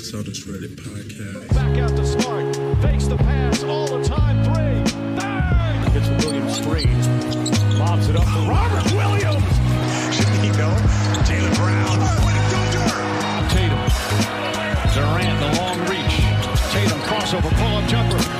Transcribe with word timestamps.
Celtics 0.00 0.44
Reddit 0.44 0.76
podcast. 0.76 1.48
Back 1.54 1.78
out 1.78 1.96
to 1.96 2.06
Smart. 2.06 2.56
Fakes 2.82 3.06
the 3.06 3.16
pass 3.16 3.62
all 3.64 3.86
the 3.86 4.04
time. 4.04 4.44
Three. 4.44 4.82
Bang! 5.16 5.92
Gets 5.92 6.08
the 6.08 6.26
Williams 6.26 6.56
screen. 6.58 7.78
Lobs 7.78 8.08
it 8.08 8.16
up 8.16 8.24
for 8.24 8.40
Robert 8.48 8.92
Williams. 8.92 9.42
Shaquille, 10.12 10.76
Jaylen 11.24 11.54
Brown. 11.56 11.98
Tatum. 13.48 13.80
Durant, 14.94 15.40
the 15.40 15.50
long 15.60 15.78
reach. 15.88 16.16
Tatum 16.72 17.00
crossover, 17.00 17.50
pull-up 17.56 17.88
jumper. 17.88 18.35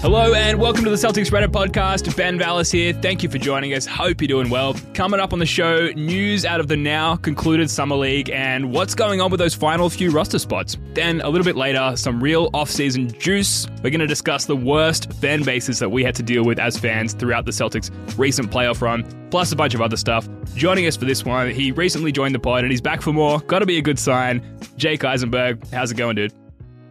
Hello 0.00 0.32
and 0.32 0.60
welcome 0.60 0.84
to 0.84 0.90
the 0.90 0.96
Celtics 0.96 1.28
Reddit 1.32 1.48
podcast. 1.48 2.16
Ben 2.16 2.38
Vallis 2.38 2.70
here. 2.70 2.92
Thank 2.92 3.24
you 3.24 3.28
for 3.28 3.36
joining 3.36 3.74
us. 3.74 3.84
Hope 3.84 4.20
you're 4.20 4.28
doing 4.28 4.48
well. 4.48 4.76
Coming 4.94 5.18
up 5.18 5.32
on 5.32 5.40
the 5.40 5.44
show, 5.44 5.88
news 5.96 6.44
out 6.44 6.60
of 6.60 6.68
the 6.68 6.76
now 6.76 7.16
concluded 7.16 7.68
Summer 7.68 7.96
League 7.96 8.30
and 8.30 8.70
what's 8.70 8.94
going 8.94 9.20
on 9.20 9.28
with 9.32 9.40
those 9.40 9.56
final 9.56 9.90
few 9.90 10.12
roster 10.12 10.38
spots. 10.38 10.76
Then 10.94 11.20
a 11.22 11.28
little 11.28 11.44
bit 11.44 11.56
later, 11.56 11.94
some 11.96 12.22
real 12.22 12.48
off-season 12.54 13.10
juice. 13.18 13.66
We're 13.82 13.90
going 13.90 13.98
to 13.98 14.06
discuss 14.06 14.44
the 14.44 14.54
worst 14.54 15.12
fan 15.14 15.42
bases 15.42 15.80
that 15.80 15.90
we 15.90 16.04
had 16.04 16.14
to 16.14 16.22
deal 16.22 16.44
with 16.44 16.60
as 16.60 16.78
fans 16.78 17.12
throughout 17.12 17.44
the 17.44 17.50
Celtics' 17.50 17.90
recent 18.16 18.52
playoff 18.52 18.80
run, 18.80 19.04
plus 19.32 19.50
a 19.50 19.56
bunch 19.56 19.74
of 19.74 19.82
other 19.82 19.96
stuff. 19.96 20.28
Joining 20.54 20.86
us 20.86 20.96
for 20.96 21.06
this 21.06 21.24
one, 21.24 21.50
he 21.50 21.72
recently 21.72 22.12
joined 22.12 22.36
the 22.36 22.40
pod 22.40 22.60
and 22.62 22.70
he's 22.70 22.80
back 22.80 23.02
for 23.02 23.12
more. 23.12 23.40
Got 23.40 23.58
to 23.58 23.66
be 23.66 23.78
a 23.78 23.82
good 23.82 23.98
sign. 23.98 24.58
Jake 24.76 25.02
Eisenberg, 25.02 25.66
how's 25.72 25.90
it 25.90 25.96
going, 25.96 26.14
dude? 26.14 26.32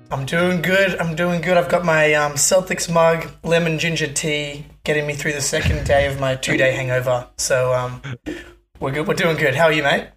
I'm 0.10 0.26
doing 0.26 0.62
good. 0.62 0.98
I'm 1.00 1.16
doing 1.16 1.42
good. 1.42 1.58
I've 1.58 1.70
got 1.70 1.84
my 1.84 2.14
um, 2.14 2.34
Celtics 2.34 2.92
mug, 2.92 3.30
lemon 3.44 3.78
ginger 3.78 4.08
tea, 4.08 4.66
getting 4.84 5.06
me 5.06 5.14
through 5.14 5.34
the 5.34 5.42
second 5.42 5.86
day 5.86 6.08
of 6.08 6.20
my 6.20 6.36
two 6.36 6.56
day 6.58 6.72
hangover. 6.74 7.28
So 7.38 7.74
um, 7.74 8.02
we're 8.80 8.92
good. 8.92 9.08
We're 9.08 9.16
doing 9.16 9.36
good. 9.38 9.54
How 9.56 9.66
are 9.66 9.72
you, 9.74 9.84
mate? 9.84 10.08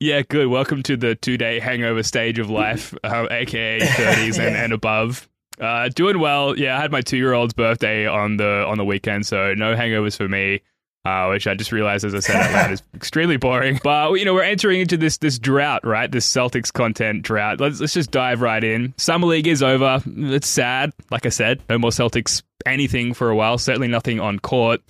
Yeah, 0.00 0.22
good. 0.22 0.46
Welcome 0.48 0.82
to 0.84 0.96
the 0.96 1.14
two 1.14 1.36
day 1.36 1.60
hangover 1.60 2.02
stage 2.02 2.38
of 2.38 2.48
life, 2.48 2.94
uh, 3.04 3.26
aka 3.30 3.80
30s 3.80 4.38
and, 4.38 4.54
Yeah. 4.54 4.64
and 4.64 4.72
above. 4.72 5.28
Uh, 5.60 5.88
doing 5.88 6.18
well. 6.18 6.56
Yeah, 6.58 6.76
I 6.78 6.80
had 6.80 6.90
my 6.92 7.00
two 7.02 7.16
year 7.18 7.32
old's 7.34 7.54
birthday 7.54 8.06
on 8.06 8.38
the 8.38 8.64
on 8.66 8.78
the 8.78 8.84
weekend, 8.84 9.26
so 9.26 9.52
no 9.54 9.74
hangovers 9.74 10.16
for 10.16 10.28
me. 10.28 10.60
Uh, 11.06 11.28
which 11.28 11.46
I 11.46 11.54
just 11.54 11.70
realized, 11.70 12.04
as 12.04 12.16
I 12.16 12.18
said 12.18 12.34
out 12.34 12.52
loud, 12.52 12.72
is 12.72 12.82
extremely 12.94 13.36
boring. 13.36 13.78
But 13.84 14.14
you 14.14 14.24
know, 14.24 14.34
we're 14.34 14.42
entering 14.42 14.80
into 14.80 14.96
this 14.96 15.18
this 15.18 15.38
drought, 15.38 15.86
right? 15.86 16.10
This 16.10 16.28
Celtics 16.28 16.72
content 16.72 17.22
drought. 17.22 17.60
Let's 17.60 17.78
let's 17.78 17.94
just 17.94 18.10
dive 18.10 18.40
right 18.40 18.64
in. 18.64 18.92
Summer 18.96 19.28
league 19.28 19.46
is 19.46 19.62
over. 19.62 20.02
It's 20.04 20.48
sad. 20.48 20.92
Like 21.12 21.24
I 21.24 21.28
said, 21.28 21.62
no 21.70 21.78
more 21.78 21.90
Celtics 21.90 22.42
anything 22.66 23.14
for 23.14 23.30
a 23.30 23.36
while. 23.36 23.56
Certainly 23.56 23.86
nothing 23.86 24.18
on 24.18 24.40
court. 24.40 24.80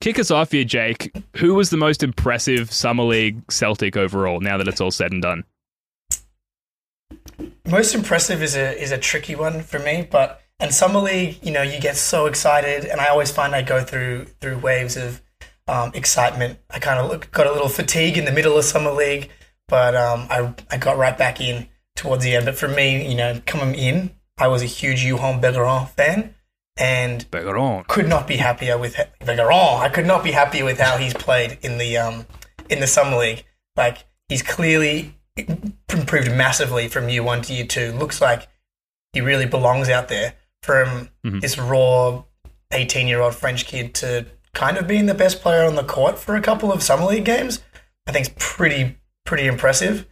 Kick 0.00 0.18
us 0.18 0.32
off 0.32 0.50
here, 0.50 0.64
Jake. 0.64 1.14
Who 1.36 1.54
was 1.54 1.70
the 1.70 1.76
most 1.76 2.02
impressive 2.02 2.72
Summer 2.72 3.04
League 3.04 3.48
Celtic 3.48 3.96
overall? 3.96 4.40
Now 4.40 4.58
that 4.58 4.66
it's 4.66 4.80
all 4.80 4.90
said 4.90 5.12
and 5.12 5.22
done. 5.22 5.44
Most 7.68 7.94
impressive 7.94 8.42
is 8.42 8.56
a 8.56 8.76
is 8.82 8.90
a 8.90 8.98
tricky 8.98 9.36
one 9.36 9.62
for 9.62 9.78
me, 9.78 10.08
but 10.10 10.42
and 10.58 10.74
summer 10.74 10.98
league, 10.98 11.38
you 11.40 11.52
know, 11.52 11.62
you 11.62 11.80
get 11.80 11.96
so 11.96 12.26
excited, 12.26 12.84
and 12.84 13.00
I 13.00 13.08
always 13.08 13.30
find 13.30 13.54
I 13.54 13.62
go 13.62 13.84
through 13.84 14.24
through 14.40 14.58
waves 14.58 14.96
of 14.96 15.22
um, 15.72 15.90
excitement. 15.94 16.58
I 16.70 16.78
kind 16.78 17.00
of 17.00 17.30
got 17.30 17.46
a 17.46 17.52
little 17.52 17.68
fatigue 17.68 18.18
in 18.18 18.26
the 18.26 18.32
middle 18.32 18.58
of 18.58 18.64
summer 18.64 18.92
league, 18.92 19.30
but 19.68 19.96
um, 19.96 20.26
I 20.30 20.54
I 20.70 20.76
got 20.76 20.98
right 20.98 21.16
back 21.16 21.40
in 21.40 21.66
towards 21.96 22.22
the 22.22 22.36
end. 22.36 22.44
But 22.44 22.56
for 22.56 22.68
me, 22.68 23.08
you 23.08 23.16
know, 23.16 23.40
coming 23.46 23.74
in, 23.74 24.10
I 24.36 24.48
was 24.48 24.62
a 24.62 24.66
huge 24.66 25.02
Juhann 25.02 25.40
Begarin 25.40 25.88
fan, 25.88 26.34
and 26.76 27.28
Begarin. 27.30 27.86
could 27.88 28.06
not 28.06 28.28
be 28.28 28.36
happier 28.36 28.76
with 28.76 28.96
Begarin. 29.20 29.80
I 29.80 29.88
could 29.88 30.06
not 30.06 30.22
be 30.22 30.32
happier 30.32 30.64
with 30.64 30.78
how 30.78 30.98
he's 30.98 31.14
played 31.14 31.58
in 31.62 31.78
the 31.78 31.96
um 31.96 32.26
in 32.68 32.80
the 32.80 32.86
summer 32.86 33.16
league. 33.16 33.44
Like 33.74 34.04
he's 34.28 34.42
clearly 34.42 35.14
improved 35.88 36.30
massively 36.30 36.86
from 36.88 37.08
year 37.08 37.22
one 37.22 37.40
to 37.42 37.54
year 37.54 37.66
two. 37.66 37.92
Looks 37.92 38.20
like 38.20 38.46
he 39.14 39.22
really 39.22 39.46
belongs 39.46 39.88
out 39.88 40.08
there. 40.08 40.34
From 40.62 41.08
this 41.40 41.58
raw 41.58 42.22
eighteen 42.72 43.08
year 43.08 43.20
old 43.20 43.34
French 43.34 43.66
kid 43.66 43.94
to 43.94 44.26
kind 44.54 44.76
of 44.76 44.86
being 44.86 45.06
the 45.06 45.14
best 45.14 45.40
player 45.40 45.64
on 45.64 45.74
the 45.74 45.84
court 45.84 46.18
for 46.18 46.36
a 46.36 46.42
couple 46.42 46.72
of 46.72 46.82
summer 46.82 47.06
league 47.06 47.24
games, 47.24 47.62
I 48.06 48.12
think 48.12 48.26
it's 48.26 48.34
pretty 48.38 48.96
pretty 49.24 49.46
impressive. 49.46 50.06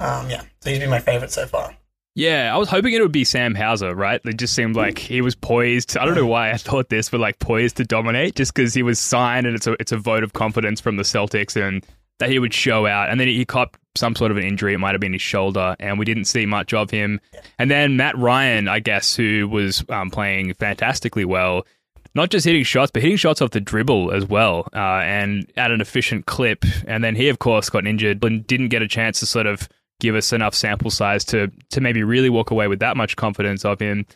Um, 0.00 0.28
yeah, 0.28 0.42
so 0.60 0.70
he's 0.70 0.78
been 0.78 0.90
my 0.90 0.98
favorite 0.98 1.30
so 1.30 1.46
far. 1.46 1.76
Yeah, 2.16 2.52
I 2.52 2.56
was 2.56 2.70
hoping 2.70 2.94
it 2.94 3.02
would 3.02 3.12
be 3.12 3.24
Sam 3.24 3.54
Hauser, 3.54 3.94
right? 3.94 4.22
It 4.24 4.38
just 4.38 4.54
seemed 4.54 4.74
like 4.74 4.98
he 4.98 5.20
was 5.20 5.34
poised. 5.34 5.98
I 5.98 6.06
don't 6.06 6.14
know 6.14 6.26
why 6.26 6.50
I 6.50 6.56
thought 6.56 6.88
this, 6.88 7.10
but 7.10 7.20
like 7.20 7.38
poised 7.40 7.76
to 7.76 7.84
dominate, 7.84 8.36
just 8.36 8.54
because 8.54 8.72
he 8.72 8.82
was 8.82 8.98
signed 8.98 9.46
and 9.46 9.54
it's 9.54 9.66
a 9.66 9.76
it's 9.78 9.92
a 9.92 9.98
vote 9.98 10.24
of 10.24 10.32
confidence 10.32 10.80
from 10.80 10.96
the 10.96 11.02
Celtics 11.02 11.60
and 11.60 11.84
that 12.18 12.30
he 12.30 12.38
would 12.38 12.54
show 12.54 12.86
out. 12.86 13.10
And 13.10 13.20
then 13.20 13.28
he 13.28 13.44
copped 13.44 13.78
some 13.94 14.16
sort 14.16 14.30
of 14.30 14.38
an 14.38 14.44
injury. 14.44 14.72
It 14.72 14.78
might 14.78 14.92
have 14.92 15.00
been 15.00 15.12
his 15.12 15.20
shoulder, 15.20 15.76
and 15.78 15.98
we 15.98 16.06
didn't 16.06 16.24
see 16.24 16.46
much 16.46 16.72
of 16.72 16.90
him. 16.90 17.20
And 17.58 17.70
then 17.70 17.98
Matt 17.98 18.16
Ryan, 18.16 18.66
I 18.66 18.80
guess, 18.80 19.14
who 19.14 19.46
was 19.46 19.84
um, 19.90 20.10
playing 20.10 20.54
fantastically 20.54 21.26
well. 21.26 21.66
Not 22.16 22.30
just 22.30 22.44
hitting 22.46 22.64
shots, 22.64 22.90
but 22.90 23.02
hitting 23.02 23.18
shots 23.18 23.40
off 23.42 23.50
the 23.50 23.60
dribble 23.60 24.10
as 24.10 24.24
well, 24.26 24.66
uh, 24.74 24.78
and 25.04 25.46
at 25.56 25.70
an 25.70 25.80
efficient 25.80 26.26
clip. 26.26 26.64
And 26.88 27.04
then 27.04 27.14
he, 27.14 27.28
of 27.28 27.38
course, 27.38 27.68
got 27.70 27.86
injured 27.86 28.24
and 28.24 28.44
didn't 28.46 28.70
get 28.70 28.80
a 28.82 28.88
chance 28.88 29.20
to 29.20 29.26
sort 29.26 29.46
of 29.46 29.68
give 30.00 30.14
us 30.14 30.32
enough 30.32 30.54
sample 30.54 30.90
size 30.90 31.24
to 31.26 31.50
to 31.70 31.80
maybe 31.80 32.02
really 32.02 32.30
walk 32.30 32.50
away 32.50 32.66
with 32.68 32.78
that 32.80 32.96
much 32.96 33.16
confidence 33.16 33.64
of 33.64 33.78
him. 33.80 34.06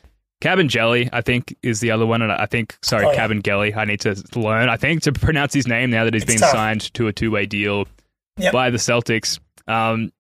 Kabengele, 0.43 1.11
I 1.13 1.21
think, 1.21 1.55
is 1.63 1.81
the 1.81 1.91
other 1.91 2.07
one, 2.07 2.23
and 2.23 2.33
I 2.33 2.47
think 2.47 2.79
sorry, 2.83 3.05
Oh, 3.05 3.13
yeah. 3.13 3.29
Kabengele. 3.29 3.77
I 3.77 3.85
need 3.85 4.01
to 4.01 4.17
learn, 4.35 4.71
I 4.71 4.77
think, 4.79 5.03
to 5.03 5.13
pronounce 5.13 5.53
his 5.53 5.67
name 5.69 5.91
now 5.91 6.05
that 6.05 6.15
he's 6.15 6.23
It's 6.23 6.33
been 6.33 6.41
tough. 6.41 6.51
signed 6.53 6.93
to 6.95 7.07
a 7.09 7.13
two 7.13 7.31
way 7.31 7.45
deal 7.45 7.87
Yep. 8.39 8.53
by 8.55 8.71
the 8.71 8.79
Celtics. 8.79 9.39
Um, 9.69 10.11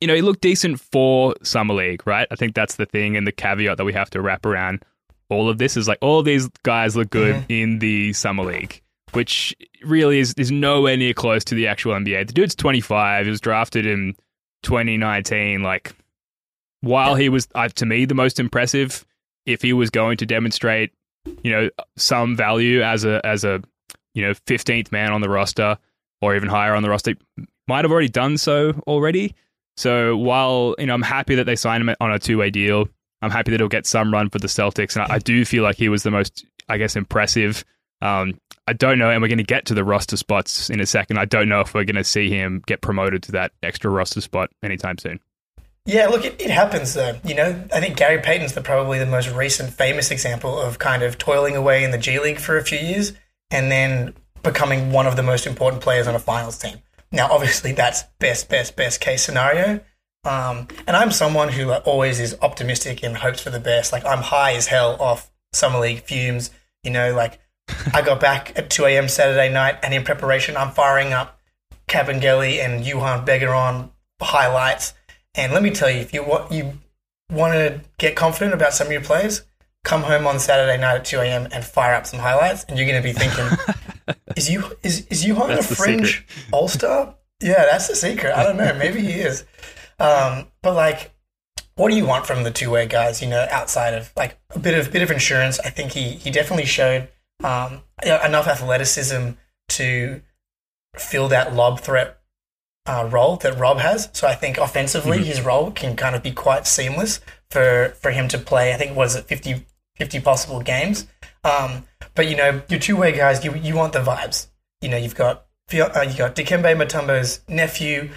you 0.00 0.08
know, 0.08 0.14
he 0.16 0.22
looked 0.22 0.40
decent 0.40 0.80
for 0.80 1.34
summer 1.44 1.74
league, 1.74 2.04
right? 2.06 2.26
I 2.30 2.34
think 2.34 2.54
that's 2.54 2.74
the 2.74 2.86
thing, 2.86 3.16
and 3.16 3.24
the 3.26 3.32
caveat 3.32 3.76
that 3.76 3.84
we 3.84 3.92
have 3.92 4.10
to 4.10 4.20
wrap 4.20 4.44
around 4.44 4.82
all 5.30 5.48
of 5.48 5.58
this 5.58 5.76
is 5.76 5.86
like 5.88 5.98
all 6.00 6.22
these 6.22 6.48
guys 6.62 6.96
look 6.96 7.10
good 7.10 7.34
Mm-hmm. 7.36 7.52
in 7.52 7.78
the 7.80 8.12
summer 8.14 8.44
league, 8.44 8.80
which 9.12 9.54
really 9.84 10.18
is 10.18 10.34
is 10.38 10.50
nowhere 10.50 10.96
near 10.96 11.12
close 11.14 11.44
to 11.44 11.54
the 11.54 11.66
actual 11.68 11.94
NBA. 11.94 12.26
The 12.28 12.32
dude's 12.32 12.54
twenty 12.54 12.80
five. 12.80 13.26
He 13.26 13.30
was 13.30 13.40
drafted 13.40 13.86
in 13.86 14.14
2019. 14.62 15.62
Like, 15.62 15.94
while 16.80 17.14
he 17.14 17.28
was 17.28 17.48
uh, 17.54 17.68
to 17.68 17.86
me 17.86 18.04
the 18.04 18.14
most 18.14 18.38
impressive, 18.40 19.04
if 19.46 19.62
he 19.62 19.72
was 19.72 19.90
going 19.90 20.16
to 20.18 20.26
demonstrate, 20.26 20.92
you 21.42 21.50
know, 21.50 21.70
some 21.96 22.36
value 22.36 22.82
as 22.82 23.04
a 23.04 23.20
as 23.24 23.44
a 23.44 23.62
you 24.14 24.22
know 24.22 24.32
15th 24.46 24.92
man 24.92 25.12
on 25.12 25.20
the 25.20 25.28
roster 25.28 25.78
or 26.20 26.34
even 26.36 26.48
higher 26.48 26.74
on 26.74 26.82
the 26.82 26.88
roster, 26.90 27.14
might 27.66 27.84
have 27.84 27.92
already 27.92 28.08
done 28.08 28.36
so 28.38 28.72
already. 28.86 29.34
So 29.76 30.16
while 30.16 30.74
you 30.78 30.86
know 30.86 30.94
I'm 30.94 31.02
happy 31.02 31.36
that 31.36 31.44
they 31.44 31.56
signed 31.56 31.88
him 31.88 31.94
on 32.00 32.12
a 32.12 32.18
two 32.18 32.38
way 32.38 32.50
deal, 32.50 32.88
I'm 33.22 33.30
happy 33.30 33.50
that 33.50 33.60
he'll 33.60 33.68
get 33.68 33.86
some 33.86 34.12
run 34.12 34.30
for 34.30 34.38
the 34.38 34.46
Celtics, 34.46 34.96
and 34.96 35.10
I, 35.10 35.16
I 35.16 35.18
do 35.18 35.44
feel 35.44 35.62
like 35.62 35.76
he 35.76 35.88
was 35.88 36.02
the 36.02 36.10
most, 36.10 36.44
I 36.68 36.78
guess, 36.78 36.96
impressive. 36.96 37.64
Um, 38.00 38.38
I 38.66 38.74
don't 38.74 38.98
know, 38.98 39.10
and 39.10 39.20
we're 39.20 39.28
going 39.28 39.38
to 39.38 39.44
get 39.44 39.66
to 39.66 39.74
the 39.74 39.84
roster 39.84 40.16
spots 40.16 40.70
in 40.70 40.80
a 40.80 40.86
second. 40.86 41.18
I 41.18 41.24
don't 41.24 41.48
know 41.48 41.60
if 41.60 41.74
we're 41.74 41.84
going 41.84 41.96
to 41.96 42.04
see 42.04 42.30
him 42.30 42.62
get 42.66 42.80
promoted 42.80 43.22
to 43.24 43.32
that 43.32 43.52
extra 43.62 43.90
roster 43.90 44.20
spot 44.20 44.50
anytime 44.62 44.98
soon. 44.98 45.20
Yeah, 45.88 46.08
look, 46.08 46.26
it, 46.26 46.38
it 46.38 46.50
happens 46.50 46.92
though. 46.92 47.18
You 47.24 47.34
know, 47.34 47.64
I 47.72 47.80
think 47.80 47.96
Gary 47.96 48.20
Payton's 48.20 48.52
the 48.52 48.60
probably 48.60 48.98
the 48.98 49.06
most 49.06 49.30
recent 49.30 49.72
famous 49.72 50.10
example 50.10 50.60
of 50.60 50.78
kind 50.78 51.02
of 51.02 51.16
toiling 51.16 51.56
away 51.56 51.82
in 51.82 51.92
the 51.92 51.98
G 51.98 52.20
League 52.20 52.38
for 52.38 52.58
a 52.58 52.62
few 52.62 52.78
years 52.78 53.14
and 53.50 53.72
then 53.72 54.12
becoming 54.42 54.92
one 54.92 55.06
of 55.06 55.16
the 55.16 55.22
most 55.22 55.46
important 55.46 55.82
players 55.82 56.06
on 56.06 56.14
a 56.14 56.18
finals 56.18 56.58
team. 56.58 56.76
Now, 57.10 57.28
obviously, 57.30 57.72
that's 57.72 58.02
best, 58.18 58.50
best, 58.50 58.76
best 58.76 59.00
case 59.00 59.22
scenario. 59.22 59.80
Um, 60.28 60.68
and 60.86 60.94
I'm 60.94 61.10
someone 61.10 61.48
who 61.48 61.72
always 61.72 62.20
is 62.20 62.36
optimistic 62.42 63.02
and 63.02 63.16
hopes 63.16 63.40
for 63.40 63.48
the 63.48 63.58
best. 63.58 63.92
Like 63.92 64.04
I'm 64.04 64.18
high 64.18 64.52
as 64.52 64.66
hell 64.66 65.00
off 65.00 65.30
summer 65.54 65.78
league 65.78 66.02
fumes. 66.02 66.50
You 66.84 66.90
know, 66.90 67.14
like 67.14 67.40
I 67.94 68.02
got 68.02 68.20
back 68.20 68.52
at 68.58 68.68
2 68.68 68.84
a.m. 68.84 69.08
Saturday 69.08 69.52
night, 69.52 69.78
and 69.82 69.94
in 69.94 70.04
preparation, 70.04 70.56
I'm 70.56 70.70
firing 70.70 71.14
up 71.14 71.40
Kabengele 71.88 72.62
and 72.62 72.84
Juhann 72.84 73.24
Begarin 73.26 73.90
highlights. 74.20 74.92
And 75.34 75.52
let 75.52 75.62
me 75.62 75.70
tell 75.70 75.90
you, 75.90 76.00
if 76.00 76.12
you 76.12 76.22
want 76.22 76.52
you 76.52 76.78
want 77.30 77.54
to 77.54 77.80
get 77.96 78.14
confident 78.14 78.52
about 78.52 78.74
some 78.74 78.88
of 78.88 78.92
your 78.92 79.02
plays, 79.02 79.44
come 79.84 80.02
home 80.02 80.26
on 80.26 80.38
Saturday 80.38 80.78
night 80.78 80.96
at 80.96 81.04
2 81.06 81.20
a.m. 81.20 81.48
and 81.52 81.64
fire 81.64 81.94
up 81.94 82.06
some 82.06 82.20
highlights, 82.20 82.64
and 82.64 82.78
you're 82.78 82.88
going 82.88 83.02
to 83.02 83.06
be 83.06 83.14
thinking, 83.14 83.46
"Is 84.36 84.50
you 84.50 84.76
is 84.82 85.06
is 85.06 85.24
Juhann 85.24 85.48
That's 85.48 85.70
a 85.70 85.74
fringe 85.74 86.26
All 86.52 86.68
Star?" 86.68 87.14
Yeah, 87.40 87.64
that's 87.70 87.88
the 87.88 87.94
secret. 87.94 88.36
I 88.36 88.42
don't 88.42 88.56
know. 88.56 88.74
Maybe 88.74 89.00
he 89.00 89.12
is. 89.12 89.44
Um, 89.98 90.46
but 90.62 90.74
like, 90.74 91.12
what 91.74 91.90
do 91.90 91.96
you 91.96 92.06
want 92.06 92.26
from 92.26 92.42
the 92.42 92.50
two 92.50 92.70
way 92.70 92.86
guys? 92.86 93.22
You 93.22 93.28
know, 93.28 93.46
outside 93.50 93.94
of 93.94 94.12
like 94.16 94.38
a 94.54 94.58
bit 94.58 94.78
of 94.78 94.92
bit 94.92 95.02
of 95.02 95.10
insurance, 95.10 95.58
I 95.60 95.70
think 95.70 95.92
he 95.92 96.10
he 96.10 96.30
definitely 96.30 96.66
showed 96.66 97.08
um, 97.44 97.82
enough 98.02 98.48
athleticism 98.48 99.30
to 99.70 100.22
fill 100.96 101.28
that 101.28 101.54
lob 101.54 101.80
threat 101.80 102.18
uh, 102.86 103.08
role 103.10 103.36
that 103.36 103.58
Rob 103.58 103.78
has. 103.78 104.08
So 104.12 104.26
I 104.26 104.34
think 104.34 104.58
offensively, 104.58 105.22
his 105.22 105.42
role 105.42 105.70
can 105.70 105.94
kind 105.94 106.16
of 106.16 106.22
be 106.22 106.32
quite 106.32 106.66
seamless 106.66 107.20
for 107.50 107.94
for 108.00 108.10
him 108.10 108.28
to 108.28 108.38
play. 108.38 108.72
I 108.72 108.76
think 108.76 108.96
was 108.96 109.14
it 109.14 109.26
50, 109.26 109.66
50 109.96 110.20
possible 110.20 110.60
games. 110.60 111.06
Um, 111.44 111.84
but 112.14 112.28
you 112.28 112.36
know, 112.36 112.62
your 112.68 112.80
two 112.80 112.96
way 112.96 113.12
guys, 113.12 113.44
you 113.44 113.54
you 113.54 113.76
want 113.76 113.92
the 113.92 114.00
vibes. 114.00 114.48
You 114.80 114.88
know, 114.88 114.96
you've 114.96 115.14
got 115.14 115.46
uh, 115.72 116.00
you 116.08 116.16
got 116.16 116.34
Dikembe 116.34 116.74
Mutombo's 116.76 117.40
nephew, 117.46 118.10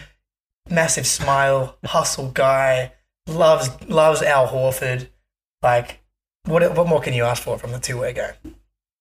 massive 0.69 1.07
smile, 1.07 1.77
hustle 1.85 2.31
guy, 2.31 2.93
loves 3.27 3.69
loves 3.87 4.21
Al 4.21 4.47
Horford. 4.47 5.07
Like, 5.61 6.01
what 6.45 6.75
what 6.75 6.87
more 6.87 7.01
can 7.01 7.13
you 7.13 7.23
ask 7.23 7.43
for 7.43 7.57
from 7.57 7.71
the 7.71 7.79
two 7.79 7.99
way 7.99 8.13
guy? 8.13 8.33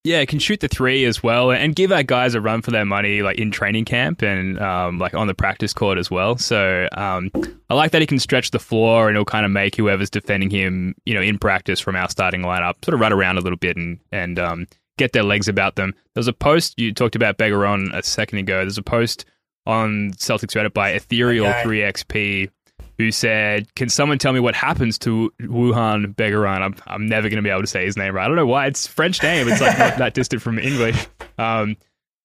Yeah, 0.02 0.24
can 0.24 0.38
shoot 0.38 0.60
the 0.60 0.68
three 0.68 1.04
as 1.04 1.22
well, 1.22 1.50
and 1.50 1.76
give 1.76 1.92
our 1.92 2.02
guys 2.02 2.34
a 2.34 2.40
run 2.40 2.62
for 2.62 2.70
their 2.70 2.86
money, 2.86 3.20
like 3.20 3.38
in 3.38 3.50
training 3.50 3.84
camp 3.84 4.22
and 4.22 4.58
um, 4.58 4.98
like 4.98 5.12
on 5.12 5.26
the 5.26 5.34
practice 5.34 5.74
court 5.74 5.98
as 5.98 6.10
well. 6.10 6.38
So 6.38 6.88
um, 6.92 7.30
I 7.68 7.74
like 7.74 7.90
that 7.90 8.00
he 8.00 8.06
can 8.06 8.18
stretch 8.18 8.50
the 8.50 8.58
floor 8.58 9.08
and 9.08 9.16
he'll 9.16 9.26
kind 9.26 9.44
of 9.44 9.52
make 9.52 9.76
whoever's 9.76 10.08
defending 10.08 10.48
him, 10.48 10.94
you 11.04 11.12
know, 11.12 11.20
in 11.20 11.38
practice 11.38 11.80
from 11.80 11.96
our 11.96 12.08
starting 12.08 12.40
lineup, 12.40 12.82
sort 12.82 12.94
of 12.94 13.00
run 13.00 13.12
around 13.12 13.36
a 13.36 13.42
little 13.42 13.58
bit 13.58 13.76
and 13.76 13.98
and 14.10 14.38
um, 14.38 14.66
get 14.96 15.12
their 15.12 15.22
legs 15.22 15.48
about 15.48 15.76
them. 15.76 15.92
There 16.14 16.20
was 16.20 16.28
a 16.28 16.32
post 16.32 16.78
you 16.78 16.94
talked 16.94 17.14
about 17.14 17.36
Begarin 17.36 17.94
a 17.94 18.02
second 18.02 18.38
ago. 18.38 18.60
There's 18.60 18.78
a 18.78 18.82
post 18.82 19.26
on 19.66 20.12
Celtics 20.12 20.56
Reddit 20.56 20.72
by 20.72 20.90
Ethereal 20.90 21.46
Okay. 21.46 21.62
Three 21.62 21.80
XP 21.80 22.50
who 22.98 23.10
said, 23.10 23.74
"Can 23.74 23.88
someone 23.88 24.18
tell 24.18 24.32
me 24.32 24.40
what 24.40 24.54
happens 24.54 24.98
to 25.00 25.32
Wuhan 25.40 26.14
Begarin?" 26.14 26.60
I'm 26.62 26.74
I'm 26.86 27.06
never 27.06 27.28
going 27.28 27.36
to 27.36 27.42
be 27.42 27.50
able 27.50 27.62
to 27.62 27.66
say 27.66 27.84
his 27.84 27.96
name 27.96 28.14
right. 28.14 28.24
I 28.24 28.26
don't 28.28 28.36
know 28.36 28.46
why. 28.46 28.66
It's 28.66 28.86
French 28.86 29.22
name. 29.22 29.48
It's 29.48 29.60
like 29.60 29.78
not 29.78 29.98
that 29.98 30.14
distant 30.14 30.42
from 30.42 30.58
English. 30.58 31.06
Um, 31.38 31.76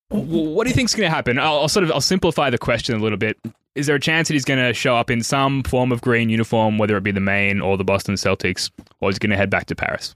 what 0.10 0.66
do 0.66 0.70
you 0.70 0.76
think's 0.76 0.94
going 0.94 1.10
to 1.10 1.16
happen? 1.16 1.40
I'll, 1.40 1.62
I'll 1.62 1.68
sort 1.70 1.84
of 1.84 1.92
I'll 1.92 2.02
simplify 2.02 2.50
the 2.50 2.58
question 2.58 2.96
a 2.96 3.00
little 3.00 3.18
bit. 3.18 3.38
Is 3.76 3.88
there 3.88 3.96
a 3.96 4.00
chance 4.00 4.30
that 4.30 4.36
he's 4.36 4.46
going 4.46 4.60
to 4.66 4.74
show 4.74 4.96
up 4.96 5.10
in 5.10 5.22
some 5.22 5.62
form 5.64 5.92
of 5.92 6.00
green 6.02 6.30
uniform, 6.30 6.78
whether 6.78 6.96
it 6.96 7.04
be 7.04 7.12
the 7.12 7.20
Maine 7.20 7.60
or 7.60 7.78
the 7.78 7.84
Boston 7.84 8.16
Celtics, 8.16 8.72
or 9.02 9.10
is 9.10 9.18
he 9.18 9.20
going 9.20 9.32
to 9.32 9.38
head 9.38 9.50
back 9.50 9.66
to 9.66 9.76
Paris? 9.76 10.16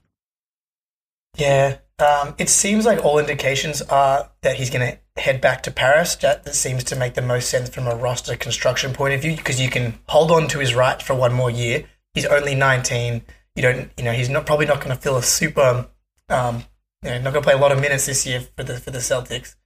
Yeah, 1.36 1.76
um, 2.00 2.34
it 2.38 2.48
seems 2.48 2.84
like 2.84 3.04
all 3.04 3.18
indications 3.18 3.82
are 3.82 4.30
that 4.42 4.56
he's 4.56 4.70
going 4.70 4.92
to 4.92 5.20
head 5.20 5.40
back 5.40 5.62
to 5.64 5.70
Paris. 5.70 6.16
That, 6.16 6.54
seems 6.54 6.84
to 6.84 6.96
make 6.96 7.14
the 7.14 7.22
most 7.22 7.50
sense 7.50 7.68
from 7.68 7.86
a 7.86 7.94
roster 7.94 8.36
construction 8.36 8.92
point 8.92 9.14
of 9.14 9.22
view 9.22 9.36
because 9.36 9.60
you 9.60 9.70
can 9.70 9.98
hold 10.08 10.30
on 10.30 10.48
to 10.48 10.58
his 10.58 10.74
rights 10.74 11.04
for 11.04 11.14
one 11.14 11.32
more 11.32 11.50
year. 11.50 11.84
He's 12.14 12.26
only 12.26 12.54
19. 12.54 13.22
You 13.56 13.62
don't, 13.62 13.90
you 13.96 14.04
know, 14.04 14.12
he's 14.12 14.28
not 14.28 14.46
probably 14.46 14.66
not 14.66 14.78
going 14.80 14.94
to 14.94 15.00
feel 15.00 15.16
a 15.16 15.22
super, 15.22 15.88
um, 16.28 16.64
you 17.02 17.10
know, 17.10 17.20
not 17.20 17.32
going 17.32 17.42
to 17.42 17.48
play 17.48 17.54
a 17.54 17.58
lot 17.58 17.72
of 17.72 17.80
minutes 17.80 18.06
this 18.06 18.26
year 18.26 18.40
for 18.40 18.62
the 18.62 18.78
for 18.78 18.90
the 18.90 18.98
Celtics. 18.98 19.56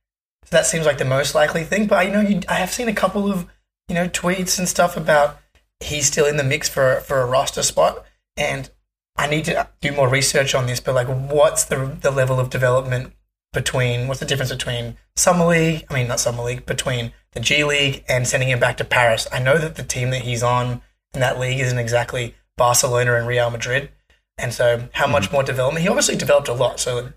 So 0.44 0.50
that 0.50 0.66
seems 0.66 0.86
like 0.86 0.98
the 0.98 1.04
most 1.04 1.34
likely 1.34 1.64
thing. 1.64 1.86
But 1.86 2.06
you 2.06 2.12
know, 2.12 2.20
you, 2.20 2.40
I 2.48 2.54
have 2.54 2.72
seen 2.72 2.88
a 2.88 2.94
couple 2.94 3.30
of 3.30 3.46
you 3.88 3.94
know 3.94 4.08
tweets 4.08 4.58
and 4.58 4.68
stuff 4.68 4.96
about 4.96 5.38
he's 5.80 6.06
still 6.06 6.26
in 6.26 6.36
the 6.36 6.44
mix 6.44 6.68
for 6.68 7.00
for 7.00 7.20
a 7.20 7.26
roster 7.26 7.62
spot, 7.62 8.04
and 8.36 8.70
I 9.16 9.28
need 9.28 9.44
to 9.46 9.68
do 9.80 9.92
more 9.92 10.08
research 10.08 10.54
on 10.54 10.66
this, 10.66 10.80
but 10.80 10.94
like, 10.94 11.08
what's 11.08 11.64
the 11.64 11.96
the 12.00 12.10
level 12.10 12.40
of 12.40 12.50
development 12.50 13.12
between? 13.52 14.08
What's 14.08 14.20
the 14.20 14.26
difference 14.26 14.50
between 14.50 14.96
summer 15.16 15.46
league? 15.46 15.84
I 15.88 15.94
mean, 15.94 16.08
not 16.08 16.20
summer 16.20 16.42
league, 16.42 16.66
between 16.66 17.12
the 17.32 17.40
G 17.40 17.64
League 17.64 18.04
and 18.08 18.26
sending 18.26 18.48
him 18.48 18.58
back 18.58 18.76
to 18.78 18.84
Paris. 18.84 19.28
I 19.32 19.38
know 19.40 19.58
that 19.58 19.76
the 19.76 19.82
team 19.84 20.10
that 20.10 20.22
he's 20.22 20.42
on 20.42 20.82
in 21.12 21.20
that 21.20 21.38
league 21.38 21.60
isn't 21.60 21.78
exactly 21.78 22.34
Barcelona 22.56 23.14
and 23.14 23.26
Real 23.26 23.50
Madrid, 23.50 23.90
and 24.36 24.52
so 24.52 24.88
how 24.92 25.06
much 25.06 25.30
more 25.30 25.42
development? 25.42 25.82
He 25.82 25.88
obviously 25.88 26.16
developed 26.16 26.48
a 26.48 26.54
lot, 26.54 26.80
so 26.80 27.12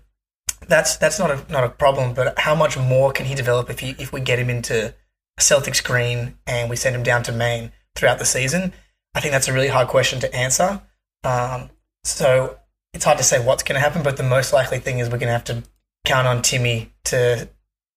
that's 0.68 0.96
that's 0.96 1.18
not 1.18 1.30
a 1.30 1.52
not 1.52 1.64
a 1.64 1.68
problem. 1.68 2.14
But 2.14 2.38
how 2.38 2.54
much 2.54 2.78
more 2.78 3.12
can 3.12 3.26
he 3.26 3.34
develop 3.34 3.70
if 3.70 3.80
he 3.80 3.96
if 3.98 4.12
we 4.12 4.20
get 4.20 4.38
him 4.38 4.50
into 4.50 4.94
Celtics 5.40 5.82
green 5.82 6.38
and 6.46 6.70
we 6.70 6.76
send 6.76 6.94
him 6.94 7.02
down 7.02 7.24
to 7.24 7.32
Maine 7.32 7.72
throughout 7.96 8.20
the 8.20 8.24
season? 8.24 8.72
I 9.14 9.20
think 9.20 9.32
that's 9.32 9.48
a 9.48 9.52
really 9.52 9.68
hard 9.68 9.88
question 9.88 10.20
to 10.20 10.32
answer. 10.34 10.80
Um, 11.24 11.70
so 12.08 12.58
it's 12.94 13.04
hard 13.04 13.18
to 13.18 13.24
say 13.24 13.44
what's 13.44 13.62
going 13.62 13.74
to 13.74 13.80
happen, 13.80 14.02
but 14.02 14.16
the 14.16 14.22
most 14.22 14.52
likely 14.52 14.78
thing 14.78 14.98
is 14.98 15.08
we're 15.08 15.18
going 15.18 15.28
to 15.28 15.32
have 15.32 15.44
to 15.44 15.62
count 16.04 16.26
on 16.26 16.42
Timmy 16.42 16.92
to 17.04 17.48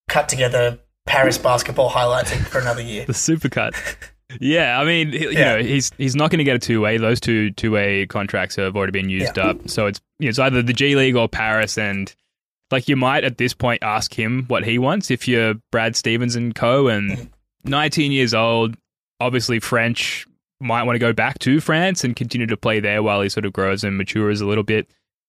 cut 0.09 0.27
together 0.29 0.79
Paris 1.05 1.37
basketball 1.37 1.89
highlights 1.89 2.33
for 2.47 2.59
another 2.59 2.81
year. 2.81 3.05
The 3.07 3.13
supercut. 3.13 3.73
Yeah, 4.39 4.79
I 4.79 4.85
mean, 4.85 5.11
you 5.11 5.31
Yeah. 5.31 5.55
know, 5.55 5.61
he's 5.63 5.91
he's 5.97 6.15
not 6.15 6.31
going 6.31 6.37
to 6.37 6.43
get 6.45 6.55
a 6.55 6.59
two 6.59 6.79
way. 6.79 6.97
Those 6.97 7.19
two 7.19 7.51
two 7.51 7.71
way 7.71 8.05
contracts 8.05 8.55
have 8.55 8.77
already 8.77 8.91
been 8.91 9.09
used 9.09 9.35
Yeah. 9.35 9.47
up. 9.49 9.69
So 9.69 9.87
it's 9.87 9.99
you 10.19 10.25
know, 10.27 10.29
it's 10.29 10.39
either 10.39 10.61
the 10.61 10.71
G 10.73 10.95
League 10.95 11.15
or 11.17 11.27
Paris, 11.27 11.77
and 11.77 12.13
like 12.69 12.87
you 12.87 12.95
might 12.95 13.25
at 13.25 13.37
this 13.37 13.53
point 13.53 13.83
ask 13.83 14.13
him 14.17 14.45
what 14.47 14.63
he 14.63 14.77
wants 14.77 15.11
if 15.11 15.27
you're 15.27 15.55
Brad 15.71 15.97
Stevens 15.97 16.37
and 16.37 16.55
co. 16.55 16.87
And 16.87 17.11
mm-hmm. 17.11 17.69
19 17.69 18.11
years 18.13 18.33
old, 18.33 18.77
obviously 19.19 19.59
French, 19.59 20.25
might 20.61 20.83
want 20.83 20.95
to 20.95 20.99
go 20.99 21.13
back 21.13 21.39
to 21.39 21.59
France 21.59 22.03
and 22.03 22.15
continue 22.15 22.47
to 22.47 22.57
play 22.57 22.79
there 22.79 23.03
while 23.03 23.21
he 23.21 23.29
sort 23.29 23.45
of 23.45 23.53
grows 23.53 23.83
and 23.83 23.97
matures 23.97 24.41
a 24.41 24.45
little 24.45 24.63
bit. 24.63 24.87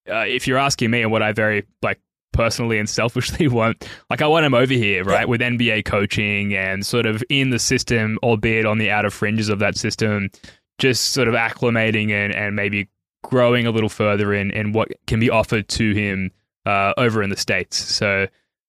Uh, 0.09 0.25
if 0.27 0.47
you're 0.47 0.59
asking 0.59 0.91
me 0.91 1.03
and 1.03 1.11
what 1.11 1.23
I 1.23 1.33
very 1.33 1.65
like 1.83 2.01
personally 2.33 2.79
and 2.79 2.89
selfishly 2.89 3.49
want, 3.49 3.89
like 4.11 4.23
I 4.23 4.27
want 4.27 4.47
him 4.47 4.55
over 4.55 4.73
here, 4.73 5.05
right, 5.05 5.29
with 5.29 5.41
NBA 5.41 5.85
coaching 5.85 6.55
and 6.55 6.85
sort 6.85 7.07
of 7.07 7.23
in 7.29 7.51
the 7.51 7.59
system, 7.59 8.19
albeit 8.23 8.67
on 8.67 8.79
the 8.79 8.91
outer 8.91 9.11
fringes 9.11 9.49
of 9.49 9.59
that 9.61 9.77
system, 9.77 10.31
just 10.79 11.13
sort 11.13 11.29
of 11.29 11.35
acclimating 11.35 12.11
and, 12.11 12.35
and 12.35 12.57
maybe 12.57 12.89
growing 13.23 13.67
a 13.67 13.71
little 13.71 13.89
further 13.89 14.35
in, 14.35 14.51
in 14.51 14.73
what 14.73 14.89
can 15.07 15.21
be 15.21 15.31
offered 15.31 15.69
to 15.69 15.93
him 15.95 16.31
uh, 16.67 16.93
over 16.97 17.23
in 17.23 17.31
the 17.31 17.37
States. 17.37 17.77
So 17.77 18.27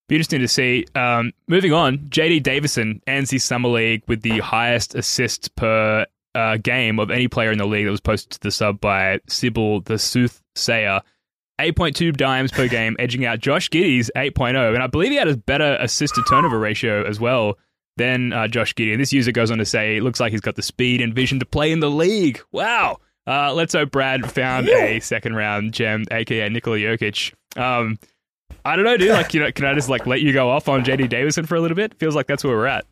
be 0.08 0.15
interesting 0.15 0.41
to 0.41 0.48
see. 0.48 0.86
Um, 0.96 1.32
moving 1.48 1.74
on, 1.74 1.98
JD 2.10 2.43
Davison 2.43 3.01
ends 3.08 3.32
his 3.32 3.43
summer 3.43 3.70
league 3.70 4.03
with 4.08 4.22
the 4.22 4.39
highest 4.39 4.96
assists 4.96 5.48
per 5.48 6.05
uh, 6.35 6.57
game 6.57 6.99
of 6.99 7.11
any 7.11 7.27
player 7.27 7.51
in 7.51 7.57
the 7.57 7.65
league 7.65 7.85
that 7.85 7.91
was 7.91 8.01
posted 8.01 8.31
to 8.31 8.39
the 8.39 8.51
sub 8.51 8.79
by 8.79 9.19
Sybil 9.27 9.81
the 9.81 9.97
Soothsayer. 9.97 11.01
8.2 11.59 12.17
dimes 12.17 12.51
per 12.51 12.67
game, 12.67 12.95
edging 12.97 13.25
out 13.25 13.39
Josh 13.39 13.69
Giddey's 13.69 14.09
8.0. 14.15 14.73
And 14.73 14.81
I 14.81 14.87
believe 14.87 15.11
he 15.11 15.17
had 15.17 15.27
a 15.27 15.37
better 15.37 15.77
assist 15.79 16.15
to 16.15 16.23
turnover 16.23 16.57
ratio 16.57 17.03
as 17.03 17.19
well 17.19 17.57
than 17.95 18.33
uh, 18.33 18.47
Josh 18.47 18.73
Giddy. 18.73 18.91
And 18.91 19.01
this 19.01 19.13
user 19.13 19.31
goes 19.31 19.51
on 19.51 19.59
to 19.59 19.65
say, 19.65 19.97
it 19.97 20.03
looks 20.03 20.19
like 20.19 20.31
he's 20.31 20.41
got 20.41 20.55
the 20.55 20.63
speed 20.63 20.99
and 20.99 21.13
vision 21.13 21.39
to 21.39 21.45
play 21.45 21.71
in 21.71 21.79
the 21.79 21.91
league. 21.91 22.41
Wow. 22.51 22.97
Uh, 23.25 23.53
let's 23.53 23.73
hope 23.73 23.91
Brad 23.91 24.29
found 24.31 24.67
a 24.67 24.99
second 24.99 25.35
round 25.35 25.73
gem, 25.73 26.05
aka 26.11 26.49
Nikola 26.49 26.77
Jokic. 26.77 27.33
Um, 27.55 27.97
I 28.65 28.75
don't 28.75 28.85
know, 28.85 28.97
dude. 28.97 29.11
Like, 29.11 29.33
you 29.33 29.39
know, 29.39 29.51
can 29.51 29.65
I 29.65 29.73
just 29.73 29.89
like 29.89 30.05
let 30.07 30.21
you 30.21 30.33
go 30.33 30.49
off 30.49 30.67
on 30.67 30.83
JD 30.83 31.09
Davison 31.09 31.45
for 31.45 31.55
a 31.55 31.61
little 31.61 31.75
bit? 31.75 31.93
Feels 31.99 32.15
like 32.15 32.27
that's 32.27 32.43
where 32.43 32.55
we're 32.55 32.67
at. 32.67 32.85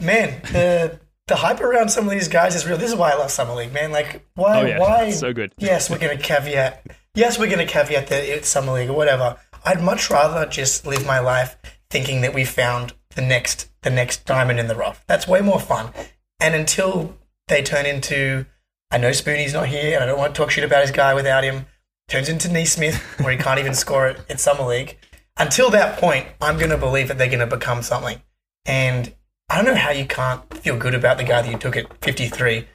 Man, 0.00 0.40
the 0.52 0.98
the 1.28 1.36
hype 1.36 1.60
around 1.60 1.88
some 1.88 2.04
of 2.04 2.10
these 2.10 2.28
guys 2.28 2.54
is 2.54 2.66
real. 2.66 2.76
This 2.76 2.90
is 2.90 2.96
why 2.96 3.10
I 3.12 3.16
love 3.16 3.30
summer 3.30 3.54
league, 3.54 3.72
man. 3.72 3.92
Like, 3.92 4.26
why? 4.34 4.60
Oh, 4.60 4.66
yeah. 4.66 4.78
Why? 4.78 5.10
So 5.10 5.32
good. 5.32 5.52
Yes, 5.58 5.88
we're 5.88 5.98
going 5.98 6.16
to 6.16 6.22
caveat. 6.22 6.86
Yes, 7.14 7.38
we're 7.38 7.46
going 7.46 7.66
to 7.66 7.72
caveat 7.72 8.08
that 8.08 8.24
it's 8.24 8.48
summer 8.48 8.72
league 8.72 8.90
or 8.90 8.94
whatever. 8.94 9.36
I'd 9.64 9.82
much 9.82 10.10
rather 10.10 10.46
just 10.46 10.86
live 10.86 11.06
my 11.06 11.20
life 11.20 11.56
thinking 11.90 12.22
that 12.22 12.34
we 12.34 12.44
found 12.44 12.94
the 13.14 13.22
next 13.22 13.68
the 13.82 13.90
next 13.90 14.24
diamond 14.24 14.58
in 14.58 14.68
the 14.68 14.74
rough. 14.74 15.04
That's 15.06 15.28
way 15.28 15.40
more 15.40 15.60
fun. 15.60 15.92
And 16.40 16.54
until 16.54 17.16
they 17.48 17.62
turn 17.62 17.86
into, 17.86 18.46
I 18.90 18.98
know 18.98 19.10
Spoonie's 19.10 19.52
not 19.52 19.68
here, 19.68 19.94
and 19.94 20.02
I 20.02 20.06
don't 20.06 20.18
want 20.18 20.34
to 20.34 20.38
talk 20.38 20.50
shit 20.50 20.64
about 20.64 20.82
his 20.82 20.90
guy 20.90 21.14
without 21.14 21.44
him. 21.44 21.66
Turns 22.08 22.28
into 22.28 22.50
Nesmith, 22.50 22.96
where 23.20 23.32
he 23.32 23.38
can't 23.38 23.60
even 23.60 23.74
score 23.74 24.08
it 24.08 24.20
in 24.28 24.38
summer 24.38 24.64
league. 24.64 24.98
Until 25.36 25.70
that 25.70 25.98
point, 25.98 26.26
I'm 26.40 26.58
going 26.58 26.70
to 26.70 26.76
believe 26.76 27.08
that 27.08 27.18
they're 27.18 27.26
going 27.28 27.38
to 27.38 27.46
become 27.46 27.82
something. 27.82 28.20
And 28.64 29.14
I 29.52 29.56
don't 29.56 29.66
know 29.66 29.74
how 29.74 29.90
you 29.90 30.06
can't 30.06 30.42
feel 30.54 30.78
good 30.78 30.94
about 30.94 31.18
the 31.18 31.24
guy 31.24 31.42
that 31.42 31.50
you 31.50 31.58
took 31.58 31.76
at 31.76 32.02
53. 32.02 32.66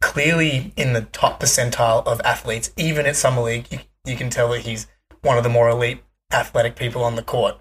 Clearly 0.00 0.72
in 0.76 0.92
the 0.92 1.00
top 1.00 1.40
percentile 1.40 2.06
of 2.06 2.20
athletes, 2.20 2.70
even 2.76 3.06
at 3.06 3.16
summer 3.16 3.42
league, 3.42 3.66
you, 3.72 3.80
you 4.04 4.14
can 4.14 4.30
tell 4.30 4.48
that 4.50 4.60
he's 4.60 4.86
one 5.22 5.36
of 5.36 5.42
the 5.42 5.50
more 5.50 5.68
elite 5.68 6.00
athletic 6.32 6.76
people 6.76 7.02
on 7.02 7.16
the 7.16 7.24
court. 7.24 7.58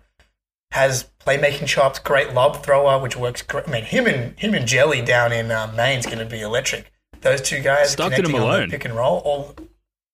has 0.74 1.10
playmaking 1.26 1.66
chops, 1.66 1.98
great 1.98 2.36
lob 2.36 2.64
thrower, 2.64 3.00
which 3.02 3.18
works 3.18 3.42
great. 3.42 3.68
I 3.68 3.72
mean, 3.72 3.84
him 3.84 4.06
and 4.06 4.38
him 4.38 4.54
and 4.54 4.68
Jelly 4.68 5.02
down 5.02 5.34
in 5.34 5.50
uh, 5.50 5.74
Maine's 5.76 6.06
going 6.06 6.20
to 6.20 6.26
be 6.26 6.42
electric. 6.42 6.92
Those 7.22 7.42
two 7.42 7.62
guys 7.62 7.94
Stockton 7.94 8.26
connecting 8.26 8.48
on 8.48 8.70
pick 8.70 8.86
and 8.86 8.96
roll. 8.96 9.24
All, 9.26 9.56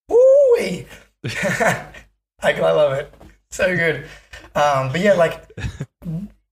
woo 0.07 0.55
I, 1.25 1.85
I 2.41 2.71
love 2.71 2.93
it. 2.93 3.13
So 3.51 3.75
good. 3.75 4.05
Um, 4.55 4.89
but 4.89 5.01
yeah, 5.01 5.13
like, 5.13 5.45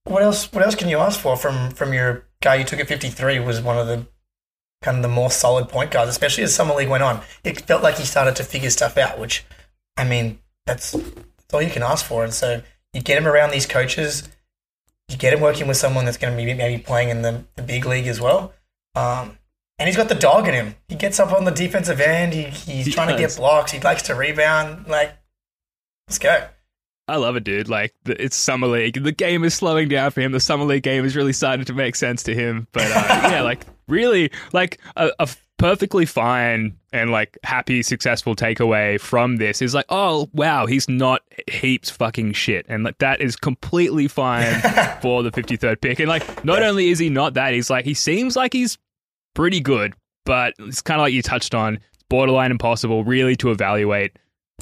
what 0.06 0.24
else? 0.24 0.52
What 0.52 0.64
else 0.64 0.76
can 0.76 0.90
you 0.90 0.98
ask 1.00 1.20
for 1.20 1.36
from 1.36 1.72
from 1.72 1.94
your 1.94 2.26
guy 2.42 2.56
you 2.56 2.64
took 2.64 2.80
at 2.80 2.88
53? 2.88 3.40
Was 3.40 3.62
one 3.62 3.78
of 3.78 3.88
the 3.88 4.08
kind 4.86 4.98
of 4.98 5.04
the 5.04 5.10
more 5.10 5.32
solid 5.32 5.68
point 5.68 5.90
guards, 5.90 6.10
especially 6.10 6.44
as 6.44 6.54
summer 6.54 6.76
league 6.76 6.90
went 6.90 7.04
on. 7.04 7.22
It 7.44 7.62
felt 7.62 7.82
like 7.82 7.98
he 7.98 8.06
started 8.06 8.36
to 8.38 8.44
figure 8.44 8.70
stuff 8.70 8.98
out, 8.98 9.20
which, 9.20 9.44
I 9.98 10.04
mean, 10.04 10.38
that's, 10.68 10.92
that's 10.92 11.54
all 11.54 11.62
you 11.62 11.72
can 11.72 11.82
ask 11.82 12.06
for. 12.06 12.24
And 12.24 12.32
so 12.32 12.62
you 12.94 13.02
get 13.02 13.18
him 13.18 13.28
around 13.28 13.50
these 13.50 13.66
coaches, 13.66 14.30
you 15.10 15.18
get 15.18 15.34
him 15.34 15.42
working 15.42 15.68
with 15.68 15.78
someone 15.78 16.06
that's 16.06 16.18
going 16.18 16.38
to 16.38 16.44
be 16.44 16.54
maybe 16.54 16.82
playing 16.82 17.10
in 17.10 17.24
the, 17.24 17.46
the 17.56 17.64
big 17.64 17.86
league 17.86 18.06
as 18.06 18.22
well. 18.22 18.54
Um, 18.94 19.40
and 19.80 19.88
he's 19.88 19.98
got 19.98 20.08
the 20.08 20.16
dog 20.16 20.48
in 20.48 20.54
him. 20.54 20.76
He 20.88 20.96
gets 20.96 21.20
up 21.20 21.34
on 21.34 21.46
the 21.46 21.52
defensive 21.52 22.00
end. 22.00 22.34
He, 22.34 22.44
he's 22.44 22.86
He 22.86 22.92
trying 22.92 23.10
to 23.10 23.18
get 23.18 23.36
blocks. 23.36 23.72
He 23.72 23.80
likes 23.80 24.04
to 24.04 24.14
rebound. 24.14 24.88
Like, 24.88 25.18
let's 26.08 26.20
go. 26.20 26.48
I 27.08 27.18
love 27.18 27.36
it, 27.36 27.44
dude. 27.44 27.70
Like 27.70 27.94
it's 28.06 28.36
summer 28.36 28.68
league. 28.68 29.04
The 29.04 29.12
game 29.12 29.44
is 29.44 29.54
slowing 29.54 29.90
down 29.90 30.12
for 30.12 30.22
him. 30.22 30.32
The 30.32 30.40
summer 30.40 30.66
league 30.66 30.84
game 30.84 31.06
is 31.06 31.16
really 31.16 31.34
starting 31.34 31.66
to 31.66 31.74
make 31.74 31.96
sense 31.96 32.24
to 32.24 32.34
him. 32.34 32.68
But 32.72 32.84
uh, 32.86 33.30
yeah, 33.32 33.42
like 33.42 33.66
really, 33.88 34.32
like 34.54 34.80
a, 34.96 35.12
a 35.20 35.28
perfectly 35.58 36.06
fine 36.06 36.76
and 36.92 37.12
like 37.12 37.38
happy, 37.44 37.84
successful 37.84 38.36
takeaway 38.36 39.00
from 39.00 39.38
this 39.38 39.62
is 39.62 39.76
like, 39.76 39.86
oh 39.90 40.30
wow, 40.34 40.66
he's 40.66 40.90
not 40.90 41.22
heaps 41.50 41.92
fucking 41.92 42.34
shit, 42.34 42.66
and 42.70 42.84
like 42.84 42.98
that 42.98 43.22
is 43.22 43.36
completely 43.36 44.08
fine 44.08 44.60
for 45.02 45.22
the 45.22 45.32
fifty 45.32 45.58
third 45.58 45.82
pick. 45.82 46.00
And 46.00 46.10
like, 46.10 46.44
not 46.44 46.64
only 46.64 46.90
is 46.90 46.98
he 46.98 47.10
not 47.10 47.36
that, 47.36 47.54
he's 47.54 47.70
like 47.70 47.86
he 47.86 47.94
seems 47.94 48.36
like 48.36 48.54
he's 48.54 48.80
pretty 49.36 49.60
good, 49.60 49.94
but 50.26 50.56
it's 50.60 50.82
kind 50.82 51.00
of 51.00 51.04
like 51.04 51.14
you 51.14 51.22
touched 51.22 51.54
on, 51.54 51.80
borderline 52.10 52.50
impossible 52.50 53.04
really 53.04 53.36
to 53.36 53.52
evaluate 53.52 54.18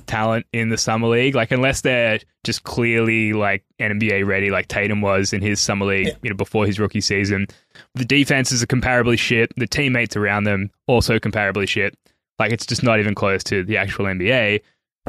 talent 0.05 0.45
in 0.53 0.69
the 0.69 0.77
summer 0.77 1.07
league. 1.07 1.35
Like 1.35 1.51
unless 1.51 1.81
they're 1.81 2.19
just 2.43 2.63
clearly 2.63 3.33
like 3.33 3.63
NBA 3.79 4.25
ready, 4.25 4.50
like 4.51 4.67
Tatum 4.67 5.01
was 5.01 5.33
in 5.33 5.41
his 5.41 5.59
summer 5.59 5.85
league, 5.85 6.07
Yeah. 6.07 6.13
you 6.23 6.29
know, 6.29 6.35
before 6.35 6.65
his 6.65 6.79
rookie 6.79 7.01
season. 7.01 7.47
The 7.95 8.05
defenses 8.05 8.62
are 8.63 8.67
comparably 8.67 9.17
shit. 9.17 9.51
The 9.55 9.67
teammates 9.67 10.15
around 10.15 10.43
them 10.45 10.71
also 10.88 11.19
comparably 11.19 11.67
shit. 11.67 11.97
Like 12.39 12.51
it's 12.51 12.65
just 12.65 12.83
not 12.83 13.00
even 13.00 13.15
close 13.15 13.43
to 13.45 13.63
the 13.63 13.77
actual 13.77 14.05
NBA. 14.05 14.62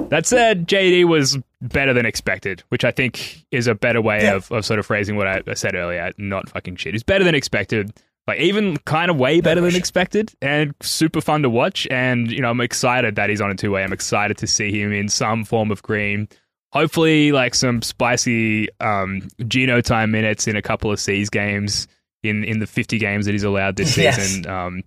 That 0.08 0.26
said, 0.26 0.66
JD 0.68 1.04
was 1.06 1.38
better 1.62 1.92
than 1.92 2.04
expected, 2.04 2.62
which 2.68 2.84
I 2.84 2.90
think 2.90 3.44
is 3.52 3.66
a 3.68 3.74
better 3.74 4.02
way 4.02 4.24
Yeah. 4.24 4.34
of, 4.34 4.50
of 4.52 4.64
sort 4.64 4.78
of 4.80 4.86
phrasing 4.86 5.16
what 5.16 5.26
I, 5.28 5.40
I 5.46 5.54
said 5.54 5.74
earlier. 5.74 6.12
Not 6.18 6.48
fucking 6.48 6.76
shit. 6.76 6.94
He's 6.94 7.02
better 7.04 7.24
than 7.24 7.34
expected. 7.34 7.92
Like 8.26 8.38
even 8.40 8.78
kind 8.78 9.10
of 9.10 9.18
way 9.18 9.40
better 9.42 9.60
than 9.60 9.76
expected 9.76 10.32
and 10.40 10.74
super 10.80 11.20
fun 11.20 11.42
to 11.42 11.50
watch. 11.50 11.86
And, 11.90 12.30
you 12.30 12.40
know, 12.40 12.48
I'm 12.50 12.60
excited 12.62 13.16
that 13.16 13.28
he's 13.28 13.42
on 13.42 13.50
a 13.50 13.54
two 13.54 13.70
way. 13.72 13.84
I'm 13.84 13.92
excited 13.92 14.38
to 14.38 14.46
see 14.46 14.70
him 14.80 14.92
in 14.92 15.10
some 15.10 15.44
form 15.44 15.70
of 15.70 15.82
green. 15.82 16.28
Hopefully, 16.72 17.32
like 17.32 17.54
some 17.54 17.82
spicy 17.82 18.68
um, 18.80 19.28
Geno 19.46 19.80
time 19.82 20.10
minutes 20.10 20.48
in 20.48 20.56
a 20.56 20.62
couple 20.62 20.90
of 20.90 20.98
C's 20.98 21.28
games 21.28 21.86
in, 22.22 22.42
in 22.44 22.60
the 22.60 22.66
50 22.66 22.98
games 22.98 23.26
that 23.26 23.32
he's 23.32 23.44
allowed 23.44 23.76
this 23.76 23.96
Yes. 23.98 24.16
season. 24.16 24.46
Um, 24.50 24.82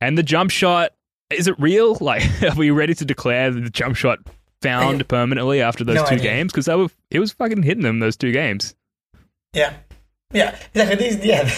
and 0.00 0.18
the 0.18 0.22
jump 0.22 0.50
shot, 0.50 0.90
is 1.30 1.46
it 1.46 1.58
real? 1.58 1.94
Like, 2.00 2.22
are 2.42 2.54
we 2.56 2.70
ready 2.70 2.94
to 2.94 3.04
declare 3.06 3.50
the 3.50 3.70
jump 3.70 3.96
shot 3.96 4.18
found 4.60 5.08
permanently 5.08 5.62
after 5.62 5.82
those 5.82 5.96
No 5.96 6.04
two 6.04 6.14
idea. 6.16 6.24
games? 6.30 6.52
Because 6.52 6.68
it 7.10 7.18
was 7.18 7.32
fucking 7.32 7.62
hitting 7.62 7.82
them 7.82 8.00
those 8.00 8.16
two 8.18 8.32
games. 8.32 8.74
Yeah, 9.54 9.72
yeah, 10.32 10.56
exactly. 10.74 10.96
These, 11.08 11.24
yeah, 11.24 11.50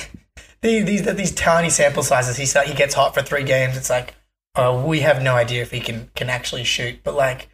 these 0.64 0.84
these 0.86 1.02
these 1.14 1.32
tiny 1.32 1.68
sample 1.70 2.02
sizes. 2.02 2.36
He 2.36 2.46
start, 2.46 2.66
he 2.66 2.74
gets 2.74 2.94
hot 2.94 3.14
for 3.14 3.22
three 3.22 3.44
games. 3.44 3.76
It's 3.76 3.90
like, 3.90 4.14
oh, 4.56 4.84
we 4.84 5.00
have 5.00 5.22
no 5.22 5.34
idea 5.34 5.62
if 5.62 5.70
he 5.70 5.78
can 5.80 6.10
can 6.16 6.30
actually 6.30 6.64
shoot. 6.64 7.00
But 7.04 7.14
like, 7.14 7.48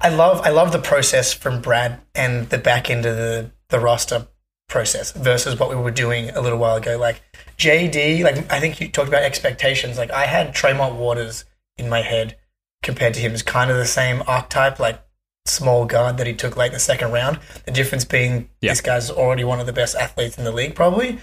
I 0.00 0.10
love 0.10 0.42
I 0.42 0.50
love 0.50 0.70
the 0.70 0.78
process 0.78 1.32
from 1.32 1.62
Brad 1.62 2.00
and 2.14 2.48
the 2.50 2.58
back 2.58 2.90
end 2.90 3.06
of 3.06 3.16
the 3.16 3.50
the 3.70 3.80
roster 3.80 4.28
process 4.68 5.12
versus 5.12 5.58
what 5.58 5.70
we 5.70 5.76
were 5.76 5.90
doing 5.90 6.28
a 6.30 6.40
little 6.40 6.58
while 6.58 6.76
ago. 6.76 6.98
Like 6.98 7.22
JD, 7.56 8.22
like 8.22 8.52
I 8.52 8.60
think 8.60 8.80
you 8.80 8.88
talked 8.90 9.08
about 9.08 9.22
expectations. 9.22 9.96
Like 9.96 10.10
I 10.10 10.26
had 10.26 10.54
Tremont 10.54 10.96
Waters 10.96 11.44
in 11.78 11.88
my 11.88 12.02
head 12.02 12.36
compared 12.82 13.14
to 13.14 13.20
him 13.20 13.32
as 13.32 13.42
kind 13.42 13.70
of 13.70 13.78
the 13.78 13.86
same 13.86 14.22
archetype, 14.26 14.78
like 14.78 15.02
small 15.46 15.86
guard 15.86 16.18
that 16.18 16.26
he 16.26 16.34
took 16.34 16.56
late 16.56 16.66
in 16.68 16.72
the 16.74 16.80
second 16.80 17.12
round. 17.12 17.38
The 17.64 17.70
difference 17.70 18.04
being 18.04 18.50
Yeah. 18.60 18.72
this 18.72 18.82
guy's 18.82 19.10
already 19.10 19.44
one 19.44 19.58
of 19.58 19.66
the 19.66 19.72
best 19.72 19.94
athletes 19.96 20.36
in 20.36 20.44
the 20.44 20.52
league, 20.52 20.74
probably. 20.74 21.18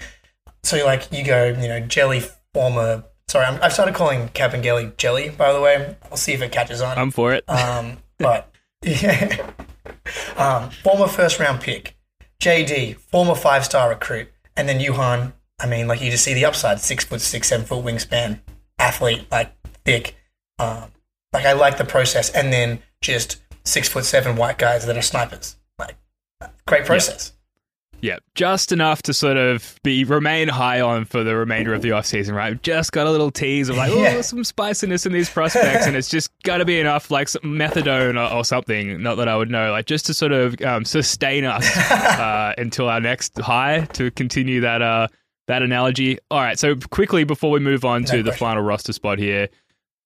So 0.64 0.84
like 0.84 1.12
you 1.12 1.24
go, 1.24 1.46
you 1.46 1.68
know, 1.68 1.80
Jelly 1.80 2.22
former. 2.52 3.04
Sorry, 3.28 3.44
I'm, 3.46 3.62
I've 3.62 3.72
started 3.72 3.94
calling 3.94 4.28
Kabengele 4.30 4.96
Jelly. 4.96 5.26
Jelly 5.26 5.28
by 5.30 5.52
the 5.52 5.60
way, 5.60 5.96
I'll 6.10 6.16
see 6.16 6.32
if 6.32 6.42
it 6.42 6.52
catches 6.52 6.80
on. 6.80 6.96
I'm 6.98 7.10
for 7.10 7.32
it. 7.34 7.48
Um, 7.48 7.98
but 8.18 8.50
yeah, 8.82 9.50
um, 10.36 10.70
former 10.70 11.06
first 11.06 11.38
round 11.38 11.60
pick, 11.60 11.96
JD, 12.40 12.96
former 12.96 13.34
five 13.34 13.64
star 13.64 13.90
recruit, 13.90 14.28
and 14.56 14.68
then 14.68 14.80
Yuhan. 14.80 15.34
I 15.60 15.66
mean, 15.66 15.86
like 15.86 16.00
you 16.00 16.10
just 16.10 16.24
see 16.24 16.34
the 16.34 16.46
upside: 16.46 16.80
six 16.80 17.04
foot 17.04 17.20
six, 17.20 17.48
seven 17.48 17.66
foot 17.66 17.84
wingspan, 17.84 18.40
athlete, 18.78 19.26
like 19.30 19.52
thick. 19.84 20.16
Um, 20.58 20.90
like 21.32 21.44
I 21.44 21.52
like 21.52 21.76
the 21.76 21.84
process, 21.84 22.30
and 22.30 22.52
then 22.52 22.80
just 23.02 23.42
six 23.64 23.88
foot 23.88 24.06
seven 24.06 24.36
white 24.36 24.56
guys 24.56 24.86
that 24.86 24.96
are 24.96 25.02
snipers. 25.02 25.56
Like 25.78 25.96
great 26.66 26.86
process. 26.86 27.33
Yeah, 28.04 28.18
just 28.34 28.70
enough 28.70 29.00
to 29.04 29.14
sort 29.14 29.38
of 29.38 29.78
be 29.82 30.04
remain 30.04 30.48
high 30.48 30.82
on 30.82 31.06
for 31.06 31.24
the 31.24 31.34
remainder 31.34 31.72
of 31.72 31.80
the 31.80 31.88
offseason, 31.88 32.34
right? 32.34 32.62
Just 32.62 32.92
got 32.92 33.06
a 33.06 33.10
little 33.10 33.30
tease 33.30 33.70
of 33.70 33.78
like, 33.78 33.90
oh, 33.94 34.02
Yeah. 34.02 34.20
some 34.20 34.44
spiciness 34.44 35.06
in 35.06 35.12
these 35.12 35.30
prospects, 35.30 35.86
and 35.86 35.96
it's 35.96 36.10
just 36.10 36.30
got 36.42 36.58
to 36.58 36.66
be 36.66 36.78
enough, 36.78 37.10
like 37.10 37.28
some 37.30 37.40
methadone 37.42 38.16
or, 38.16 38.30
or 38.30 38.44
something. 38.44 39.02
Not 39.02 39.14
that 39.14 39.26
I 39.28 39.34
would 39.36 39.50
know, 39.50 39.70
like 39.70 39.86
just 39.86 40.04
to 40.06 40.12
sort 40.14 40.32
of 40.32 40.60
um, 40.60 40.84
sustain 40.84 41.46
us 41.46 41.74
uh, 41.90 42.52
until 42.58 42.90
our 42.90 43.00
next 43.00 43.38
high 43.38 43.86
to 43.94 44.10
continue 44.10 44.60
that 44.60 44.82
uh, 44.82 45.08
that 45.46 45.62
analogy. 45.62 46.18
All 46.30 46.40
right, 46.40 46.58
so 46.58 46.76
quickly 46.90 47.24
before 47.24 47.50
we 47.50 47.58
move 47.58 47.86
on 47.86 48.04
to 48.04 48.16
No 48.18 48.22
the 48.22 48.32
final 48.32 48.62
roster 48.62 48.92
spot 48.92 49.18
here, 49.18 49.48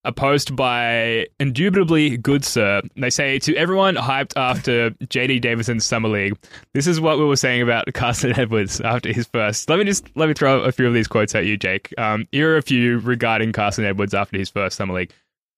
a 0.05 0.12
post 0.12 0.55
by 0.55 1.26
indubitably 1.40 2.17
good 2.17 2.45
sir. 2.45 2.83
They 2.97 3.11
say 3.11 3.38
to 3.40 3.57
everyone 3.57 3.97
hyped 3.97 4.33
after 4.37 4.90
JD 4.90 5.40
Davison's 5.40 5.85
summer 5.85 6.09
league. 6.09 6.38
This 6.73 6.87
is 6.87 7.00
what 7.00 7.19
we 7.19 7.25
were 7.25 7.37
saying 7.37 7.62
about 7.62 7.87
Carson 7.95 8.38
Edwards 8.38 8.81
after 8.81 9.12
his 9.12 9.26
first. 9.26 9.69
Let 9.69 9.78
me 9.78 9.85
just 9.85 10.05
let 10.17 10.28
me 10.28 10.35
throw 10.35 10.61
a 10.61 10.73
few 10.73 10.87
of 10.87 10.95
these 10.95 11.09
quotes 11.09 11.35
at 11.35 11.47
you, 11.47 11.57
Jake. 11.57 11.93
Um, 11.99 12.28
here 12.33 12.55
are 12.55 12.57
a 12.57 12.62
few 12.62 12.99
regarding 13.00 13.52
Carson 13.52 13.85
Edwards 13.85 14.14
after 14.14 14.38
his 14.38 14.49
first 14.49 14.76
summer 14.76 14.95
league. 14.95 15.12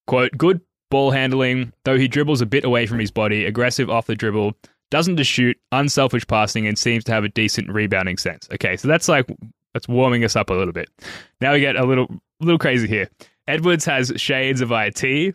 Quote: 0.07 0.33
Good 0.37 0.61
ball 0.91 1.11
handling, 1.11 1.73
though 1.85 1.99
he 1.99 2.09
dribbles 2.09 2.41
a 2.41 2.47
bit 2.47 2.65
away 2.65 2.87
from 2.87 2.99
his 2.99 3.11
body. 3.11 3.45
Aggressive 3.45 3.91
off 3.91 4.07
the 4.07 4.15
dribble. 4.15 4.55
Doesn't 4.91 5.17
just 5.17 5.31
shoot. 5.31 5.57
Unselfish 5.71 6.27
passing 6.27 6.67
and 6.67 6.77
seems 6.77 7.05
to 7.05 7.13
have 7.13 7.23
a 7.25 7.29
decent 7.29 7.71
rebounding 7.71 8.17
sense. 8.17 8.49
Okay, 8.53 8.77
so 8.77 8.89
that's 8.89 9.09
like 9.09 9.27
that's 9.75 9.87
warming 9.87 10.25
us 10.25 10.35
up 10.35 10.51
a 10.51 10.55
little 10.55 10.73
bit. 10.73 10.89
Now 11.41 11.53
we 11.53 11.61
get 11.61 11.77
a 11.77 11.85
little 11.85 12.09
little 12.41 12.59
crazy 12.59 12.89
here. 12.89 13.09
Edwards 13.51 13.85
has 13.85 14.13
shades 14.17 14.61
of 14.61 14.71
IT. 14.73 15.35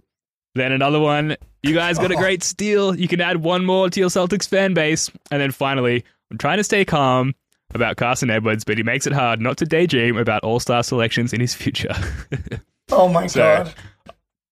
Then 0.56 0.72
another 0.72 1.00
one. 1.00 1.36
You 1.64 1.74
guys 1.74 1.98
got 1.98 2.12
a 2.12 2.16
great 2.26 2.44
steal. 2.44 2.96
You 2.96 3.08
can 3.08 3.20
add 3.22 3.38
one 3.44 3.66
more 3.66 3.90
to 3.90 4.00
your 4.00 4.10
Celtics 4.10 4.48
fan 4.48 4.74
base. 4.74 5.12
And 5.32 5.42
then 5.42 5.52
finally, 5.52 6.04
I'm 6.32 6.38
trying 6.38 6.58
to 6.58 6.64
stay 6.64 6.86
calm 6.86 7.34
about 7.74 7.98
Carson 7.98 8.30
Edwards, 8.30 8.64
but 8.64 8.78
he 8.78 8.84
makes 8.84 9.06
it 9.06 9.12
hard 9.14 9.42
not 9.42 9.58
to 9.58 9.66
daydream 9.66 10.16
about 10.18 10.44
all 10.44 10.60
star 10.62 10.82
selections 10.84 11.34
in 11.34 11.42
his 11.42 11.54
future. 11.54 11.94
Oh 12.92 13.08
my 13.08 13.26
So- 13.26 13.40
god. 13.42 13.74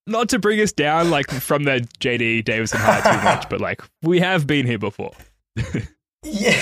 not 0.07 0.27
to 0.29 0.39
bring 0.39 0.59
us 0.59 0.71
down 0.71 1.11
like 1.11 1.29
from 1.29 1.65
the 1.65 1.87
JD 1.99 2.43
Davison 2.45 2.79
high 2.81 2.99
too 3.01 3.23
much, 3.23 3.47
but 3.47 3.61
like 3.61 3.79
we 4.01 4.19
have 4.21 4.47
been 4.47 4.65
here 4.65 4.79
before. 4.79 5.11
Yeah, 6.23 6.59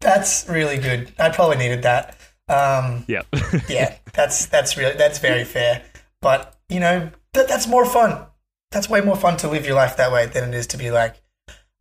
that's 0.00 0.48
really 0.48 0.78
good. 0.78 1.12
I 1.20 1.28
probably 1.30 1.58
needed 1.58 1.82
that. 1.82 2.16
Um, 2.48 3.04
Yeah. 3.06 3.22
yeah, 3.68 3.94
that's 4.14 4.46
that's 4.46 4.76
really 4.76 4.96
that's 4.96 5.20
very 5.20 5.44
fair. 5.44 5.82
But 6.22 6.56
you 6.70 6.80
know, 6.80 7.10
that, 7.34 7.48
that's 7.48 7.68
more 7.68 7.84
fun. 7.84 8.24
That's 8.70 8.88
way 8.88 9.02
more 9.02 9.16
fun 9.16 9.36
to 9.38 9.48
live 9.48 9.66
your 9.66 9.74
life 9.74 9.98
that 9.98 10.10
way 10.10 10.24
than 10.24 10.48
it 10.48 10.54
is 10.54 10.66
to 10.68 10.78
be 10.78 10.90
like, 10.90 11.20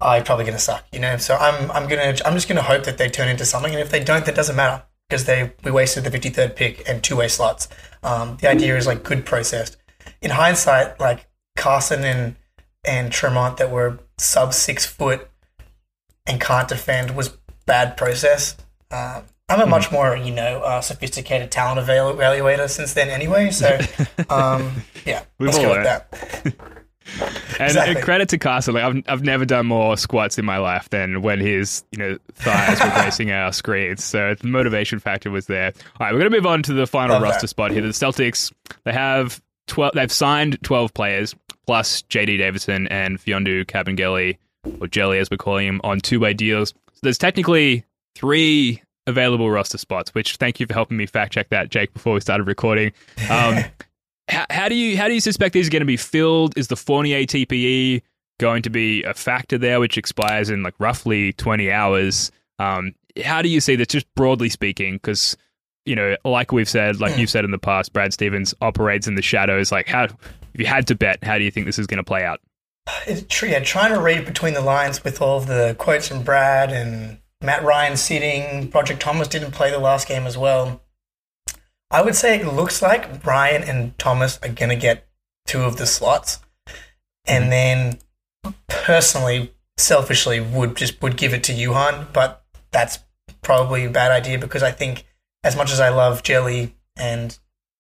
oh, 0.02 0.14
you're 0.16 0.26
probably 0.26 0.44
gonna 0.44 0.60
suck. 0.60 0.86
You 0.92 1.00
know, 1.00 1.16
so 1.16 1.38
I'm 1.38 1.72
I'm 1.72 1.88
gonna 1.88 2.18
I'm 2.26 2.34
just 2.34 2.50
gonna 2.50 2.62
hope 2.62 2.84
that 2.84 2.98
they 2.98 3.08
turn 3.08 3.30
into 3.30 3.46
something, 3.46 3.72
and 3.72 3.82
if 3.82 3.90
they 3.90 4.04
don't, 4.04 4.26
that 4.26 4.36
doesn't 4.36 4.58
matter 4.58 4.84
because 5.08 5.24
they 5.24 5.54
we 5.64 5.72
wasted 5.72 6.04
the 6.04 6.12
53rd 6.12 6.56
pick 6.58 6.90
and 6.90 7.02
two 7.02 7.16
way 7.16 7.30
slots. 7.30 7.70
Um, 8.04 8.38
the 8.42 8.50
idea 8.50 8.76
is 8.76 8.88
like 8.88 9.04
good 9.04 9.26
processed. 9.26 9.78
In 10.22 10.32
hindsight, 10.32 11.00
like 11.00 11.30
Carson 11.56 12.04
and 12.04 12.36
and 12.84 13.12
Tremont 13.12 13.58
that 13.58 13.72
were 13.72 14.00
sub 14.18 14.54
six 14.54 14.86
foot 14.86 15.30
and 16.26 16.42
can't 16.42 16.68
defend 16.68 17.16
was 17.16 17.38
bad 17.66 17.96
process. 17.98 18.58
Um, 18.90 19.24
I'm 19.52 19.62
a 19.62 19.66
much 19.66 19.92
more, 19.92 20.16
you 20.16 20.34
know, 20.34 20.62
uh, 20.62 20.82
sophisticated 20.82 21.52
talent 21.52 21.86
evalu- 21.86 22.16
evaluator 22.16 22.70
since 22.70 22.94
then, 22.94 23.10
anyway. 23.10 23.52
So, 23.52 23.78
um, 24.30 24.72
yeah, 25.06 25.24
We've 25.38 25.48
let's 25.48 25.58
go 25.60 25.70
with 25.72 25.84
that. 25.84 26.08
And 27.60 27.70
Exactly. 27.70 28.02
credit 28.02 28.30
to 28.30 28.38
Carson. 28.38 28.74
Like 28.76 28.84
I've 28.84 29.04
I've 29.08 29.24
never 29.24 29.44
done 29.44 29.66
more 29.66 29.98
squats 29.98 30.38
in 30.38 30.46
my 30.46 30.58
life 30.60 30.90
than 30.90 31.22
when 31.22 31.40
his 31.40 31.84
you 31.92 31.98
know 31.98 32.18
thighs 32.36 32.80
were 32.80 32.90
gracing 33.02 33.32
our 33.32 33.52
screens. 33.52 34.04
So 34.04 34.36
the 34.36 34.48
motivation 34.48 35.00
factor 35.00 35.30
was 35.30 35.48
there. 35.48 35.74
All 36.00 36.06
right, 36.08 36.14
we're 36.14 36.20
gonna 36.20 36.30
move 36.30 36.46
on 36.46 36.64
to 36.64 36.74
the 36.74 36.88
final 36.88 37.16
Love 37.16 37.24
roster 37.24 37.42
that. 37.42 37.48
spot 37.50 37.72
here. 37.72 37.82
The 37.82 37.90
Celtics 37.90 38.52
they 38.86 38.94
have 38.94 39.42
twelve. 39.68 39.94
They've 39.94 40.12
signed 40.12 40.58
twelve 40.64 40.94
players 40.94 41.36
plus 41.66 42.02
JD 42.04 42.38
Davison 42.38 42.88
and 42.88 43.20
Mfiondu 43.20 43.66
Kabengele 43.66 44.38
or 44.80 44.88
Jelly 44.88 45.18
as 45.20 45.30
we're 45.30 45.38
calling 45.38 45.68
him 45.68 45.82
on 45.84 46.00
two 46.00 46.20
way 46.20 46.34
deals. 46.34 46.70
So 46.70 47.00
there's 47.04 47.18
technically 47.18 47.84
three 48.16 48.82
available 49.08 49.50
roster 49.50 49.78
spots. 49.78 50.14
Which 50.14 50.38
thank 50.38 50.60
you 50.60 50.68
for 50.68 50.74
helping 50.74 50.98
me 50.98 51.06
fact 51.06 51.34
check 51.34 51.50
that, 51.50 51.70
Jake, 51.70 51.94
before 51.94 52.14
we 52.14 52.22
started 52.22 52.46
recording. 52.46 52.92
Um, 53.30 53.64
how, 54.28 54.46
how 54.50 54.70
do 54.70 54.76
you 54.76 54.98
how 54.98 55.08
do 55.08 55.14
you 55.14 55.22
suspect 55.22 55.54
these 55.54 55.68
are 55.68 55.72
going 55.72 55.82
to 55.82 55.86
be 55.86 55.98
filled? 55.98 56.58
Is 56.58 56.68
the 56.68 56.76
Fournier 56.76 57.24
TPE 57.26 58.02
going 58.40 58.62
to 58.64 58.70
be 58.70 59.04
a 59.04 59.14
factor 59.14 59.58
there, 59.58 59.80
which 59.80 59.98
expires 59.98 60.50
in 60.50 60.64
like 60.64 60.76
roughly 60.80 61.34
twenty 61.34 61.72
hours? 61.72 62.32
Um, 62.60 62.94
how 63.24 63.42
do 63.42 63.50
you 63.50 63.60
see 63.60 63.76
that, 63.76 63.90
just 63.90 64.12
broadly 64.16 64.50
speaking? 64.50 64.96
Because 64.96 65.38
you 65.86 65.96
know, 65.96 66.16
like 66.24 66.52
we've 66.52 66.70
said, 66.70 67.00
like 67.00 67.18
you've 67.18 67.30
said 67.30 67.44
in 67.44 67.52
the 67.52 67.58
past, 67.58 67.92
Brad 67.92 68.14
Stevens 68.14 68.54
operates 68.62 69.08
in 69.08 69.16
the 69.16 69.22
shadows. 69.22 69.72
Like, 69.72 69.88
how 69.88 70.04
if 70.06 70.60
you 70.60 70.66
had 70.66 70.88
to 70.88 70.96
bet, 70.96 71.24
how 71.24 71.38
do 71.38 71.44
you 71.44 71.52
think 71.52 71.66
this 71.66 71.80
is 71.80 71.88
going 71.88 71.98
to 71.98 72.04
play 72.04 72.24
out? 72.24 72.40
It's 73.08 73.42
yeah, 73.42 73.60
trying 73.60 73.94
to 73.94 74.02
read 74.02 74.26
between 74.26 74.54
the 74.54 74.62
lines 74.62 75.04
with 75.04 75.22
all 75.22 75.38
of 75.38 75.48
the 75.48 75.76
quotes 75.78 76.08
from 76.08 76.24
Brad 76.24 76.72
and 76.72 77.20
Matt 77.42 77.64
Ryan 77.64 77.98
sitting. 77.98 78.70
Brodric 78.70 79.00
Thomas 79.00 79.28
didn't 79.28 79.52
play 79.52 79.72
the 79.72 79.80
last 79.80 80.08
game 80.08 80.26
as 80.26 80.38
well. 80.38 80.82
I 81.90 82.02
would 82.02 82.16
say 82.16 82.40
it 82.40 82.54
looks 82.54 82.82
like 82.82 83.26
Ryan 83.26 83.64
and 83.64 83.98
Thomas 83.98 84.40
are 84.42 84.50
going 84.50 84.70
to 84.70 84.76
get 84.76 85.08
two 85.46 85.64
of 85.64 85.78
the 85.78 85.86
slots, 85.86 86.40
and 87.26 87.46
hmm. 87.46 87.50
then 87.50 88.00
personally, 88.68 89.54
selfishly, 89.78 90.40
would 90.40 90.78
just 90.78 91.02
would 91.02 91.18
give 91.18 91.34
it 91.34 91.44
to 91.46 91.54
Yuhan, 91.54 92.14
but 92.14 92.46
that's 92.72 93.00
probably 93.42 93.86
a 93.86 93.90
bad 93.90 94.12
idea 94.12 94.40
because 94.40 94.64
I 94.64 94.72
think 94.72 95.06
as 95.44 95.56
much 95.56 95.72
as 95.72 95.80
I 95.80 95.90
love 95.90 96.24
Jelly 96.24 96.76
and 96.96 97.38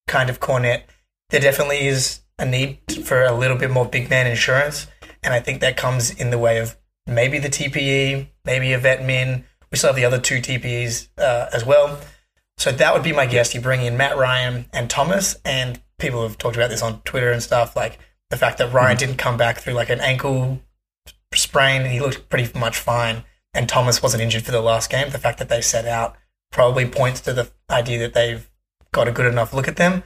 kind 0.08 0.30
of 0.30 0.39
Kornet, 0.39 0.84
there 1.30 1.39
definitely 1.39 1.86
is 1.86 2.22
a 2.38 2.46
need 2.46 2.80
for 3.06 3.24
a 3.24 3.34
little 3.34 3.58
bit 3.58 3.72
more 3.72 3.86
big 3.86 4.10
man 4.10 4.27
insurance, 4.27 4.88
and 5.24 5.34
I 5.34 5.39
think 5.39 5.62
that 5.62 5.77
comes 5.77 6.12
in 6.12 6.32
the 6.32 6.39
way 6.39 6.58
of 6.58 6.75
maybe 7.08 7.39
the 7.39 7.50
TPE, 7.50 8.27
maybe 8.44 8.74
a 8.74 8.77
vet 8.77 9.06
min. 9.06 9.46
We 9.71 9.77
still 9.77 9.89
have 9.89 9.95
the 9.95 10.05
other 10.05 10.19
two 10.19 10.37
TPEs 10.39 11.09
uh, 11.17 11.47
as 11.53 11.65
well. 11.65 11.99
So 12.57 12.71
that 12.71 12.93
would 12.93 13.03
be 13.03 13.13
my 13.13 13.25
guess. 13.25 13.55
You 13.55 13.61
bring 13.61 13.81
in 13.81 13.97
Matt 13.97 14.17
Ryan 14.17 14.65
and 14.73 14.89
Thomas, 14.89 15.37
and 15.45 15.81
people 15.97 16.23
have 16.23 16.37
talked 16.37 16.55
about 16.55 16.69
this 16.69 16.81
on 16.81 17.01
Twitter 17.01 17.31
and 17.31 17.41
stuff, 17.41 17.75
like 17.75 17.97
the 18.29 18.37
fact 18.37 18.57
that 18.59 18.71
Ryan 18.73 18.97
didn't 18.97 19.17
come 19.17 19.37
back 19.37 19.59
through 19.59 19.73
like 19.73 19.89
an 19.89 19.99
ankle 20.01 20.61
sprain 21.33 21.81
and 21.81 21.91
he 21.91 21.99
looked 21.99 22.29
pretty 22.29 22.57
much 22.57 22.77
fine, 22.77 23.23
and 23.53 23.67
Thomas 23.67 24.03
wasn't 24.03 24.21
injured 24.23 24.43
for 24.43 24.51
the 24.51 24.61
last 24.61 24.89
game. 24.89 25.09
The 25.09 25.17
fact 25.17 25.39
that 25.39 25.49
they 25.49 25.61
set 25.61 25.85
out 25.85 26.15
probably 26.51 26.85
points 26.85 27.21
to 27.21 27.33
the 27.33 27.49
idea 27.69 27.99
that 27.99 28.13
they've 28.13 28.49
got 28.91 29.07
a 29.07 29.11
good 29.11 29.25
enough 29.25 29.53
look 29.53 29.67
at 29.67 29.77
them. 29.77 30.03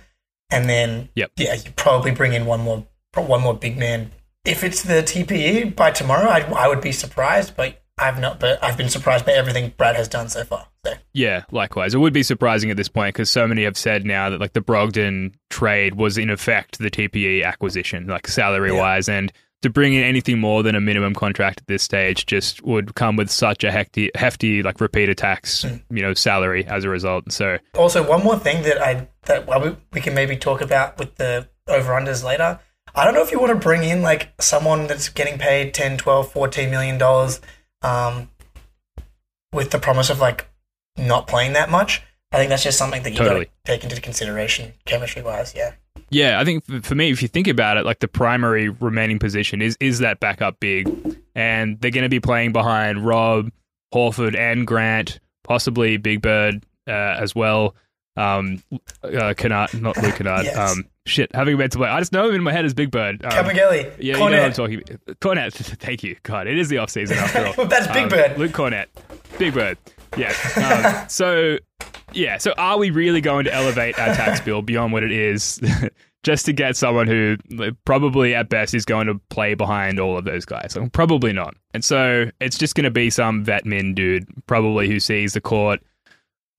And 0.52 0.70
then, 0.70 1.10
Yep. 1.16 1.32
yeah, 1.38 1.56
you 1.56 1.72
probably 1.76 2.12
bring 2.12 2.34
in 2.34 2.46
one 2.46 2.62
more 2.62 2.86
one 3.16 3.42
more 3.42 3.54
big 3.56 3.78
man. 3.78 4.12
If 4.44 4.64
it's 4.64 4.84
the 4.84 5.02
TPE 5.02 5.76
by 5.76 5.90
tomorrow, 5.92 6.30
I, 6.30 6.42
I 6.52 6.68
would 6.68 6.82
be 6.82 6.92
surprised, 6.92 7.56
but 7.56 7.82
I've 8.08 8.20
not. 8.20 8.40
But 8.40 8.64
I've 8.64 8.78
been 8.78 8.90
surprised 8.90 9.26
by 9.26 9.34
everything 9.34 9.74
Brad 9.78 9.96
has 9.96 10.08
done 10.08 10.30
so 10.30 10.44
far. 10.44 10.68
So. 10.86 10.94
Yeah, 11.14 11.44
likewise. 11.52 11.94
It 11.94 12.00
would 12.00 12.14
be 12.14 12.24
surprising 12.24 12.72
at 12.72 12.78
this 12.78 12.90
point 12.90 13.16
because 13.16 13.30
so 13.30 13.48
many 13.48 13.64
have 13.64 13.78
said 13.78 14.06
now 14.06 14.30
that 14.30 14.40
like 14.40 14.54
the 14.54 14.62
Brogdon 14.62 15.34
trade 15.50 15.96
was 15.96 16.18
in 16.18 16.30
effect 16.30 16.78
the 16.78 16.92
TPE 16.92 17.44
acquisition, 17.44 18.08
like 18.08 18.28
salary 18.28 18.72
wise, 18.72 19.10
and 19.10 19.32
to 19.62 19.70
bring 19.72 19.96
in 19.96 20.04
anything 20.04 20.40
more 20.40 20.62
than 20.62 20.76
a 20.76 20.82
minimum 20.82 21.16
contract 21.16 21.62
at 21.62 21.68
this 21.68 21.82
stage 21.82 22.28
just 22.28 22.62
would 22.64 22.94
come 22.94 23.16
with 23.16 23.32
such 23.32 23.64
a 23.64 23.72
hefty, 23.72 24.12
hefty 24.14 24.62
like 24.62 24.80
repeater 24.80 25.16
tax, 25.16 25.64
hmm. 25.64 25.78
you 25.90 26.04
know, 26.04 26.14
salary 26.14 26.66
as 26.68 26.84
a 26.84 26.90
result. 26.90 27.32
So 27.32 27.58
Also, 27.74 28.08
one 28.08 28.24
more 28.24 28.38
thing 28.38 28.62
that 28.64 28.80
I 28.80 29.08
that 29.24 29.48
well, 29.48 29.62
we, 29.62 29.76
we 29.92 30.02
can 30.02 30.14
maybe 30.14 30.38
talk 30.38 30.62
about 30.62 31.00
with 31.00 31.16
the 31.16 31.50
over 31.68 31.94
unders 31.94 32.24
later. 32.24 32.60
I 32.94 33.04
don't 33.04 33.16
know 33.16 33.24
if 33.24 33.32
you 33.32 33.40
want 33.40 33.54
to 33.54 33.60
bring 33.60 33.84
in 33.84 34.04
like 34.04 34.34
someone 34.40 34.86
that's 34.86 35.10
getting 35.10 35.40
paid 35.40 35.74
10, 35.74 35.98
12, 35.98 36.32
14 36.32 36.70
million 36.70 36.98
dollars 37.00 37.42
um, 37.86 38.30
with 39.54 39.72
the 39.72 39.80
promise 39.80 40.10
of 40.10 40.20
like 40.20 40.48
not 40.98 41.28
playing 41.28 41.54
that 41.54 41.70
much. 41.70 42.02
I 42.32 42.38
think 42.38 42.50
that's 42.50 42.64
just 42.64 42.78
something 42.78 43.04
that 43.04 43.12
you 43.12 43.18
got 43.18 43.34
to 43.34 43.48
take 43.64 43.84
into 43.84 44.00
consideration 44.02 44.74
chemistry 44.86 45.22
wise. 45.22 45.54
Yeah. 45.56 45.74
Yeah, 46.10 46.40
I 46.40 46.46
think 46.46 46.66
for 46.84 46.96
me, 46.96 47.10
if 47.12 47.22
you 47.22 47.28
think 47.28 47.48
about 47.48 47.78
it, 47.78 47.86
like 47.86 48.00
the 48.00 48.08
primary 48.08 48.70
remaining 48.70 49.20
position 49.20 49.62
is 49.62 49.78
is 49.80 50.00
that 50.00 50.20
backup 50.20 50.60
big, 50.60 50.88
and 51.34 51.80
they're 51.80 51.92
going 51.92 52.04
to 52.04 52.10
be 52.10 52.20
playing 52.20 52.52
behind 52.52 53.06
Rob, 53.06 53.52
Horford, 53.94 54.38
and 54.38 54.68
Grant, 54.68 55.20
possibly 55.44 55.98
Big 55.98 56.22
Bird 56.22 56.64
uh, 56.88 56.92
as 56.92 57.34
well. 57.34 57.76
Um, 58.18 58.64
uh, 59.04 59.34
Kennard, 59.36 59.74
not 59.82 59.98
Luke 60.02 60.16
Kennard. 60.16 60.46
Yes. 60.46 60.58
Um, 60.58 60.86
shit, 61.06 61.34
having 61.36 61.60
a 61.60 61.68
to 61.68 61.78
play. 61.78 61.90
I 61.90 62.00
just 62.00 62.12
know 62.14 62.30
him 62.30 62.36
in 62.36 62.44
my 62.44 62.52
head 62.52 62.66
as 62.66 62.74
Big 62.74 62.92
Bird. 62.92 63.24
Um, 63.26 63.32
yeah, 63.56 63.72
you 64.00 64.14
know 64.14 64.20
Kornet. 64.20 64.32
what 64.32 64.34
I'm 64.40 64.54
talking 64.54 64.76
about. 64.82 65.20
Kornet, 65.20 65.54
thank 65.80 66.04
you. 66.04 66.16
God, 66.24 66.48
it 66.48 66.58
is 66.58 66.70
the 66.70 66.78
off 66.78 66.90
season 66.90 67.18
after 67.18 67.46
all. 67.46 67.54
Well, 67.58 67.68
that's 67.68 67.88
Big 67.88 68.04
Um, 68.04 68.10
Bird. 68.10 68.38
Luke 68.38 68.52
Kornet. 68.52 68.86
Big 69.38 69.54
Bird. 69.54 69.78
Yeah. 70.18 70.34
Um, 70.56 71.10
so, 71.10 71.58
yeah. 72.14 72.38
So, 72.38 72.54
are 72.58 72.78
we 72.78 72.90
really 72.90 73.22
going 73.22 73.46
to 73.46 73.54
elevate 73.54 74.00
our 74.00 74.14
tax 74.16 74.40
bill 74.40 74.62
beyond 74.62 74.94
what 74.94 75.04
it 75.04 75.12
is 75.12 75.60
just 76.24 76.46
to 76.46 76.54
get 76.54 76.78
someone 76.78 77.08
who 77.08 77.36
probably 77.86 78.34
at 78.34 78.48
best 78.50 78.74
is 78.74 78.86
going 78.86 79.08
to 79.08 79.20
play 79.30 79.54
behind 79.56 80.00
all 80.00 80.18
of 80.18 80.24
those 80.26 80.46
guys? 80.46 80.76
Like, 80.76 80.92
probably 80.94 81.34
not. 81.34 81.56
And 81.74 81.84
so, 81.84 82.30
it's 82.40 82.58
just 82.58 82.76
going 82.76 82.86
to 82.86 82.92
be 82.92 83.10
some 83.10 83.44
vet 83.44 83.66
min 83.66 83.94
dude, 83.94 84.26
probably 84.48 84.88
who 84.88 85.00
sees 85.02 85.34
the 85.34 85.42
court 85.42 85.82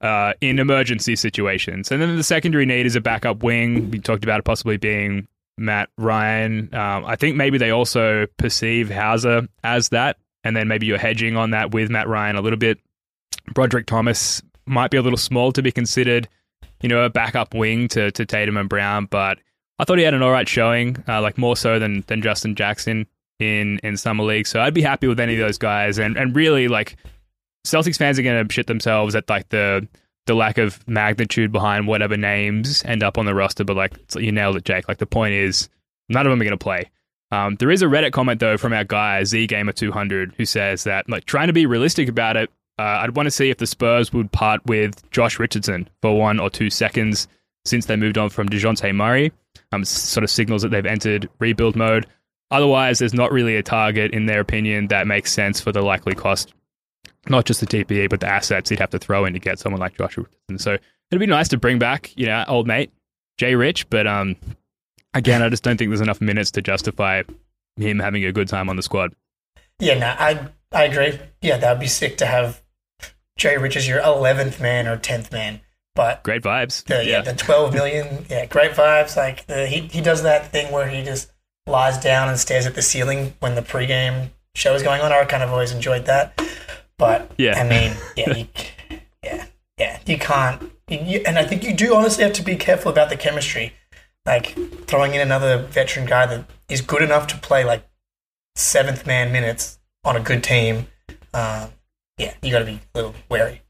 uh, 0.01 0.35
in 0.41 0.59
emergency 0.59 1.17
situations. 1.17 1.91
And 1.91 2.01
then 2.03 2.17
the 2.17 2.23
secondary 2.23 2.67
need 2.67 2.87
is 2.87 2.97
a 2.97 3.01
backup 3.01 3.43
wing. 3.43 3.91
We 3.91 3.99
talked 3.99 4.25
about 4.25 4.39
it 4.39 4.45
possibly 4.45 4.77
being 4.77 5.27
Matt 5.59 5.89
Ryan. 5.97 6.75
Um, 6.75 7.05
I 7.05 7.17
think 7.17 7.37
maybe 7.37 7.59
they 7.59 7.71
also 7.71 8.27
perceive 8.37 8.91
Hauser 8.91 9.49
as 9.65 9.89
that. 9.91 10.19
And 10.45 10.57
then 10.57 10.69
maybe 10.69 10.87
you're 10.87 10.99
hedging 10.99 11.37
on 11.37 11.51
that 11.51 11.73
with 11.73 11.91
Matt 11.91 12.09
Ryan 12.09 12.37
a 12.37 12.41
little 12.41 12.59
bit. 12.59 12.79
Brodric 13.55 13.87
Thomas 13.87 14.43
might 14.67 14.91
be 14.91 14.97
a 14.97 15.03
little 15.03 15.17
small 15.17 15.53
to 15.53 15.63
be 15.63 15.73
considered, 15.73 16.29
you 16.83 16.89
know, 16.89 17.05
a 17.05 17.11
backup 17.11 17.55
wing 17.55 17.89
to, 17.89 18.11
to 18.13 18.27
Tatum 18.27 18.57
and 18.57 18.69
Brown, 18.69 19.07
but 19.07 19.39
I 19.79 19.85
thought 19.85 19.99
he 19.99 20.05
had 20.05 20.15
an 20.15 20.23
all 20.23 20.31
right 20.31 20.49
showing, 20.49 21.03
uh, 21.09 21.21
like 21.21 21.39
more 21.39 21.57
so 21.57 21.79
than, 21.79 22.03
than 22.07 22.23
Justin 22.23 22.55
Jackson 22.55 23.07
in, 23.39 23.79
in 23.83 23.97
Summer 23.97 24.25
League. 24.25 24.47
So 24.47 24.61
I'd 24.61 24.75
be 24.75 24.83
happy 24.83 25.07
with 25.07 25.21
any 25.21 25.35
of 25.35 25.41
those 25.41 25.59
guys. 25.59 25.99
And, 25.99 26.17
and 26.17 26.35
really, 26.35 26.69
like, 26.69 26.97
Celtics 27.67 27.99
fans 27.99 28.19
are 28.19 28.23
going 28.23 28.47
to 28.47 28.53
shit 28.53 28.67
themselves 28.67 29.15
at 29.15 29.29
like 29.29 29.49
the 29.49 29.87
the 30.27 30.35
lack 30.35 30.59
of 30.59 30.87
magnitude 30.89 31.53
behind 31.53 31.87
whatever 31.87 32.17
names 32.17 32.83
end 32.85 33.03
up 33.03 33.17
on 33.17 33.27
the 33.27 33.35
roster. 33.35 33.65
But 33.65 33.77
like 33.77 33.93
you 34.17 34.33
nailed 34.33 34.57
it, 34.57 34.65
Jake. 34.65 34.89
Like 34.89 34.99
the 34.99 35.07
point 35.07 35.35
is, 35.35 35.69
none 36.09 36.27
of 36.27 36.31
them 36.31 36.41
are 36.41 36.45
going 36.45 36.59
to 36.59 36.63
play. 36.63 36.91
Um, 37.33 37.57
there 37.57 37.71
is 37.71 37.83
a 37.83 37.87
Reddit 37.87 38.13
comment 38.13 38.41
though 38.41 38.57
from 38.57 38.73
our 38.73 38.85
guy 38.85 39.25
Z 39.25 39.47
Gamer 39.49 39.73
200 39.73 40.35
who 40.37 40.45
says 40.45 40.85
that 40.85 41.09
like 41.09 41.25
trying 41.25 41.49
to 41.49 41.53
be 41.53 41.67
realistic 41.67 42.09
about 42.09 42.37
it. 42.37 42.51
Uh, 42.79 42.83
I'd 42.83 43.17
want 43.17 43.27
to 43.27 43.31
see 43.31 43.51
if 43.51 43.57
the 43.57 43.67
Spurs 43.67 44.13
would 44.13 44.31
part 44.31 44.65
with 44.67 45.11
Josh 45.11 45.39
Richardson 45.39 45.89
for 46.03 46.17
one 46.19 46.39
or 46.39 46.51
two 46.51 46.71
seconds 46.71 47.27
since 47.65 47.87
they 47.87 47.97
moved 47.97 48.19
on 48.19 48.29
from 48.29 48.49
Dejounte 48.49 48.95
Murray. 48.95 49.33
Um, 49.73 49.85
sort 49.85 50.23
of 50.23 50.31
signals 50.31 50.63
that 50.63 50.69
they've 50.69 50.87
entered 50.87 51.29
rebuild 51.41 51.75
mode. 51.75 52.07
Otherwise, 52.51 53.01
there's 53.01 53.15
not 53.15 53.33
really 53.33 53.57
a 53.57 53.63
target 53.63 54.13
in 54.13 54.27
their 54.27 54.41
opinion 54.41 54.87
that 54.89 55.07
makes 55.09 55.33
sense 55.33 55.61
for 55.61 55.73
the 55.73 55.83
likely 55.83 56.15
cost 56.15 56.53
not 57.29 57.45
just 57.45 57.61
the 57.61 57.67
TPE, 57.67 58.11
but 58.11 58.21
the 58.21 58.29
assets 58.29 58.71
he'd 58.71 58.79
have 58.79 58.91
to 58.91 58.99
throw 58.99 59.25
in 59.25 59.33
to 59.33 59.39
get 59.39 59.59
someone 59.59 59.81
like 59.81 59.97
Joshua. 59.97 60.27
And 60.49 60.61
so 60.61 60.77
it'd 61.11 61.21
be 61.21 61.27
nice 61.27 61.49
to 61.49 61.59
bring 61.59 61.79
back, 61.79 62.17
you 62.17 62.27
know, 62.27 62.45
old 62.49 62.67
mate 62.67 62.93
Jay 63.39 63.55
Rich, 63.55 63.91
but 63.91 64.07
um, 64.07 64.37
again, 65.15 65.43
I 65.43 65.49
just 65.49 65.63
don't 65.63 65.77
think 65.77 65.91
there's 65.91 66.01
enough 66.01 66.21
minutes 66.21 66.51
to 66.53 66.63
justify 66.63 67.23
him 67.77 67.99
having 67.99 68.25
a 68.25 68.33
good 68.33 68.49
time 68.49 68.69
on 68.69 68.77
the 68.77 68.83
squad. 68.83 69.15
Yeah, 69.79 69.99
no, 69.99 70.07
I 70.07 70.49
I 70.73 70.85
agree. 70.85 71.19
Yeah, 71.43 71.59
that 71.59 71.73
would 71.73 71.81
be 71.81 71.87
sick 71.87 72.17
to 72.19 72.27
have 72.27 72.63
Jay 73.37 73.57
Rich 73.59 73.77
as 73.77 73.87
your 73.87 74.01
eleventh 74.01 74.61
man 74.61 74.87
or 74.87 74.97
tenth 74.97 75.33
man. 75.33 75.61
But 75.95 76.23
Great 76.25 76.43
vibes. 76.43 76.85
the, 76.85 77.05
yeah. 77.05 77.23
the 77.23 77.35
twelve 77.35 77.75
million, 77.75 78.27
yeah, 78.31 78.47
great 78.47 78.73
vibes. 78.73 79.17
Like 79.17 79.47
the, 79.47 79.67
he 79.67 79.81
he 79.81 80.01
does 80.01 80.23
that 80.23 80.51
thing 80.53 80.73
where 80.73 80.89
he 80.89 81.03
just 81.03 81.31
lies 81.67 81.99
down 81.99 82.29
and 82.29 82.39
stares 82.39 82.67
at 82.67 82.75
the 82.75 82.83
ceiling 82.83 83.35
when 83.41 83.55
the 83.55 83.63
pregame 83.63 84.31
show 84.55 84.75
is 84.75 84.83
going 84.83 85.03
on. 85.03 85.13
I 85.13 85.25
kind 85.25 85.43
of 85.43 85.51
always 85.51 85.73
enjoyed 85.73 86.07
that. 86.07 86.41
But 86.99 87.31
Yeah. 87.39 87.59
I 87.59 87.69
mean, 87.69 87.93
yeah, 88.17 88.37
you, 88.37 88.47
yeah, 89.23 89.47
yeah, 89.79 90.01
you 90.07 90.19
can't. 90.19 90.73
You, 90.89 91.23
and 91.27 91.39
I 91.39 91.45
think 91.45 91.65
you 91.65 91.75
do 91.75 91.95
honestly 91.95 92.25
have 92.25 92.33
to 92.35 92.43
be 92.43 92.57
careful 92.57 92.91
about 92.91 93.11
the 93.11 93.17
chemistry. 93.17 93.73
Like 94.25 94.57
throwing 94.87 95.15
in 95.15 95.21
another 95.21 95.59
veteran 95.59 96.07
guy 96.07 96.27
that 96.27 96.45
is 96.69 96.81
good 96.81 97.03
enough 97.03 97.27
to 97.29 97.39
play 97.39 97.65
like 97.65 97.89
seventh 98.57 99.07
man 99.07 99.33
minutes 99.33 99.79
on 100.05 100.17
a 100.17 100.21
good 100.21 100.43
team. 100.43 100.87
Um, 101.33 101.71
yeah, 102.19 102.35
you 102.43 102.51
got 102.51 102.61
to 102.61 102.65
be 102.65 102.81
a 102.95 102.99
little 102.99 103.15
wary. 103.29 103.63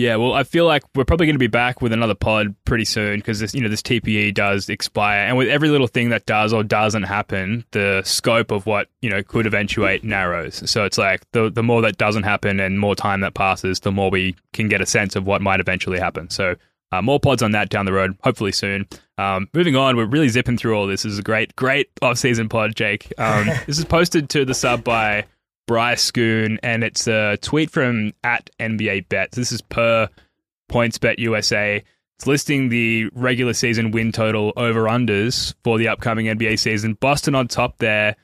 Yeah, 0.00 0.16
well, 0.16 0.32
I 0.32 0.44
feel 0.44 0.64
like 0.64 0.82
we're 0.94 1.04
probably 1.04 1.26
going 1.26 1.34
to 1.34 1.38
be 1.38 1.46
back 1.46 1.82
with 1.82 1.92
another 1.92 2.14
pod 2.14 2.54
pretty 2.64 2.86
soon 2.86 3.18
because 3.18 3.38
this, 3.38 3.54
you 3.54 3.60
know, 3.60 3.68
this 3.68 3.82
TPE 3.82 4.32
does 4.32 4.70
expire, 4.70 5.26
and 5.26 5.36
with 5.36 5.48
every 5.48 5.68
little 5.68 5.88
thing 5.88 6.08
that 6.08 6.24
does 6.24 6.54
or 6.54 6.64
doesn't 6.64 7.02
happen, 7.02 7.66
the 7.72 8.00
scope 8.02 8.50
of 8.50 8.64
what 8.64 8.88
you 9.02 9.10
know 9.10 9.22
could 9.22 9.44
eventuate 9.44 10.02
narrows. 10.02 10.62
So 10.70 10.86
it's 10.86 10.96
like 10.96 11.30
the 11.32 11.50
the 11.50 11.62
more 11.62 11.82
that 11.82 11.98
doesn't 11.98 12.22
happen 12.22 12.60
and 12.60 12.80
more 12.80 12.96
time 12.96 13.20
that 13.20 13.34
passes, 13.34 13.80
the 13.80 13.92
more 13.92 14.08
we 14.08 14.36
can 14.54 14.68
get 14.68 14.80
a 14.80 14.86
sense 14.86 15.16
of 15.16 15.26
what 15.26 15.42
might 15.42 15.60
eventually 15.60 15.98
happen. 15.98 16.30
So 16.30 16.54
uh, 16.92 17.02
more 17.02 17.20
pods 17.20 17.42
on 17.42 17.50
that 17.50 17.68
down 17.68 17.84
the 17.84 17.92
road, 17.92 18.16
hopefully 18.24 18.52
soon. 18.52 18.88
Um, 19.18 19.50
moving 19.52 19.76
on, 19.76 19.98
we're 19.98 20.06
really 20.06 20.30
zipping 20.30 20.56
through 20.56 20.78
all 20.78 20.86
this. 20.86 21.02
This 21.02 21.12
is 21.12 21.18
a 21.18 21.22
great, 21.22 21.54
great 21.56 21.90
off-season 22.00 22.48
pod, 22.48 22.74
Jake. 22.74 23.12
Um, 23.18 23.46
this 23.66 23.78
is 23.78 23.84
posted 23.84 24.30
to 24.30 24.46
the 24.46 24.54
sub 24.54 24.82
by 24.82 25.26
Bryce 25.70 26.10
Schoon, 26.10 26.58
and 26.64 26.82
it's 26.82 27.06
a 27.06 27.36
tweet 27.36 27.70
from 27.70 28.10
at 28.24 28.50
NBA 28.58 29.08
Bets. 29.08 29.36
This 29.36 29.52
is 29.52 29.62
per 29.62 30.08
PointsBet 30.68 31.20
USA. 31.20 31.80
It's 32.16 32.26
listing 32.26 32.70
the 32.70 33.08
regular 33.12 33.52
season 33.52 33.92
win 33.92 34.10
total 34.10 34.52
over 34.56 34.86
unders 34.86 35.54
for 35.62 35.78
the 35.78 35.86
upcoming 35.86 36.26
NBA 36.26 36.58
season. 36.58 36.94
Boston 36.94 37.36
on 37.36 37.46
top 37.46 37.78
there. 37.78 38.16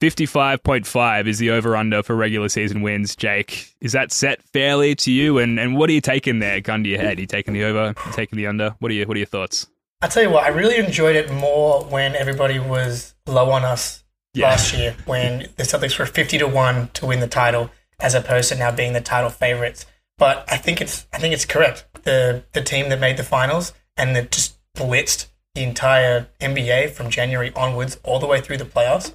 55.5 0.00 1.28
is 1.28 1.38
the 1.38 1.50
over 1.50 1.76
under 1.76 2.02
for 2.02 2.16
regular 2.16 2.48
season 2.48 2.82
wins. 2.82 3.14
Jake, 3.14 3.72
is 3.80 3.92
that 3.92 4.10
set 4.10 4.42
fairly 4.42 4.96
to 4.96 5.12
you? 5.12 5.38
And 5.38 5.60
and 5.60 5.76
what 5.76 5.90
are 5.90 5.92
you 5.92 6.00
taking 6.00 6.40
there, 6.40 6.60
gun 6.60 6.82
to 6.82 6.90
your 6.90 6.98
head? 6.98 7.18
Are 7.18 7.20
you 7.20 7.28
taking 7.28 7.54
the 7.54 7.62
over? 7.62 7.94
Taking 8.14 8.36
the 8.36 8.48
under? 8.48 8.74
What 8.80 8.90
are 8.90 8.94
you 8.94 9.06
what 9.06 9.14
are 9.16 9.20
your 9.20 9.26
thoughts? 9.26 9.68
I 10.02 10.08
tell 10.08 10.24
you 10.24 10.30
what, 10.30 10.42
I 10.42 10.48
really 10.48 10.84
enjoyed 10.84 11.14
it 11.14 11.30
more 11.30 11.84
when 11.84 12.16
everybody 12.16 12.58
was 12.58 13.14
low 13.28 13.50
on 13.50 13.64
us 13.64 14.02
Yeah. 14.34 14.48
last 14.50 14.72
year 14.74 14.94
when 15.06 15.48
the 15.56 15.64
Celtics 15.64 15.98
were 15.98 16.06
50 16.06 16.38
to 16.38 16.46
1 16.46 16.90
to 16.94 17.06
win 17.06 17.20
the 17.20 17.26
title 17.26 17.70
as 17.98 18.14
opposed 18.14 18.50
to 18.50 18.56
now 18.56 18.70
being 18.70 18.92
the 18.92 19.00
title 19.00 19.30
favorites. 19.30 19.86
But 20.18 20.44
I 20.50 20.56
think 20.56 20.80
it's 20.80 21.06
I 21.12 21.18
think 21.18 21.34
it's 21.34 21.44
correct. 21.44 21.86
The 22.04 22.44
the 22.52 22.62
team 22.62 22.90
that 22.90 23.00
made 23.00 23.16
the 23.16 23.24
finals 23.24 23.72
and 23.96 24.14
that 24.16 24.30
just 24.30 24.58
blitzed 24.76 25.26
the 25.54 25.62
entire 25.62 26.28
NBA 26.40 26.90
from 26.90 27.10
January 27.10 27.52
onwards 27.54 27.98
all 28.04 28.18
the 28.18 28.26
way 28.26 28.40
through 28.40 28.58
the 28.58 28.64
playoffs 28.64 29.14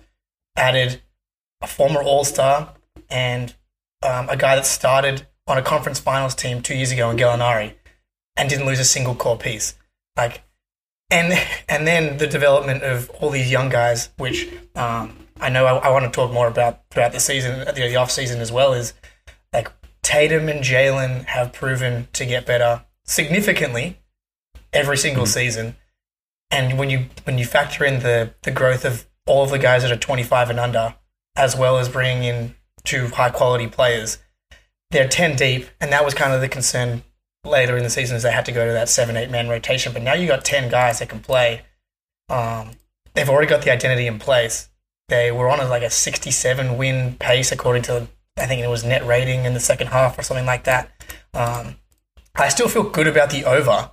added 0.57 1.01
a 1.61 1.67
former 1.67 2.01
All-Star 2.01 2.73
and 3.09 3.55
um, 4.03 4.27
a 4.29 4.35
guy 4.35 4.55
that 4.55 4.65
started 4.65 5.27
on 5.47 5.57
a 5.57 5.61
conference 5.61 5.99
finals 5.99 6.35
team 6.35 6.61
2 6.61 6.75
years 6.75 6.91
ago 6.91 7.09
in 7.09 7.17
Gallinari 7.17 7.75
and 8.35 8.49
didn't 8.49 8.65
lose 8.65 8.79
a 8.79 8.85
single 8.85 9.15
core 9.15 9.37
piece. 9.37 9.75
Like 10.17 10.43
and 11.15 11.47
and 11.69 11.87
then 11.87 12.17
the 12.17 12.27
development 12.27 12.83
of 12.83 13.09
all 13.11 13.29
these 13.29 13.49
young 13.49 13.69
guys, 13.69 14.09
which 14.17 14.47
um, 14.75 15.17
I 15.39 15.49
know 15.49 15.65
I, 15.65 15.75
I 15.77 15.89
want 15.89 16.05
to 16.05 16.11
talk 16.11 16.31
more 16.31 16.47
about 16.47 16.81
throughout 16.91 17.13
the 17.13 17.19
season, 17.19 17.59
the, 17.59 17.71
the 17.71 17.95
off 17.95 18.11
season 18.11 18.41
as 18.41 18.51
well, 18.51 18.73
is 18.73 18.93
like 19.53 19.71
Tatum 20.03 20.49
and 20.49 20.63
Jaylen 20.63 21.25
have 21.25 21.53
proven 21.53 22.09
to 22.13 22.25
get 22.25 22.45
better 22.45 22.85
significantly 23.05 23.99
every 24.73 24.97
single 24.97 25.25
season. 25.25 25.75
And 26.51 26.77
when 26.77 26.89
you 26.89 27.05
when 27.23 27.37
you 27.37 27.45
factor 27.45 27.85
in 27.85 28.01
the 28.01 28.33
the 28.43 28.51
growth 28.51 28.83
of 28.83 29.07
all 29.25 29.43
of 29.43 29.51
the 29.51 29.59
guys 29.59 29.81
that 29.81 29.91
are 29.91 29.97
25 29.97 30.49
and 30.49 30.59
under, 30.59 30.95
as 31.35 31.55
well 31.55 31.77
as 31.77 31.89
bringing 31.89 32.23
in 32.25 32.55
two 32.83 33.07
high 33.07 33.31
quality 33.31 33.67
players, 33.67 34.19
they're 34.91 35.07
10 35.07 35.37
deep, 35.37 35.67
and 35.79 35.91
that 35.91 36.05
was 36.05 36.13
kind 36.13 36.33
of 36.33 36.41
the 36.41 36.49
concern 36.49 37.03
later 37.45 37.77
in 37.77 37.83
the 37.83 37.89
season 37.89 38.17
is 38.17 38.23
they 38.23 38.31
had 38.31 38.45
to 38.45 38.51
go 38.51 38.65
to 38.65 38.73
that 38.73 38.89
seven 38.89 39.17
eight 39.17 39.29
man 39.29 39.47
rotation. 39.47 39.93
But 39.93 40.01
now 40.01 40.13
you 40.13 40.27
got 40.27 40.45
10 40.45 40.69
guys 40.69 40.99
that 40.99 41.09
can 41.09 41.19
play. 41.19 41.61
Um, 42.29 42.71
they've 43.13 43.29
already 43.29 43.47
got 43.47 43.61
the 43.63 43.71
identity 43.71 44.07
in 44.07 44.19
place. 44.19 44.69
They 45.07 45.31
were 45.31 45.49
on 45.49 45.59
a, 45.59 45.67
like 45.67 45.83
a 45.83 45.89
67 45.89 46.77
win 46.77 47.15
pace 47.19 47.51
according 47.51 47.83
to 47.83 48.07
I 48.37 48.47
think 48.47 48.61
it 48.61 48.67
was 48.67 48.83
net 48.83 49.05
rating 49.05 49.45
in 49.45 49.53
the 49.53 49.59
second 49.59 49.87
half 49.87 50.19
or 50.19 50.23
something 50.23 50.45
like 50.45 50.65
that. 50.65 50.91
Um, 51.33 51.75
I 52.35 52.49
still 52.49 52.67
feel 52.67 52.83
good 52.83 53.07
about 53.07 53.29
the 53.29 53.45
over. 53.45 53.91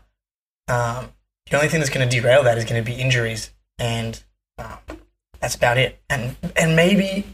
Um, 0.68 1.12
the 1.48 1.56
only 1.56 1.68
thing 1.68 1.80
that's 1.80 1.90
going 1.90 2.08
to 2.08 2.20
derail 2.20 2.42
that 2.44 2.58
is 2.58 2.64
going 2.64 2.82
to 2.82 2.88
be 2.88 2.96
injuries, 2.96 3.52
and 3.78 4.20
um, 4.58 4.78
that's 5.40 5.54
about 5.54 5.78
it. 5.78 6.00
And 6.10 6.36
and 6.56 6.74
maybe 6.74 7.24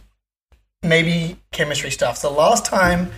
maybe 0.82 1.38
chemistry 1.50 1.90
stuff. 1.90 2.18
So 2.18 2.32
last 2.32 2.64
time 2.64 3.10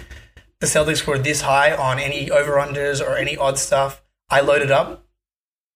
the 0.60 0.66
Celtics 0.66 1.06
were 1.06 1.18
this 1.18 1.42
high 1.42 1.74
on 1.74 1.98
any 1.98 2.30
over 2.30 2.52
unders 2.52 3.00
or 3.04 3.16
any 3.16 3.36
odd 3.36 3.58
stuff, 3.58 4.02
I 4.28 4.40
loaded 4.40 4.70
up 4.70 5.04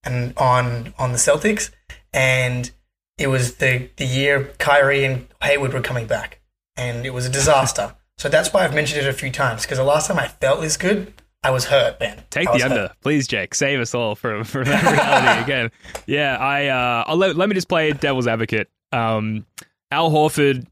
and 0.04 0.36
on 0.36 0.94
on 0.98 1.12
the 1.12 1.18
Celtics, 1.18 1.70
and 2.12 2.70
it 3.18 3.28
was 3.28 3.56
the 3.56 3.88
the 3.96 4.04
year 4.04 4.52
Kyrie 4.58 5.04
and 5.04 5.26
Hayward 5.42 5.72
were 5.72 5.80
coming 5.80 6.06
back, 6.06 6.40
and 6.76 7.06
it 7.06 7.10
was 7.10 7.26
a 7.26 7.30
disaster. 7.30 7.94
so 8.18 8.28
that's 8.28 8.52
why 8.52 8.64
I've 8.64 8.74
mentioned 8.74 9.04
it 9.04 9.08
a 9.08 9.12
few 9.12 9.30
times 9.30 9.62
because 9.62 9.78
the 9.78 9.84
last 9.84 10.08
time 10.08 10.18
I 10.18 10.28
felt 10.28 10.60
this 10.60 10.76
good, 10.76 11.14
I 11.42 11.50
was 11.50 11.66
hurt, 11.66 11.98
man. 12.00 12.22
Take 12.30 12.52
the 12.52 12.62
under, 12.62 12.76
hurt. 12.88 12.92
please, 13.00 13.26
Jake. 13.26 13.54
Save 13.54 13.80
us 13.80 13.94
all 13.94 14.14
from 14.14 14.44
from 14.44 14.64
that 14.64 14.82
reality 14.82 15.42
again. 15.44 15.70
Yeah, 16.06 16.36
I. 16.36 16.66
Uh, 16.68 17.04
I'll 17.06 17.16
let, 17.16 17.36
let 17.36 17.48
me 17.48 17.54
just 17.54 17.68
play 17.68 17.92
devil's 17.92 18.26
advocate. 18.26 18.68
Um, 18.92 19.46
Al 19.90 20.10
Horford, 20.10 20.66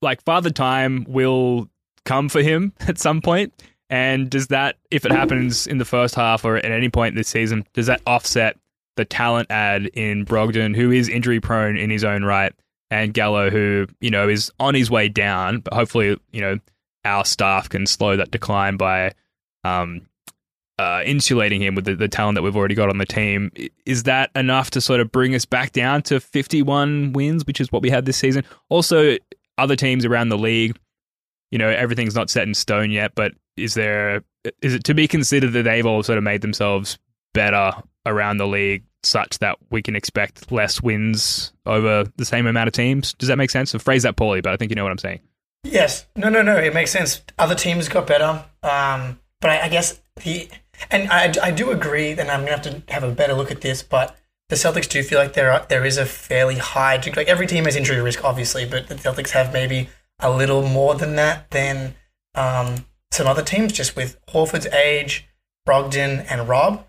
like 0.00 0.22
Father 0.24 0.50
Time, 0.50 1.04
will 1.08 1.68
come 2.04 2.28
for 2.28 2.42
him 2.42 2.72
at 2.80 2.98
some 2.98 3.20
point. 3.20 3.52
And 3.88 4.30
does 4.30 4.48
that, 4.48 4.76
if 4.92 5.04
it 5.04 5.10
happens 5.10 5.66
in 5.66 5.78
the 5.78 5.84
first 5.84 6.14
half 6.14 6.44
or 6.44 6.56
at 6.56 6.64
any 6.64 6.88
point 6.88 7.16
this 7.16 7.28
season, 7.28 7.66
does 7.72 7.86
that 7.86 8.00
offset 8.06 8.56
the 8.96 9.04
talent 9.04 9.50
ad 9.50 9.86
in 9.94 10.24
Brogdon, 10.24 10.76
who 10.76 10.92
is 10.92 11.08
injury 11.08 11.40
prone 11.40 11.76
in 11.76 11.90
his 11.90 12.04
own 12.04 12.22
right, 12.22 12.52
and 12.90 13.14
Gallo, 13.14 13.50
who 13.50 13.86
you 14.00 14.10
know 14.10 14.28
is 14.28 14.50
on 14.60 14.74
his 14.74 14.90
way 14.90 15.08
down, 15.08 15.58
but 15.60 15.74
hopefully 15.74 16.16
you 16.32 16.40
know 16.40 16.58
our 17.04 17.24
staff 17.24 17.68
can 17.68 17.86
slow 17.86 18.16
that 18.16 18.30
decline 18.30 18.76
by 18.76 19.12
um, 19.64 20.02
uh, 20.78 21.02
insulating 21.04 21.60
him 21.62 21.74
with 21.74 21.84
the, 21.84 21.94
the 21.94 22.08
talent 22.08 22.36
that 22.36 22.42
we've 22.42 22.56
already 22.56 22.74
got 22.74 22.88
on 22.88 22.98
the 22.98 23.06
team. 23.06 23.50
Is 23.86 24.04
that 24.04 24.30
enough 24.34 24.70
to 24.72 24.80
sort 24.80 25.00
of 25.00 25.10
bring 25.12 25.34
us 25.34 25.44
back 25.44 25.72
down 25.72 26.02
to 26.02 26.20
51 26.20 27.12
wins, 27.12 27.46
which 27.46 27.60
is 27.60 27.70
what 27.70 27.82
we 27.82 27.90
had 27.90 28.06
this 28.06 28.16
season? 28.16 28.44
Also, 28.68 29.16
other 29.58 29.76
teams 29.76 30.04
around 30.04 30.30
the 30.30 30.38
league, 30.38 30.76
you 31.50 31.58
know, 31.58 31.68
everything's 31.68 32.14
not 32.14 32.30
set 32.30 32.46
in 32.46 32.54
stone 32.54 32.90
yet, 32.90 33.12
but 33.14 33.32
is 33.56 33.74
there 33.74 34.22
is 34.62 34.74
it 34.74 34.84
to 34.84 34.94
be 34.94 35.06
considered 35.06 35.52
that 35.52 35.64
they've 35.64 35.86
all 35.86 36.02
sort 36.02 36.18
of 36.18 36.24
made 36.24 36.40
themselves 36.40 36.98
better 37.34 37.72
around 38.06 38.38
the 38.38 38.46
league 38.46 38.84
such 39.02 39.38
that 39.38 39.56
we 39.70 39.82
can 39.82 39.96
expect 39.96 40.50
less 40.52 40.82
wins 40.82 41.52
over 41.66 42.04
the 42.16 42.24
same 42.24 42.46
amount 42.46 42.68
of 42.68 42.72
teams? 42.72 43.12
Does 43.14 43.28
that 43.28 43.36
make 43.36 43.50
sense? 43.50 43.74
I 43.74 43.78
phrase 43.78 44.02
that 44.04 44.16
poorly, 44.16 44.40
but 44.40 44.52
I 44.52 44.56
think 44.56 44.70
you 44.70 44.76
know 44.76 44.84
what 44.84 44.92
I'm 44.92 44.98
saying. 44.98 45.20
Yes. 45.64 46.06
No, 46.16 46.28
no, 46.28 46.42
no. 46.42 46.56
It 46.56 46.74
makes 46.74 46.90
sense. 46.90 47.22
Other 47.38 47.54
teams 47.54 47.88
got 47.88 48.06
better. 48.06 48.44
Um, 48.62 49.20
but 49.40 49.50
I, 49.50 49.62
I 49.64 49.68
guess 49.68 50.00
the 50.22 50.48
and 50.90 51.10
I, 51.10 51.32
I 51.42 51.50
do 51.50 51.70
agree, 51.70 52.12
and 52.12 52.30
I'm 52.30 52.40
gonna 52.40 52.52
have 52.52 52.62
to 52.62 52.82
have 52.92 53.02
a 53.02 53.10
better 53.10 53.34
look 53.34 53.50
at 53.50 53.60
this. 53.60 53.82
But 53.82 54.16
the 54.48 54.56
Celtics 54.56 54.88
do 54.88 55.02
feel 55.02 55.18
like 55.18 55.34
there 55.34 55.52
are, 55.52 55.66
there 55.68 55.84
is 55.84 55.98
a 55.98 56.06
fairly 56.06 56.56
high 56.56 56.96
like 57.16 57.28
every 57.28 57.46
team 57.46 57.64
has 57.64 57.76
injury 57.76 58.00
risk, 58.00 58.24
obviously, 58.24 58.64
but 58.64 58.88
the 58.88 58.94
Celtics 58.94 59.30
have 59.30 59.52
maybe 59.52 59.88
a 60.22 60.30
little 60.30 60.62
more 60.62 60.94
than 60.94 61.16
that 61.16 61.50
than 61.50 61.94
um, 62.34 62.86
some 63.10 63.26
other 63.26 63.42
teams, 63.42 63.72
just 63.72 63.96
with 63.96 64.18
Horford's 64.26 64.66
age, 64.66 65.26
Brogdon, 65.66 66.26
and 66.28 66.48
Rob. 66.48 66.86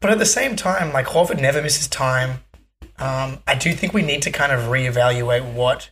But 0.00 0.10
at 0.10 0.18
the 0.18 0.26
same 0.26 0.56
time, 0.56 0.92
like 0.92 1.06
Horford 1.06 1.40
never 1.40 1.62
misses 1.62 1.88
time. 1.88 2.40
Um, 2.98 3.38
I 3.46 3.54
do 3.54 3.72
think 3.72 3.92
we 3.92 4.02
need 4.02 4.22
to 4.22 4.30
kind 4.30 4.52
of 4.52 4.68
reevaluate 4.68 5.52
what 5.52 5.90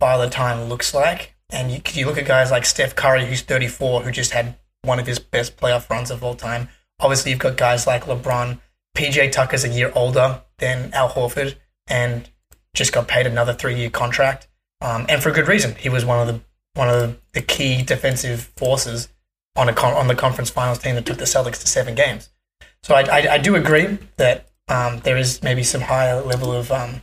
Father 0.00 0.28
Time 0.28 0.68
looks 0.68 0.94
like. 0.94 1.34
And 1.50 1.70
you, 1.72 1.80
you 1.92 2.06
look 2.06 2.18
at 2.18 2.26
guys 2.26 2.50
like 2.50 2.66
Steph 2.66 2.94
Curry, 2.94 3.26
who's 3.26 3.42
34, 3.42 4.02
who 4.02 4.10
just 4.10 4.32
had 4.32 4.56
one 4.82 4.98
of 4.98 5.06
his 5.06 5.18
best 5.18 5.56
playoff 5.56 5.88
runs 5.88 6.10
of 6.10 6.22
all 6.22 6.34
time. 6.34 6.68
Obviously, 7.00 7.30
you've 7.30 7.40
got 7.40 7.56
guys 7.56 7.86
like 7.86 8.04
LeBron. 8.04 8.58
PJ 8.96 9.32
Tucker's 9.32 9.64
a 9.64 9.68
year 9.68 9.92
older 9.94 10.42
than 10.58 10.92
Al 10.92 11.10
Horford 11.10 11.56
and 11.86 12.28
just 12.74 12.92
got 12.92 13.08
paid 13.08 13.26
another 13.26 13.52
three-year 13.52 13.90
contract, 13.90 14.47
um, 14.80 15.06
and 15.08 15.22
for 15.22 15.30
a 15.30 15.32
good 15.32 15.48
reason. 15.48 15.74
He 15.76 15.88
was 15.88 16.04
one 16.04 16.20
of 16.20 16.26
the 16.26 16.40
one 16.74 16.88
of 16.88 17.00
the, 17.00 17.16
the 17.32 17.42
key 17.42 17.82
defensive 17.82 18.52
forces 18.56 19.08
on 19.56 19.68
a 19.68 19.72
con- 19.72 19.94
on 19.94 20.06
the 20.06 20.14
conference 20.14 20.50
finals 20.50 20.78
team 20.78 20.94
that 20.94 21.06
took 21.06 21.18
the 21.18 21.24
Celtics 21.24 21.60
to 21.60 21.66
seven 21.66 21.94
games. 21.94 22.30
So 22.82 22.94
I, 22.94 23.02
I, 23.02 23.32
I 23.34 23.38
do 23.38 23.56
agree 23.56 23.98
that 24.16 24.48
um, 24.68 25.00
there 25.00 25.16
is 25.16 25.42
maybe 25.42 25.62
some 25.62 25.80
higher 25.80 26.20
level 26.20 26.52
of 26.52 26.70
um, 26.70 27.02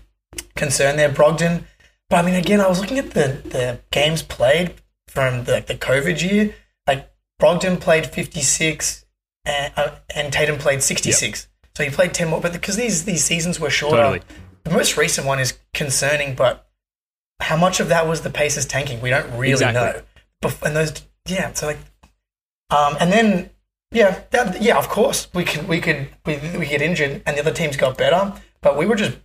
concern 0.55 0.95
there. 0.95 1.09
Brogdon, 1.09 1.63
but 2.09 2.17
I 2.17 2.21
mean, 2.25 2.35
again, 2.35 2.61
I 2.61 2.67
was 2.67 2.79
looking 2.79 2.99
at 2.99 3.11
the, 3.11 3.41
the 3.43 3.79
games 3.91 4.21
played 4.21 4.75
from 5.07 5.43
the, 5.45 5.53
like 5.53 5.67
the 5.67 5.75
COVID 5.75 6.21
year. 6.21 6.55
Like 6.87 7.11
Brogdon 7.41 7.79
played 7.79 8.05
56 8.05 9.05
and, 9.45 9.73
uh, 9.75 9.95
and 10.15 10.31
Tatum 10.31 10.57
played 10.57 10.83
66. 10.83 11.47
So 11.75 11.83
he 11.83 11.89
played 11.89 12.13
10 12.13 12.29
more. 12.29 12.39
But 12.39 12.53
because 12.53 12.77
these, 12.77 13.05
these 13.05 13.23
seasons 13.23 13.59
were 13.59 13.69
shorter, 13.69 13.97
Totally. 13.97 14.21
the 14.63 14.71
most 14.71 14.97
recent 14.97 15.27
one 15.27 15.39
is 15.39 15.57
concerning, 15.73 16.35
but 16.35 16.67
how 17.39 17.57
much 17.57 17.79
of 17.79 17.89
that 17.89 18.07
was 18.07 18.21
the 18.21 18.29
Pacers 18.29 18.65
tanking? 18.65 19.01
We 19.01 19.09
don't 19.09 19.29
really 19.37 19.51
Exactly. 19.53 19.81
know. 19.81 20.01
Bef- 20.43 20.61
And 20.63 20.75
those, 20.75 20.93
yeah, 21.27 21.53
so 21.53 21.67
like, 21.67 21.79
um, 22.69 22.95
and 22.99 23.11
then, 23.11 23.49
yeah, 23.91 24.21
that, 24.31 24.61
yeah, 24.61 24.77
of 24.77 24.89
course, 24.89 25.27
we 25.33 25.43
could, 25.43 25.67
we 25.67 25.79
could, 25.81 26.07
we, 26.25 26.37
we 26.57 26.65
get 26.65 26.81
injured 26.81 27.21
and 27.25 27.37
the 27.37 27.41
other 27.41 27.51
teams 27.53 27.77
got 27.77 27.97
better, 27.97 28.33
but 28.61 28.77
we 28.77 28.85
were 28.85 28.95
just 28.95 29.17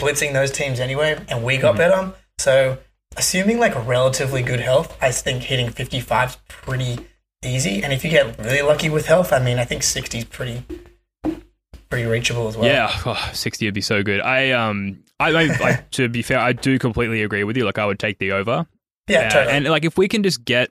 blitzing 0.00 0.32
those 0.32 0.50
teams 0.50 0.80
anyway, 0.80 1.20
and 1.28 1.44
we 1.44 1.56
got 1.56 1.76
better. 1.76 2.14
So, 2.38 2.78
assuming 3.16 3.58
like 3.60 3.74
relatively 3.86 4.42
good 4.42 4.60
health, 4.60 4.96
I 5.00 5.12
think 5.12 5.42
hitting 5.44 5.70
55 5.70 6.30
is 6.30 6.36
pretty 6.48 6.98
easy. 7.44 7.82
And 7.82 7.92
if 7.92 8.02
you 8.04 8.10
get 8.10 8.38
really 8.38 8.62
lucky 8.62 8.88
with 8.88 9.06
health, 9.06 9.32
I 9.32 9.38
mean, 9.38 9.58
I 9.58 9.64
think 9.64 9.82
60 9.84 10.18
is 10.18 10.24
pretty 10.24 10.64
pretty 11.90 12.06
reachable 12.08 12.48
as 12.48 12.56
well. 12.56 12.66
Yeah, 12.66 12.90
oh, 13.06 13.30
60 13.32 13.66
would 13.66 13.74
be 13.74 13.80
so 13.80 14.02
good. 14.02 14.20
I 14.20 14.50
um 14.50 15.03
I, 15.20 15.30
I, 15.30 15.42
I 15.42 15.84
to 15.92 16.08
be 16.08 16.22
fair, 16.22 16.38
I 16.38 16.52
do 16.52 16.78
completely 16.78 17.22
agree 17.22 17.44
with 17.44 17.56
you. 17.56 17.64
Like 17.64 17.78
I 17.78 17.86
would 17.86 17.98
take 17.98 18.18
the 18.18 18.32
over. 18.32 18.66
yeah, 19.08 19.20
Uh, 19.20 19.30
totally. 19.30 19.52
And 19.52 19.64
like 19.66 19.84
if 19.84 19.96
we 19.96 20.08
can 20.08 20.22
just 20.22 20.44
get 20.44 20.70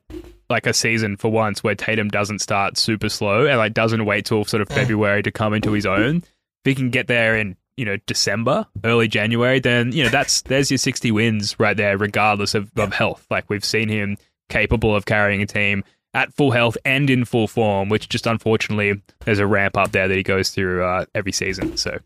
like 0.49 0.67
a 0.67 0.73
season 0.73 1.17
for 1.17 1.31
once 1.31 1.63
where 1.63 1.75
Tatum 1.75 2.09
doesn't 2.09 2.39
start 2.39 2.77
super 2.77 3.09
slow 3.09 3.47
and 3.47 3.57
like 3.57 3.73
doesn't 3.73 4.05
wait 4.05 4.25
till 4.25 4.43
sort 4.45 4.61
of 4.61 4.67
Mm. 4.69 4.75
February 4.75 5.23
to 5.23 5.31
come 5.31 5.53
into 5.53 5.71
his 5.71 5.85
own, 5.85 6.17
if 6.17 6.25
we 6.65 6.75
can 6.75 6.89
get 6.89 7.07
there 7.07 7.37
in 7.37 7.55
you 7.77 7.85
know 7.85 7.97
December, 8.05 8.67
early 8.83 9.07
January, 9.07 9.59
then 9.59 9.91
you 9.91 10.03
know 10.03 10.09
that's 10.09 10.41
there's 10.43 10.69
your 10.69 10.77
60 10.77 11.11
wins 11.11 11.59
right 11.59 11.75
there, 11.77 11.97
regardless 11.97 12.53
of, 12.53 12.71
of 12.77 12.93
health. 12.93 13.25
Like 13.31 13.49
we've 13.49 13.65
seen 13.65 13.89
him 13.89 14.17
capable 14.49 14.95
of 14.95 15.05
carrying 15.05 15.41
a 15.41 15.45
team 15.47 15.83
at 16.13 16.31
full 16.33 16.51
health 16.51 16.77
and 16.85 17.09
in 17.09 17.25
full 17.25 17.47
form, 17.47 17.89
which 17.89 18.09
just 18.09 18.27
unfortunately 18.27 19.01
there's 19.25 19.39
a 19.39 19.47
ramp 19.47 19.75
up 19.77 19.91
there 19.93 20.07
that 20.07 20.15
he 20.15 20.21
goes 20.21 20.51
through 20.51 20.83
uh, 20.83 21.05
every 21.15 21.31
season. 21.31 21.75
So 21.77 21.97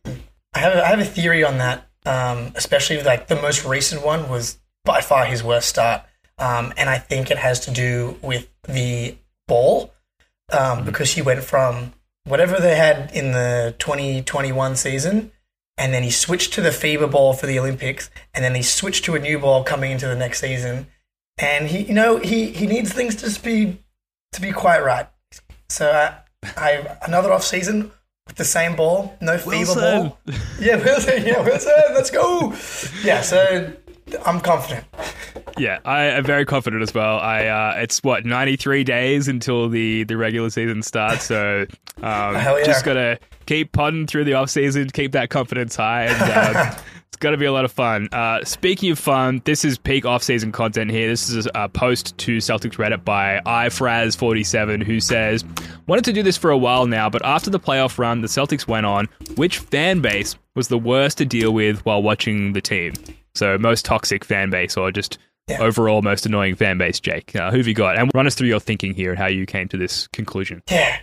I 0.53 0.59
have, 0.59 0.73
a, 0.75 0.85
I 0.85 0.87
have 0.89 0.99
a 0.99 1.05
theory 1.05 1.43
on 1.43 1.57
that, 1.57 1.86
um, 2.07 2.53
especially 2.55 3.03
like 3.03 3.27
the 3.27 3.35
most 3.35 3.65
recent 3.65 4.03
one 4.03 4.29
was 4.29 4.57
by 4.85 5.01
far 5.01 5.25
his 5.25 5.43
worst 5.43 5.67
start. 5.67 6.03
Um, 6.39 6.73
and 6.77 6.89
I 6.89 6.97
think 6.97 7.29
it 7.29 7.37
has 7.37 7.59
to 7.61 7.71
do 7.71 8.17
with 8.21 8.47
the 8.63 9.17
ball 9.47 9.93
um, 10.51 10.85
because 10.85 11.11
he 11.11 11.21
went 11.21 11.43
from 11.43 11.93
whatever 12.25 12.59
they 12.59 12.75
had 12.75 13.11
in 13.13 13.31
the 13.31 13.75
2021 13.79 14.75
season, 14.75 15.31
and 15.77 15.93
then 15.93 16.03
he 16.03 16.11
switched 16.11 16.53
to 16.53 16.61
the 16.61 16.69
FIBA 16.69 17.11
ball 17.11 17.33
for 17.33 17.45
the 17.45 17.59
Olympics, 17.59 18.09
and 18.33 18.43
then 18.43 18.55
he 18.55 18.61
switched 18.61 19.03
to 19.05 19.15
a 19.15 19.19
new 19.19 19.39
ball 19.39 19.63
coming 19.63 19.91
into 19.91 20.07
the 20.07 20.15
next 20.15 20.39
season. 20.39 20.87
And 21.37 21.67
he, 21.67 21.83
you 21.83 21.93
know, 21.93 22.17
he, 22.17 22.51
he 22.51 22.67
needs 22.67 22.93
things 22.93 23.15
to 23.17 23.43
be 23.43 23.79
to 24.31 24.41
be 24.41 24.51
quite 24.51 24.83
right. 24.83 25.07
So 25.69 25.91
I, 25.91 26.15
I 26.55 26.97
another 27.05 27.31
off 27.31 27.43
season 27.43 27.91
with 28.27 28.35
the 28.35 28.45
same 28.45 28.75
ball, 28.75 29.15
no 29.21 29.37
FIBA 29.37 29.75
ball. 29.75 30.17
Yeah, 30.59 30.75
Wilson. 30.75 31.25
Yeah, 31.25 31.41
Wilson. 31.43 31.73
Let's 31.93 32.11
go. 32.11 32.53
Yeah, 33.03 33.21
so 33.21 33.73
I'm 34.25 34.39
confident. 34.39 34.85
Yeah, 35.57 35.79
I 35.85 36.03
am 36.03 36.23
very 36.23 36.45
confident 36.45 36.83
as 36.83 36.93
well. 36.93 37.19
I 37.19 37.47
uh, 37.47 37.75
it's 37.77 38.03
what 38.03 38.25
93 38.25 38.83
days 38.83 39.27
until 39.27 39.69
the 39.69 40.03
the 40.03 40.17
regular 40.17 40.49
season 40.49 40.83
starts, 40.83 41.25
so 41.25 41.65
um, 41.97 42.35
yeah. 42.35 42.63
just 42.63 42.85
gotta 42.85 43.19
keep 43.47 43.71
putting 43.71 44.05
through 44.05 44.25
the 44.25 44.33
off 44.33 44.49
season, 44.49 44.89
keep 44.89 45.13
that 45.13 45.29
confidence 45.29 45.75
high, 45.75 46.03
and 46.03 46.31
uh, 46.31 46.77
it's 47.09 47.17
gonna 47.17 47.37
be 47.37 47.45
a 47.45 47.51
lot 47.51 47.65
of 47.65 47.71
fun. 47.71 48.09
Uh, 48.11 48.43
speaking 48.43 48.91
of 48.91 48.99
fun, 48.99 49.41
this 49.45 49.63
is 49.65 49.77
peak 49.77 50.05
off 50.05 50.21
season 50.23 50.51
content 50.51 50.91
here. 50.91 51.07
This 51.07 51.29
is 51.29 51.47
a 51.55 51.67
post 51.69 52.17
to 52.19 52.37
Celtics 52.37 52.75
Reddit 52.75 53.03
by 53.03 53.41
ifraz47 53.45 54.83
who 54.83 54.99
says, 54.99 55.43
"Wanted 55.87 56.05
to 56.05 56.13
do 56.13 56.23
this 56.23 56.37
for 56.37 56.51
a 56.51 56.57
while 56.57 56.85
now, 56.85 57.09
but 57.09 57.23
after 57.25 57.49
the 57.49 57.59
playoff 57.59 57.97
run 57.97 58.21
the 58.21 58.27
Celtics 58.27 58.67
went 58.67 58.85
on, 58.85 59.07
which 59.35 59.57
fan 59.59 59.99
base 60.01 60.35
was 60.55 60.67
the 60.67 60.77
worst 60.77 61.17
to 61.19 61.25
deal 61.25 61.51
with 61.53 61.85
while 61.85 62.01
watching 62.03 62.53
the 62.53 62.61
team?" 62.61 62.93
So 63.35 63.57
most 63.57 63.85
toxic 63.85 64.25
fan 64.25 64.49
base, 64.49 64.77
or 64.77 64.91
just 64.91 65.17
Yeah. 65.47 65.61
overall 65.61 66.01
most 66.01 66.25
annoying 66.25 66.55
fan 66.55 66.77
base, 66.77 66.99
Jake. 66.99 67.33
Uh, 67.35 67.51
who 67.51 67.57
have 67.57 67.67
you 67.67 67.73
got? 67.73 67.97
And 67.97 68.11
run 68.13 68.27
us 68.27 68.35
through 68.35 68.49
your 68.49 68.59
thinking 68.59 68.93
here 68.93 69.11
and 69.11 69.19
how 69.19 69.27
you 69.27 69.45
came 69.45 69.67
to 69.69 69.77
this 69.77 70.07
conclusion. 70.07 70.61
Yeah. 70.69 70.97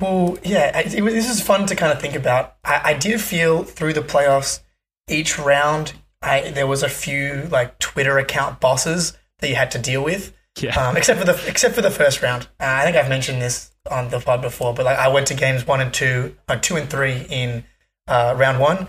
Well, 0.00 0.36
yeah, 0.42 0.72
I- 0.74 0.80
it 0.80 1.00
this 1.04 1.30
is 1.30 1.40
fun 1.40 1.66
to 1.66 1.74
kind 1.76 1.92
of 1.92 2.00
think 2.00 2.14
about. 2.14 2.54
I, 2.64 2.80
I 2.84 2.94
did 2.94 3.20
feel 3.20 3.62
through 3.64 3.92
the 3.92 4.00
playoffs, 4.00 4.60
each 5.08 5.38
round, 5.38 5.92
I 6.22 6.50
there 6.50 6.66
was 6.66 6.82
a 6.82 6.88
few 6.88 7.48
like 7.50 7.78
Twitter 7.78 8.18
account 8.18 8.60
bosses 8.60 9.16
that 9.38 9.48
you 9.48 9.56
had 9.56 9.70
to 9.72 9.78
deal 9.78 10.02
with. 10.02 10.34
Yeah. 10.60 10.74
Um, 10.74 10.96
except 10.96 11.20
for 11.20 11.26
the 11.26 11.40
except 11.46 11.74
for 11.74 11.82
the 11.82 11.90
first 11.90 12.22
round. 12.22 12.48
Uh, 12.60 12.66
I 12.66 12.84
think 12.84 12.96
I've 12.96 13.08
mentioned 13.08 13.40
this 13.40 13.70
on 13.90 14.08
the 14.08 14.20
pod 14.20 14.42
before, 14.42 14.74
but 14.74 14.84
like 14.84 14.98
I 14.98 15.08
went 15.08 15.28
to 15.28 15.34
games 15.34 15.66
one 15.66 15.80
and 15.80 15.92
two, 15.92 16.36
uh, 16.48 16.56
two 16.56 16.76
and 16.76 16.90
three 16.90 17.26
in 17.30 17.64
uh, 18.08 18.34
round 18.36 18.58
one 18.58 18.88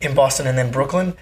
in 0.00 0.14
Boston 0.14 0.46
and 0.46 0.58
then 0.58 0.70
Brooklyn, 0.70 1.16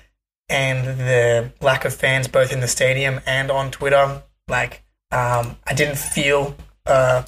and 0.48 0.98
the 0.98 1.52
lack 1.60 1.84
of 1.84 1.94
fans 1.94 2.28
both 2.28 2.52
in 2.52 2.60
the 2.60 2.68
stadium 2.68 3.20
and 3.26 3.50
on 3.50 3.70
Twitter, 3.70 4.22
like 4.48 4.84
um, 5.10 5.56
I 5.66 5.74
didn't 5.74 5.98
feel 5.98 6.56
uh, 6.86 7.24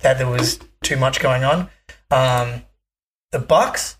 that 0.00 0.18
there 0.18 0.28
was 0.28 0.58
too 0.82 0.96
much 0.96 1.20
going 1.20 1.44
on. 1.44 1.70
Um, 2.10 2.62
the 3.32 3.38
Bucks, 3.38 3.95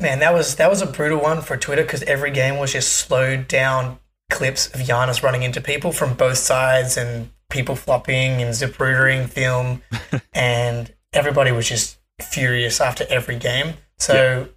man, 0.00 0.18
that 0.20 0.32
was 0.32 0.56
that 0.56 0.70
was 0.70 0.82
a 0.82 0.86
brutal 0.86 1.20
one 1.20 1.40
for 1.40 1.56
Twitter 1.56 1.82
because 1.82 2.02
every 2.04 2.30
game 2.30 2.58
was 2.58 2.72
just 2.72 2.92
slowed 2.92 3.48
down 3.48 3.98
clips 4.30 4.68
of 4.68 4.80
Giannis 4.80 5.22
running 5.22 5.42
into 5.42 5.60
people 5.60 5.92
from 5.92 6.14
both 6.14 6.38
sides 6.38 6.96
and 6.96 7.30
people 7.50 7.76
flopping 7.76 8.42
and 8.42 8.52
Zapruder 8.54 9.28
film, 9.28 9.82
and 10.32 10.92
everybody 11.12 11.52
was 11.52 11.68
just 11.68 11.98
furious 12.20 12.80
after 12.80 13.04
every 13.08 13.36
game. 13.36 13.74
So 13.98 14.48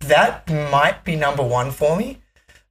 that 0.00 0.48
might 0.50 1.04
be 1.04 1.16
number 1.16 1.42
one 1.42 1.70
for 1.70 1.96
me. 1.96 2.18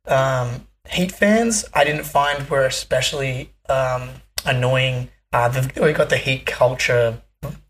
Um, 0.07 0.67
Heat 0.89 1.11
fans, 1.11 1.65
I 1.73 1.83
didn't 1.83 2.05
find 2.05 2.47
were 2.47 2.65
especially 2.65 3.51
um, 3.69 4.09
annoying. 4.45 5.09
Uh, 5.33 5.49
they've 5.49 5.73
got 5.73 6.09
the 6.09 6.17
Heat 6.17 6.45
culture 6.45 7.21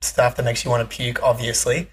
stuff 0.01 0.35
that 0.35 0.43
makes 0.43 0.65
you 0.65 0.71
want 0.71 0.89
to 0.89 0.95
puke, 0.95 1.23
obviously. 1.23 1.89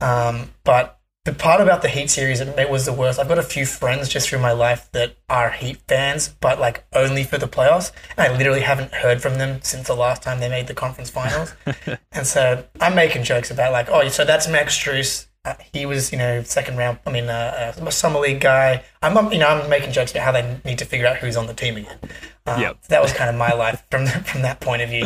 Um, 0.00 0.50
but 0.64 0.97
the 1.28 1.34
part 1.34 1.60
about 1.60 1.82
the 1.82 1.88
Heat 1.88 2.08
series 2.08 2.38
that 2.38 2.58
it 2.58 2.70
was 2.70 2.86
the 2.86 2.92
worst. 2.92 3.18
I've 3.18 3.28
got 3.28 3.38
a 3.38 3.42
few 3.42 3.66
friends 3.66 4.08
just 4.08 4.30
through 4.30 4.38
my 4.38 4.52
life 4.52 4.88
that 4.92 5.16
are 5.28 5.50
Heat 5.50 5.76
fans, 5.86 6.30
but 6.40 6.58
like 6.58 6.86
only 6.94 7.22
for 7.22 7.36
the 7.36 7.46
playoffs. 7.46 7.92
And 8.16 8.32
I 8.32 8.36
literally 8.36 8.62
haven't 8.62 8.94
heard 8.94 9.20
from 9.20 9.36
them 9.36 9.60
since 9.62 9.88
the 9.88 9.94
last 9.94 10.22
time 10.22 10.40
they 10.40 10.48
made 10.48 10.68
the 10.68 10.74
conference 10.74 11.10
finals. 11.10 11.52
and 12.12 12.26
so 12.26 12.64
I'm 12.80 12.94
making 12.94 13.24
jokes 13.24 13.50
about 13.50 13.72
like, 13.72 13.90
oh, 13.90 14.08
so 14.08 14.24
that's 14.24 14.48
Max 14.48 14.78
Strus. 14.78 15.26
Uh, 15.44 15.52
he 15.70 15.84
was, 15.84 16.12
you 16.12 16.18
know, 16.18 16.42
second 16.44 16.78
round. 16.78 16.98
I 17.06 17.12
mean, 17.12 17.28
uh, 17.28 17.74
uh, 17.78 17.84
a 17.84 17.92
summer 17.92 18.20
league 18.20 18.40
guy. 18.40 18.82
I'm, 19.02 19.30
you 19.30 19.38
know, 19.38 19.48
I'm 19.48 19.68
making 19.68 19.92
jokes 19.92 20.12
about 20.12 20.22
how 20.24 20.32
they 20.32 20.58
need 20.64 20.78
to 20.78 20.86
figure 20.86 21.06
out 21.06 21.18
who's 21.18 21.36
on 21.36 21.46
the 21.46 21.54
team 21.54 21.76
again. 21.76 21.98
Um, 22.46 22.58
Yep. 22.62 22.84
That 22.88 23.02
was 23.02 23.12
kind 23.12 23.28
of 23.28 23.36
my 23.36 23.52
life 23.52 23.84
from 23.90 24.06
from 24.06 24.40
that 24.42 24.60
point 24.60 24.80
of 24.80 24.88
view. 24.88 25.04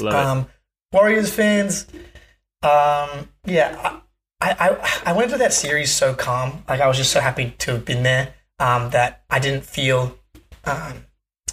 Love 0.00 0.14
Um, 0.14 0.46
Warriors 0.92 1.34
fans, 1.34 1.86
um, 2.62 3.28
yeah, 3.44 3.76
I, 3.82 4.00
I 4.40 5.00
I 5.04 5.12
went 5.12 5.26
into 5.26 5.38
that 5.38 5.52
series 5.52 5.92
so 5.92 6.14
calm. 6.14 6.64
Like 6.68 6.80
I 6.80 6.86
was 6.86 6.96
just 6.96 7.12
so 7.12 7.20
happy 7.20 7.54
to 7.58 7.72
have 7.72 7.84
been 7.84 8.02
there. 8.02 8.34
Um, 8.60 8.90
that 8.90 9.22
I 9.30 9.38
didn't 9.38 9.64
feel 9.64 10.18
um, 10.64 11.06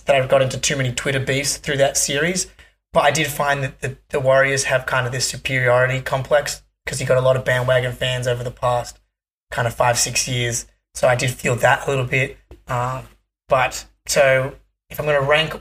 that 0.06 0.16
I 0.16 0.26
got 0.26 0.42
into 0.42 0.60
too 0.60 0.76
many 0.76 0.92
Twitter 0.92 1.20
beefs 1.20 1.58
through 1.58 1.78
that 1.78 1.98
series. 1.98 2.48
But 2.94 3.04
I 3.04 3.12
did 3.12 3.28
find 3.28 3.62
that 3.64 3.82
the, 3.82 3.98
the 4.10 4.20
Warriors 4.20 4.64
have 4.66 4.86
kind 4.86 5.06
of 5.06 5.12
this 5.12 5.28
superiority 5.28 6.02
complex 6.02 6.64
because 6.84 7.02
you 7.02 7.08
got 7.08 7.18
a 7.18 7.22
lot 7.22 7.36
of 7.36 7.44
bandwagon 7.44 7.92
fans 7.92 8.28
over 8.28 8.44
the 8.44 8.52
past 8.52 9.00
kind 9.52 9.68
of 9.68 9.74
five 9.74 9.98
six 9.98 10.28
years. 10.28 10.66
So 10.94 11.08
I 11.08 11.16
did 11.16 11.32
feel 11.32 11.56
that 11.58 11.86
a 11.86 11.90
little 11.90 12.06
bit. 12.06 12.38
Um, 12.68 13.04
but 13.50 13.86
so 14.08 14.56
if 14.90 15.00
I'm 15.00 15.06
going 15.06 15.20
to 15.20 15.28
rank 15.28 15.60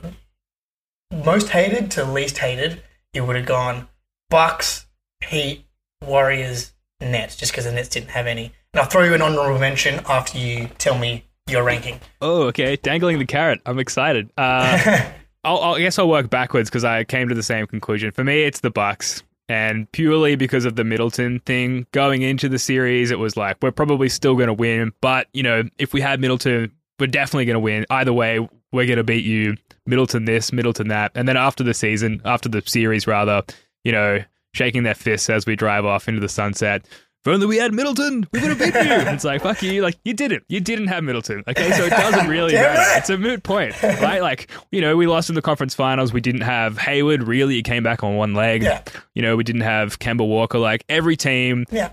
most 1.25 1.49
hated 1.49 1.91
to 1.93 2.05
least 2.05 2.39
hated, 2.39 2.83
it 3.13 3.23
would 3.23 3.37
have 3.37 3.47
gone 3.47 3.89
Bucks, 4.31 4.87
Heat, 5.27 5.65
Warriors, 6.03 6.74
Nets, 7.05 7.37
just 7.37 7.53
because 7.53 7.65
the 7.65 7.73
Nets 7.73 7.89
didn't 7.89 8.11
have 8.11 8.27
any. 8.27 8.53
And 8.73 8.81
I'll 8.81 8.89
throw 8.89 9.03
you 9.05 9.15
an 9.15 9.23
honorable 9.23 9.59
mention 9.59 10.01
after 10.09 10.39
you 10.39 10.69
tell 10.79 10.99
me 10.99 11.25
your 11.49 11.63
ranking. 11.63 12.01
Oh, 12.21 12.43
okay. 12.45 12.77
Dangling 12.77 13.19
the 13.19 13.27
carrot. 13.27 13.61
I'm 13.67 13.79
excited. 13.79 14.31
Uh, 14.37 15.11
I'll, 15.45 15.59
I'll, 15.59 15.75
I 15.75 15.81
guess 15.81 15.99
I'll 15.99 16.09
work 16.09 16.31
backwards 16.31 16.71
because 16.71 16.85
I 16.85 17.05
came 17.05 17.29
to 17.29 17.35
the 17.35 17.43
same 17.43 17.67
conclusion. 17.67 18.11
For 18.11 18.25
me, 18.25 18.45
it's 18.45 18.61
the 18.61 18.71
Bucks, 18.71 19.23
and 19.49 19.91
purely 19.93 20.37
because 20.37 20.65
of 20.65 20.77
the 20.77 20.85
Middleton 20.85 21.41
thing 21.41 21.87
going 21.93 22.23
into 22.23 22.49
the 22.49 22.59
series, 22.59 23.11
it 23.11 23.19
was 23.19 23.37
like 23.37 23.59
we're 23.61 23.71
probably 23.71 24.09
still 24.09 24.35
going 24.35 24.47
to 24.47 24.55
win. 24.55 24.93
But 25.01 25.29
you 25.35 25.43
know, 25.43 25.65
if 25.79 25.93
we 25.93 26.01
had 26.01 26.21
Middleton, 26.21 26.73
we're 26.99 27.07
definitely 27.09 27.45
going 27.45 27.55
to 27.55 27.61
win. 27.61 27.85
Either 27.91 28.13
way, 28.13 28.39
we're 28.73 28.87
going 28.87 28.97
to 28.97 29.05
beat 29.05 29.25
you. 29.25 29.57
Middleton 29.87 30.25
this, 30.25 30.51
Middleton 30.51 30.89
that, 30.89 31.13
and 31.15 31.29
then 31.29 31.37
after 31.37 31.63
the 31.63 31.75
season, 31.75 32.23
after 32.25 32.49
the 32.49 32.63
series 32.65 33.07
rather, 33.07 33.43
you 33.85 33.93
know, 33.93 34.25
shaking 34.55 34.83
their 34.85 34.95
fists 34.95 35.29
as 35.29 35.45
we 35.45 35.57
drive 35.57 35.85
off 35.85 36.09
into 36.09 36.21
the 36.21 36.29
sunset. 36.29 36.87
If 37.27 37.29
only 37.33 37.47
we 37.47 37.57
had 37.57 37.73
Middleton, 37.73 38.27
we 38.33 38.41
would 38.41 38.51
have 38.51 38.59
beaten 38.59 38.87
you. 38.87 38.93
it's 39.15 39.25
like 39.25 39.41
fuck 39.43 39.63
you, 39.63 39.81
like 39.81 39.97
you 40.05 40.13
didn't, 40.13 40.45
you 40.49 40.61
didn't 40.61 40.89
have 40.89 41.03
Middleton. 41.05 41.43
Okay, 41.49 41.71
so 41.73 41.85
it 41.87 41.91
doesn't 41.91 42.29
really 42.29 42.53
Damn 42.53 42.75
matter. 42.75 42.97
it. 42.97 42.99
It's 42.99 43.09
a 43.11 43.17
moot 43.17 43.43
point, 43.43 43.83
right? 43.83 44.21
Like 44.21 44.51
you 44.71 44.83
know, 44.83 44.95
we 44.97 45.07
lost 45.07 45.31
in 45.31 45.35
the 45.35 45.41
conference 45.41 45.75
finals. 45.75 46.13
We 46.13 46.21
didn't 46.21 46.43
have 46.43 46.77
Hayward. 46.77 47.23
Really, 47.23 47.55
he 47.55 47.63
came 47.63 47.83
back 47.83 48.05
on 48.05 48.17
one 48.17 48.35
leg. 48.35 48.63
Yeah. 48.63 48.83
You 49.15 49.23
know, 49.23 49.37
we 49.37 49.45
didn't 49.45 49.63
have 49.63 49.99
Kemba 49.99 50.27
Walker. 50.27 50.59
Like 50.59 50.85
every 50.91 51.17
team 51.17 51.65
Yeah. 51.71 51.93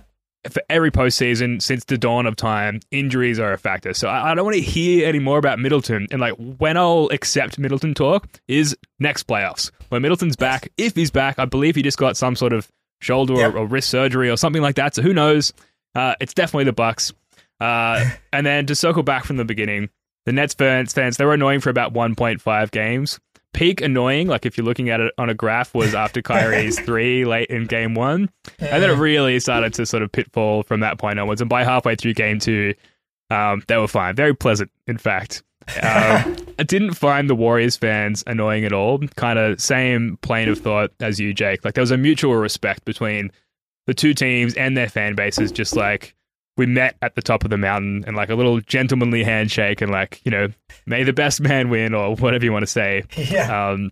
For 0.50 0.62
every 0.70 0.90
postseason 0.92 1.62
since 1.62 1.84
the 1.86 1.98
dawn 1.98 2.26
of 2.26 2.36
time, 2.36 2.80
injuries 2.90 3.40
are 3.40 3.54
a 3.54 3.58
factor. 3.58 3.94
So 3.94 4.08
I, 4.08 4.32
I 4.32 4.36
don't 4.36 4.46
want 4.46 4.56
to 4.56 4.62
hear 4.62 5.08
any 5.08 5.20
more 5.20 5.38
about 5.38 5.60
Middleton. 5.60 6.08
And 6.12 6.20
like 6.20 6.34
when 6.58 6.78
I'll 6.78 7.10
accept 7.12 7.60
Middleton 7.60 7.94
talk 7.94 8.28
is 8.48 8.76
next 9.00 9.28
playoffs. 9.28 9.70
When 9.90 10.02
Middleton's 10.02 10.36
back, 10.36 10.70
if 10.78 10.96
he's 10.96 11.12
back, 11.12 11.38
I 11.38 11.46
believe 11.46 11.76
he 11.76 11.84
just 11.84 11.98
got 11.98 12.18
some 12.18 12.36
sort 12.36 12.54
of 12.54 12.68
shoulder 13.02 13.36
Yep. 13.36 13.54
or, 13.54 13.58
or 13.60 13.66
wrist 13.68 13.90
surgery 13.90 14.30
or 14.30 14.38
something 14.38 14.62
like 14.62 14.76
that. 14.76 14.96
So 14.96 15.02
who 15.02 15.14
knows? 15.14 15.54
Uh, 15.94 16.16
it's 16.20 16.34
definitely 16.34 16.66
the 16.66 16.74
Bucks. 16.74 17.14
Uh, 17.60 18.10
and 18.34 18.46
then 18.46 18.66
to 18.68 18.76
circle 18.76 19.04
back 19.04 19.26
from 19.26 19.38
the 19.38 19.46
beginning, 19.46 19.90
the 20.26 20.32
Nets 20.32 20.54
fans, 20.54 20.94
fans 20.94 21.18
they 21.18 21.26
were 21.26 21.34
annoying 21.34 21.60
for 21.60 21.70
about 21.70 21.94
1.5 21.94 22.72
games. 22.72 23.20
Peak 23.54 23.82
annoying, 23.82 24.28
like 24.28 24.46
if 24.46 24.58
you're 24.58 24.66
looking 24.66 24.90
at 24.90 25.00
it 25.00 25.14
on 25.18 25.30
a 25.30 25.34
graph, 25.34 25.74
was 25.74 25.94
after 25.94 26.22
Kyrie's 26.24 26.80
three 26.80 27.26
late 27.26 27.50
in 27.50 27.66
game 27.66 27.96
one. 27.96 28.30
And 28.60 28.84
then 28.84 28.90
it 28.90 28.98
really 28.98 29.40
started 29.40 29.74
to 29.76 29.86
sort 29.86 30.04
of 30.04 30.12
pitfall 30.12 30.64
from 30.64 30.80
that 30.82 30.98
point 30.98 31.20
onwards. 31.20 31.42
And 31.42 31.50
by 31.50 31.64
halfway 31.64 31.96
through 31.96 32.14
game 32.14 32.40
two, 32.40 32.74
um, 33.30 33.64
they 33.68 33.78
were 33.78 33.88
fine. 33.88 34.16
Very 34.16 34.36
pleasant, 34.36 34.72
in 34.88 34.98
fact. 34.98 35.44
Um, 35.82 36.36
I 36.60 36.64
didn't 36.64 36.94
find 36.94 37.30
the 37.30 37.36
Warriors 37.36 37.78
fans 37.78 38.24
annoying 38.28 38.66
at 38.66 38.74
all. 38.74 39.00
Kind 39.16 39.40
of 39.40 39.62
same 39.62 40.18
plane 40.18 40.50
of 40.50 40.60
thought 40.60 40.92
as 41.00 41.20
you, 41.20 41.34
Jake. 41.34 41.64
Like 41.64 41.76
there 41.76 41.82
was 41.82 41.92
a 41.92 41.98
mutual 41.98 42.36
respect 42.36 42.86
between 42.86 43.32
the 43.88 43.94
two 43.94 44.14
teams 44.14 44.54
and 44.56 44.76
their 44.76 44.90
fan 44.90 45.16
bases, 45.16 45.52
just 45.52 45.76
like 45.76 46.16
we 46.58 46.66
met 46.66 46.96
at 47.02 47.16
the 47.16 47.22
top 47.22 47.44
of 47.44 47.50
the 47.50 47.58
mountain 47.58 48.04
and 48.06 48.16
like 48.16 48.30
a 48.30 48.36
little 48.36 48.60
gentlemanly 48.62 49.24
handshake 49.24 49.82
and 49.82 49.92
like, 49.92 50.22
you 50.24 50.32
know, 50.32 50.48
may 50.86 51.04
the 51.04 51.14
best 51.14 51.42
man 51.42 51.70
win 51.70 51.94
or 51.94 52.16
whatever 52.16 52.44
you 52.44 52.52
want 52.52 52.64
to 52.64 52.68
say. 52.68 53.04
Yeah. 53.18 53.70
Um, 53.70 53.92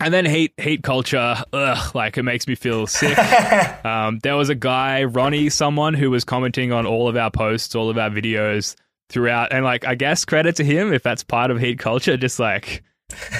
and 0.00 0.12
then 0.12 0.26
hate 0.26 0.52
hate 0.56 0.82
culture, 0.82 1.36
ugh, 1.52 1.94
like 1.94 2.18
it 2.18 2.24
makes 2.24 2.46
me 2.46 2.56
feel 2.56 2.86
sick. 2.86 3.16
um, 3.84 4.18
there 4.22 4.36
was 4.36 4.48
a 4.48 4.54
guy, 4.54 5.04
Ronnie, 5.04 5.48
someone 5.48 5.94
who 5.94 6.10
was 6.10 6.24
commenting 6.24 6.72
on 6.72 6.84
all 6.84 7.08
of 7.08 7.16
our 7.16 7.30
posts, 7.30 7.74
all 7.74 7.88
of 7.88 7.96
our 7.96 8.10
videos 8.10 8.74
throughout, 9.08 9.52
and 9.52 9.64
like 9.64 9.86
I 9.86 9.94
guess 9.94 10.24
credit 10.24 10.56
to 10.56 10.64
him 10.64 10.92
if 10.92 11.02
that's 11.02 11.22
part 11.22 11.50
of 11.50 11.58
hate 11.58 11.78
culture, 11.78 12.16
just 12.16 12.38
like 12.40 12.82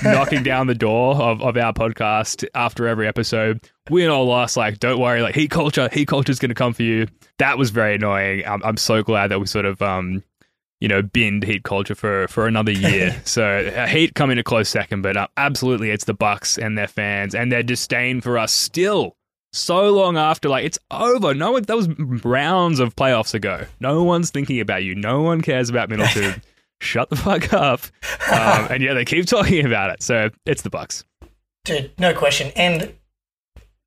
knocking 0.03 0.43
down 0.45 0.69
the 0.69 0.75
door 0.75 1.17
of, 1.17 1.43
of 1.43 1.57
our 1.57 1.73
podcast 1.73 2.47
after 2.55 2.87
every 2.87 3.09
episode. 3.09 3.61
Win 3.91 4.09
or 4.09 4.25
lost. 4.25 4.57
like 4.57 4.79
don't 4.79 5.01
worry, 5.01 5.23
like 5.23 5.35
heat 5.35 5.51
culture, 5.51 5.89
heat 5.93 6.09
culture 6.09 6.33
is 6.33 6.39
going 6.39 6.51
to 6.51 6.55
come 6.55 6.73
for 6.73 6.83
you. 6.83 7.07
That 7.39 7.59
was 7.59 7.71
very 7.71 7.97
annoying. 7.97 8.45
I'm, 8.47 8.63
I'm 8.65 8.77
so 8.77 9.03
glad 9.03 9.31
that 9.31 9.41
we 9.41 9.47
sort 9.47 9.67
of 9.67 9.83
um, 9.83 10.23
you 10.81 10.89
know, 10.89 11.01
binned 11.01 11.45
heat 11.45 11.63
culture 11.63 11.95
for 11.95 12.29
for 12.29 12.47
another 12.47 12.73
year. 12.73 13.21
so 13.25 13.43
uh, 13.75 13.87
heat 13.87 14.15
coming 14.15 14.39
a 14.39 14.43
close 14.43 14.69
second, 14.69 15.01
but 15.03 15.17
uh, 15.17 15.29
absolutely, 15.37 15.91
it's 15.91 16.05
the 16.05 16.13
Bucks 16.15 16.59
and 16.59 16.77
their 16.77 16.89
fans 16.89 17.35
and 17.35 17.51
their 17.51 17.63
disdain 17.63 18.21
for 18.21 18.39
us 18.39 18.53
still. 18.53 19.17
So 19.55 19.91
long 19.91 20.17
after, 20.17 20.49
like 20.49 20.65
it's 20.67 20.79
over. 20.91 21.33
No 21.33 21.53
one. 21.53 21.63
That 21.63 21.77
was 21.77 21.89
rounds 22.25 22.81
of 22.81 22.97
playoffs 22.97 23.33
ago. 23.35 23.65
No 23.81 24.03
one's 24.03 24.31
thinking 24.31 24.61
about 24.61 24.83
you. 24.83 24.95
No 24.95 25.23
one 25.23 25.41
cares 25.41 25.71
about 25.71 25.89
Middleton. 25.89 26.43
Shut 26.81 27.09
the 27.09 27.17
fuck 27.17 27.53
up. 27.53 27.81
Um, 28.25 28.69
and 28.71 28.83
yeah, 28.83 28.95
they 28.95 29.05
keep 29.05 29.27
talking 29.27 29.67
about 29.67 29.91
it. 29.91 30.03
So 30.03 30.31
it's 30.47 30.63
the 30.63 30.71
Bucks. 30.71 31.05
Dude, 31.65 31.93
no 31.99 32.15
question. 32.15 32.53
And 32.57 32.95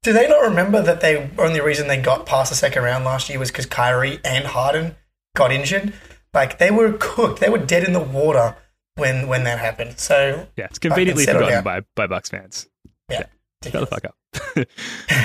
do 0.03 0.13
they 0.13 0.27
not 0.27 0.41
remember 0.41 0.81
that 0.81 1.01
the 1.01 1.29
only 1.37 1.59
reason 1.61 1.87
they 1.87 1.97
got 1.97 2.25
past 2.25 2.49
the 2.49 2.55
second 2.55 2.83
round 2.83 3.03
last 3.05 3.29
year 3.29 3.39
was 3.39 3.51
because 3.51 3.65
Kyrie 3.65 4.19
and 4.23 4.45
Harden 4.45 4.95
got 5.35 5.51
injured? 5.51 5.93
Like 6.33 6.59
they 6.59 6.71
were 6.71 6.93
cooked. 6.99 7.39
They 7.39 7.49
were 7.49 7.57
dead 7.57 7.83
in 7.83 7.93
the 7.93 7.99
water 7.99 8.55
when 8.95 9.27
when 9.27 9.43
that 9.45 9.59
happened. 9.59 9.99
So 9.99 10.47
Yeah, 10.55 10.65
it's 10.65 10.79
conveniently 10.79 11.25
forgotten 11.25 11.49
down. 11.49 11.63
by 11.63 11.81
by 11.95 12.07
Bucks 12.07 12.29
fans. 12.29 12.67
yeah. 13.09 13.25
Shut 13.63 13.73
the 13.73 13.87
fuck 13.87 14.05
up. 14.05 14.15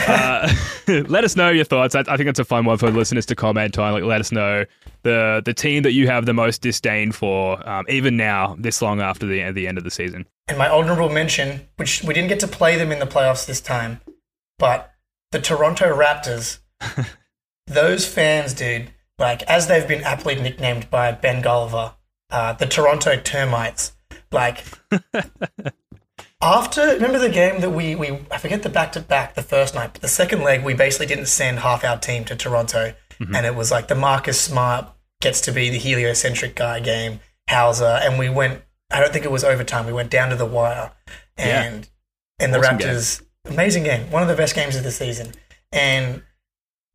uh, 0.09 0.55
let 1.09 1.23
us 1.23 1.37
know 1.37 1.51
your 1.51 1.65
thoughts. 1.67 1.95
I, 1.95 2.01
I 2.09 2.17
think 2.17 2.29
it's 2.31 2.39
a 2.39 2.45
fun 2.45 2.65
one 2.65 2.79
for 2.79 2.91
listeners 2.91 3.27
to 3.27 3.35
comment 3.35 3.79
on. 3.79 3.93
Like, 3.93 4.05
let 4.05 4.21
us 4.21 4.33
know 4.33 4.65
the 5.03 5.43
the 5.45 5.53
team 5.53 5.83
that 5.83 5.93
you 5.93 6.07
have 6.07 6.25
the 6.25 6.33
most 6.33 6.63
disdain 6.63 7.13
for, 7.13 7.67
um, 7.69 7.85
even 7.89 8.17
now, 8.17 8.57
this 8.59 8.81
long 8.81 9.01
after 9.03 9.27
the 9.27 9.51
the 9.53 9.69
end 9.69 9.77
of 9.77 9.85
the 9.85 9.91
season. 9.91 10.27
And 10.49 10.57
my 10.57 10.69
honorable 10.69 11.11
mention, 11.11 11.69
which 11.77 12.03
we 12.03 12.15
didn't 12.15 12.29
get 12.29 12.41
to 12.41 12.49
play 12.49 12.77
them 12.77 12.91
in 12.91 12.99
the 13.01 13.07
playoffs 13.07 13.47
this 13.47 13.61
time, 13.61 14.01
but 14.63 14.93
the 15.33 15.41
Toronto 15.41 15.93
Raptors, 15.93 16.61
those 17.67 18.07
fans, 18.07 18.55
dude, 18.55 18.93
like 19.19 19.43
as 19.43 19.67
they've 19.67 19.89
been 19.89 20.05
aptly 20.05 20.37
nicknamed 20.37 20.89
by 20.89 21.11
Ben 21.11 21.43
Gulliver, 21.43 21.95
uh, 22.31 22.53
the 22.53 22.67
Toronto 22.67 23.17
Termites, 23.17 23.93
like 24.31 24.65
after 26.41 26.87
remember 26.95 27.19
the 27.19 27.29
game 27.29 27.61
that 27.61 27.71
we 27.71 27.95
we 27.97 28.21
I 28.31 28.39
forget 28.39 28.63
the 28.63 28.69
back 28.69 28.93
to 28.93 29.01
back 29.01 29.35
the 29.35 29.43
first 29.43 29.75
night, 29.75 29.91
but 29.95 30.03
the 30.03 30.09
second 30.09 30.43
leg 30.43 30.65
we 30.65 30.75
basically 30.75 31.07
didn't 31.07 31.27
send 31.27 31.59
half 31.59 31.85
our 31.85 31.99
team 31.99 32.25
to 32.27 32.37
Toronto, 32.37 32.95
and 33.21 33.45
it 33.47 33.55
was 33.55 33.71
like 33.73 33.89
the 33.89 33.95
Marcus 33.97 34.41
Smart 34.41 34.87
gets 35.21 35.41
to 35.43 35.53
be 35.53 35.71
the 35.71 35.79
heliocentric 35.79 36.55
guy 36.55 36.79
game, 36.81 37.19
Hauser, 37.49 37.99
and 38.03 38.19
we 38.19 38.29
went. 38.29 38.63
I 38.93 39.01
don't 39.01 39.13
think 39.13 39.25
it 39.25 39.31
was 39.33 39.43
overtime. 39.45 39.87
We 39.87 39.93
went 39.93 40.11
down 40.11 40.31
to 40.31 40.37
the 40.37 40.47
wire, 40.47 40.93
Yeah. 41.37 41.63
and 41.65 41.89
and 42.39 42.55
the 42.55 42.59
Awesome 42.61 42.77
game. 42.79 42.89
Amazing 43.45 43.83
game, 43.85 44.11
one 44.11 44.23
of 44.23 44.29
the 44.29 44.37
best 44.37 44.55
games 44.55 44.77
of 44.77 44.85
the 44.85 44.91
season, 44.93 45.33
and 45.73 46.23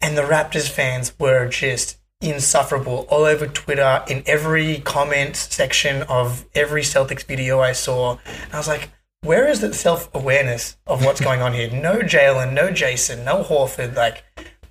and 0.01 0.17
the 0.17 0.21
Raptors 0.21 0.69
fans 0.69 1.13
were 1.19 1.47
just 1.47 1.97
insufferable 2.21 3.05
all 3.09 3.25
over 3.25 3.47
Twitter, 3.47 4.03
in 4.07 4.23
every 4.25 4.79
comment 4.79 5.35
section 5.35 6.03
of 6.03 6.45
every 6.55 6.81
Celtics 6.83 7.23
video 7.25 7.59
I 7.59 7.73
saw. 7.73 8.17
And 8.25 8.53
I 8.53 8.57
was 8.57 8.67
like, 8.67 8.89
where 9.21 9.47
is 9.47 9.59
the 9.59 9.73
self 9.73 10.13
awareness 10.15 10.77
of 10.87 11.03
what's 11.03 11.19
going 11.27 11.41
on 11.41 11.53
here? 11.53 11.69
No 11.69 11.99
Jaylen, 11.99 12.53
no 12.53 12.71
Jason, 12.71 13.25
no 13.25 13.43
Horford, 13.43 13.95
like, 13.95 14.23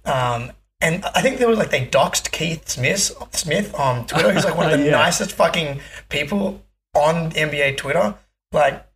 um, 0.07 0.53
and 0.81 1.05
I 1.15 1.21
think 1.21 1.39
there 1.39 1.49
was 1.49 1.59
like 1.59 1.71
they 1.71 1.87
doxed 1.87 2.33
Keith 2.33 2.69
Smith 2.69 3.12
Smith 3.33 3.75
on 3.75 4.07
Twitter. 4.07 4.33
He's 4.33 4.45
like 4.45 4.57
one 4.57 4.73
of 4.73 4.79
the 4.79 4.85
Yeah. 4.87 4.93
nicest 4.93 5.33
fucking 5.33 5.81
people 6.09 6.62
on 6.95 7.33
NBA 7.33 7.77
Twitter. 7.77 8.15
Like, 8.53 8.87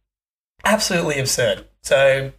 absolutely 0.65 1.19
absurd. 1.21 1.67
So, 1.83 2.33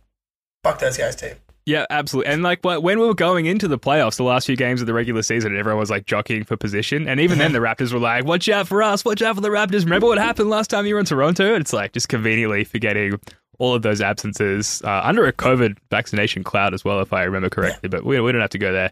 fuck 0.63 0.79
those 0.79 0.97
guys 0.97 1.15
too. 1.15 1.33
Yeah, 1.65 1.85
absolutely. 1.91 2.33
And 2.33 2.41
like 2.41 2.63
when 2.63 2.81
we 2.83 3.05
were 3.05 3.13
going 3.13 3.45
into 3.45 3.67
the 3.67 3.77
playoffs, 3.77 4.17
the 4.17 4.23
last 4.23 4.47
few 4.47 4.55
games 4.55 4.81
of 4.81 4.87
the 4.87 4.93
regular 4.93 5.21
season, 5.21 5.55
everyone 5.55 5.79
was 5.79 5.91
like 5.91 6.07
jockeying 6.07 6.43
for 6.43 6.57
position. 6.57 7.07
And 7.07 7.19
even 7.19 7.37
then, 7.37 7.53
the 7.53 7.59
Raptors 7.67 7.93
were 7.93 7.99
like, 7.99 8.25
"Watch 8.25 8.49
out 8.49 8.67
for 8.67 8.81
us! 8.81 9.05
Watch 9.05 9.21
out 9.21 9.35
for 9.35 9.41
the 9.41 9.49
Raptors!" 9.49 9.83
Remember 9.83 10.07
what 10.07 10.17
happened 10.17 10.49
last 10.49 10.69
time 10.69 10.87
you 10.87 10.95
were 10.95 10.99
in 10.99 11.05
Toronto? 11.05 11.53
And 11.53 11.61
It's 11.61 11.71
like 11.71 11.93
just 11.93 12.09
conveniently 12.09 12.63
forgetting 12.63 13.19
all 13.59 13.75
of 13.75 13.83
those 13.83 14.01
absences 14.01 14.81
uh, 14.83 15.01
under 15.03 15.27
a 15.27 15.33
COVID 15.33 15.77
vaccination 15.91 16.43
cloud 16.43 16.73
as 16.73 16.83
well, 16.83 16.99
if 16.99 17.13
I 17.13 17.23
remember 17.23 17.49
correctly. 17.49 17.89
But 17.89 18.03
we, 18.03 18.19
we 18.19 18.31
don't 18.31 18.41
have 18.41 18.49
to 18.49 18.57
go 18.57 18.73
there. 18.73 18.91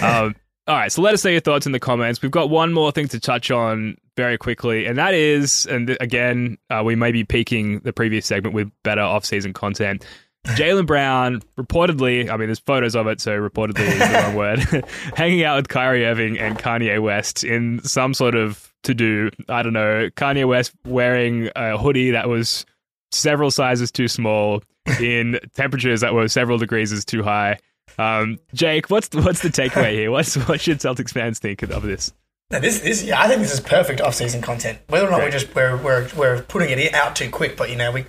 Um, 0.00 0.36
all 0.68 0.76
right, 0.76 0.92
so 0.92 1.02
let 1.02 1.14
us 1.14 1.24
know 1.24 1.32
your 1.32 1.40
thoughts 1.40 1.66
in 1.66 1.72
the 1.72 1.80
comments. 1.80 2.22
We've 2.22 2.30
got 2.30 2.48
one 2.48 2.72
more 2.72 2.92
thing 2.92 3.08
to 3.08 3.18
touch 3.18 3.50
on 3.50 3.96
very 4.16 4.38
quickly, 4.38 4.86
and 4.86 4.96
that 4.98 5.14
is, 5.14 5.66
and 5.66 5.88
th- 5.88 5.98
again, 6.00 6.58
uh, 6.70 6.82
we 6.84 6.94
may 6.94 7.10
be 7.10 7.24
peaking 7.24 7.80
the 7.80 7.92
previous 7.92 8.24
segment 8.24 8.54
with 8.54 8.70
better 8.84 9.00
off-season 9.00 9.52
content. 9.52 10.06
Jaylen 10.44 10.86
Brown 10.86 11.40
reportedly, 11.58 12.28
I 12.28 12.36
mean, 12.36 12.48
there's 12.48 12.58
photos 12.58 12.94
of 12.94 13.06
it, 13.06 13.20
so 13.20 13.32
reportedly 13.32 13.86
is 13.86 13.98
the 13.98 14.20
wrong 14.22 14.34
word, 14.34 14.58
hanging 15.16 15.42
out 15.42 15.56
with 15.56 15.68
Kyrie 15.68 16.04
Irving 16.04 16.38
and 16.38 16.58
Kanye 16.58 17.00
West 17.02 17.44
in 17.44 17.82
some 17.82 18.12
sort 18.12 18.34
of 18.34 18.72
to 18.82 18.94
do. 18.94 19.30
I 19.48 19.62
don't 19.62 19.72
know. 19.72 20.10
Kanye 20.10 20.46
West 20.46 20.72
wearing 20.84 21.48
a 21.56 21.78
hoodie 21.78 22.10
that 22.10 22.28
was 22.28 22.66
several 23.10 23.50
sizes 23.50 23.90
too 23.90 24.06
small 24.06 24.62
in 25.00 25.38
temperatures 25.54 26.02
that 26.02 26.12
were 26.12 26.28
several 26.28 26.58
degrees 26.58 26.92
is 26.92 27.04
too 27.04 27.22
high. 27.22 27.58
Um, 27.96 28.38
Jake, 28.52 28.90
what's 28.90 29.08
the, 29.08 29.22
what's 29.22 29.40
the 29.40 29.48
takeaway 29.48 29.92
here? 29.92 30.10
What's 30.10 30.34
what 30.48 30.60
should 30.60 30.78
Celtics 30.78 31.12
fans 31.12 31.38
think 31.38 31.62
of 31.62 31.82
this? 31.82 32.12
Now 32.50 32.58
this, 32.60 32.80
this, 32.80 33.02
yeah, 33.02 33.20
I 33.20 33.28
think 33.28 33.40
this 33.40 33.52
is 33.54 33.60
perfect 33.60 34.00
off-season 34.00 34.42
content. 34.42 34.78
Whether 34.88 35.08
or 35.08 35.10
not 35.10 35.20
we're 35.20 35.30
just 35.30 35.54
we're, 35.54 35.76
we're 35.82 36.08
we're 36.16 36.42
putting 36.42 36.70
it 36.70 36.92
out 36.92 37.16
too 37.16 37.30
quick, 37.30 37.56
but 37.56 37.70
you 37.70 37.76
know, 37.76 37.90
we 37.90 38.04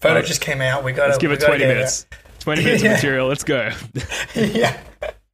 photo 0.00 0.16
Right. 0.16 0.24
just 0.24 0.40
came 0.40 0.60
out. 0.60 0.84
We 0.84 0.92
got 0.92 1.06
Let's 1.08 1.18
give 1.18 1.32
it 1.32 1.40
20 1.40 1.64
minutes. 1.66 2.06
20 2.40 2.64
minutes 2.64 2.82
Yeah. 2.84 2.90
of 2.90 2.96
material. 2.96 3.28
Let's 3.28 3.44
go. 3.44 3.70
yeah. 4.34 4.80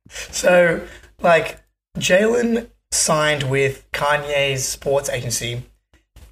So, 0.09 0.81
like, 1.21 1.61
Jaylen 1.99 2.69
signed 2.91 3.45
with 3.51 3.91
Kanye's 3.93 4.65
sports 4.67 5.09
agency, 5.09 5.63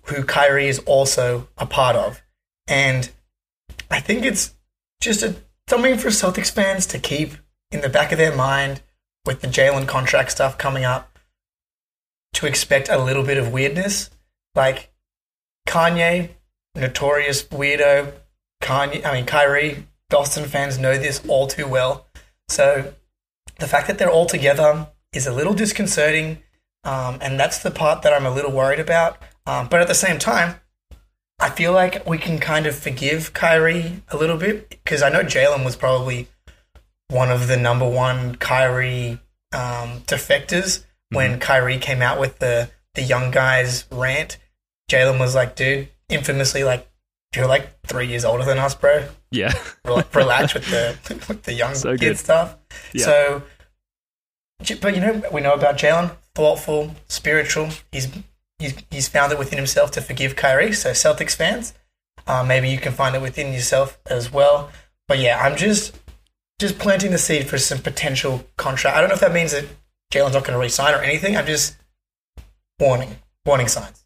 who 0.05 0.25
Kyrie 0.25 0.69
is 0.69 0.79
also 0.81 1.49
a 1.59 1.67
part 1.67 1.97
of, 1.97 2.23
and 2.69 3.11
I 3.91 4.01
think 4.01 4.25
it's 4.25 4.55
just 5.01 5.23
a 5.23 5.35
something 5.69 5.97
for 5.99 6.09
Celtics 6.09 6.51
fans 6.51 6.87
to 6.87 6.99
keep 6.99 7.33
in 7.71 7.81
the 7.81 7.89
back 7.89 8.13
of 8.13 8.19
their 8.19 8.35
mind 8.35 8.83
with 9.25 9.41
the 9.41 9.47
Jaylen 9.49 9.87
contract 9.89 10.31
stuff 10.33 10.59
coming 10.59 10.85
up. 10.85 11.09
To 12.35 12.47
expect 12.47 12.89
a 12.89 12.99
little 13.03 13.23
bit 13.25 13.37
of 13.39 13.53
weirdness, 13.53 14.11
like 14.55 14.91
Kanye, 15.69 16.31
notorious 16.75 17.43
weirdo. 17.45 18.13
Kanye, 18.63 19.05
I 19.05 19.15
mean 19.15 19.27
Kyrie, 19.27 19.87
Boston 20.09 20.45
fans 20.45 20.79
know 20.79 20.97
this 20.97 21.23
all 21.27 21.47
too 21.47 21.67
well. 21.67 22.07
So 22.49 22.93
the 23.59 23.67
fact 23.67 23.87
that 23.89 23.99
they're 23.99 24.11
all 24.11 24.27
together 24.27 24.89
is 25.13 25.27
a 25.27 25.33
little 25.33 25.55
disconcerting, 25.55 26.43
um, 26.85 27.19
and 27.21 27.39
that's 27.39 27.59
the 27.59 27.71
part 27.71 28.03
that 28.03 28.13
I'm 28.13 28.27
a 28.27 28.31
little 28.31 28.53
worried 28.53 28.81
about. 28.81 29.19
Um, 29.47 29.69
but 29.69 29.81
at 29.81 29.89
the 29.89 29.95
same 29.95 30.19
time, 30.19 30.57
I 31.41 31.51
feel 31.51 31.73
like 31.73 32.07
we 32.07 32.19
can 32.19 32.39
kind 32.39 32.67
of 32.67 32.75
forgive 32.75 33.33
Kyrie 33.33 34.03
a 34.11 34.17
little 34.17 34.37
bit 34.37 34.71
because 34.71 35.03
I 35.03 35.09
know 35.09 35.23
Jaylen 35.23 35.65
was 35.65 35.77
probably 35.77 36.29
one 37.09 37.31
of 37.31 37.49
the 37.49 37.57
number 37.57 37.89
one 37.89 38.37
Kyrie 38.37 39.19
um, 39.53 40.01
defectors 40.07 40.85
when 41.11 41.41
Kyrie 41.41 41.79
came 41.79 42.01
out 42.03 42.21
with 42.21 42.39
the 42.39 42.71
the 42.95 43.03
young 43.03 43.31
guys 43.31 43.87
rant. 43.91 44.39
Jaylen 44.91 45.19
was 45.19 45.35
like, 45.35 45.57
"Dude, 45.57 45.89
infamously 46.13 46.65
like." 46.65 46.89
You're 47.35 47.47
like 47.47 47.81
three 47.87 48.09
years 48.09 48.27
older 48.27 48.45
than 48.45 48.59
us, 48.59 48.75
bro 48.75 49.09
Yeah. 49.31 49.55
rel- 49.87 50.05
relax 50.13 50.53
with 50.53 50.69
the 50.69 50.95
with 51.29 51.45
the 51.45 51.55
young 51.55 51.75
So 51.75 51.97
kid 51.97 52.19
stuff. 52.19 52.59
Yeah. 52.93 53.05
So, 53.07 53.43
but 54.83 54.95
you 54.95 55.01
know, 55.01 55.23
we 55.33 55.41
know 55.41 55.55
about 55.55 55.79
Jaylen, 55.79 56.15
thoughtful, 56.35 56.95
spiritual. 57.09 57.71
He's 57.91 58.09
he's 58.59 58.75
he's 58.91 59.09
found 59.09 59.33
it 59.33 59.39
within 59.39 59.57
himself 59.57 59.93
to 59.93 60.03
forgive 60.03 60.37
Kyrie. 60.37 60.75
So, 60.75 60.91
Celtics 60.91 61.35
fans, 61.35 61.73
Uh, 62.27 62.45
maybe 62.45 62.69
you 62.69 62.77
can 62.77 62.93
find 62.93 63.17
it 63.17 63.23
within 63.23 63.51
yourself 63.55 63.99
as 64.05 64.31
well. 64.31 64.71
But 65.09 65.19
yeah, 65.19 65.41
I'm 65.43 65.57
just 65.57 65.99
just 66.61 66.79
planting 66.79 67.13
the 67.13 67.19
seed 67.19 67.49
for 67.49 67.57
some 67.57 67.79
potential 67.79 68.45
contract. 68.59 68.95
I 68.95 69.01
don't 69.01 69.09
know 69.09 69.15
if 69.15 69.21
that 69.21 69.33
means 69.33 69.53
that 69.53 69.65
Jaylen's 70.13 70.35
not 70.35 70.45
going 70.45 70.53
to 70.53 70.59
resign 70.59 70.93
or 70.93 70.99
anything. 71.03 71.35
I'm 71.35 71.47
just 71.47 71.77
warning, 72.79 73.17
warning 73.47 73.69
signs. 73.69 74.02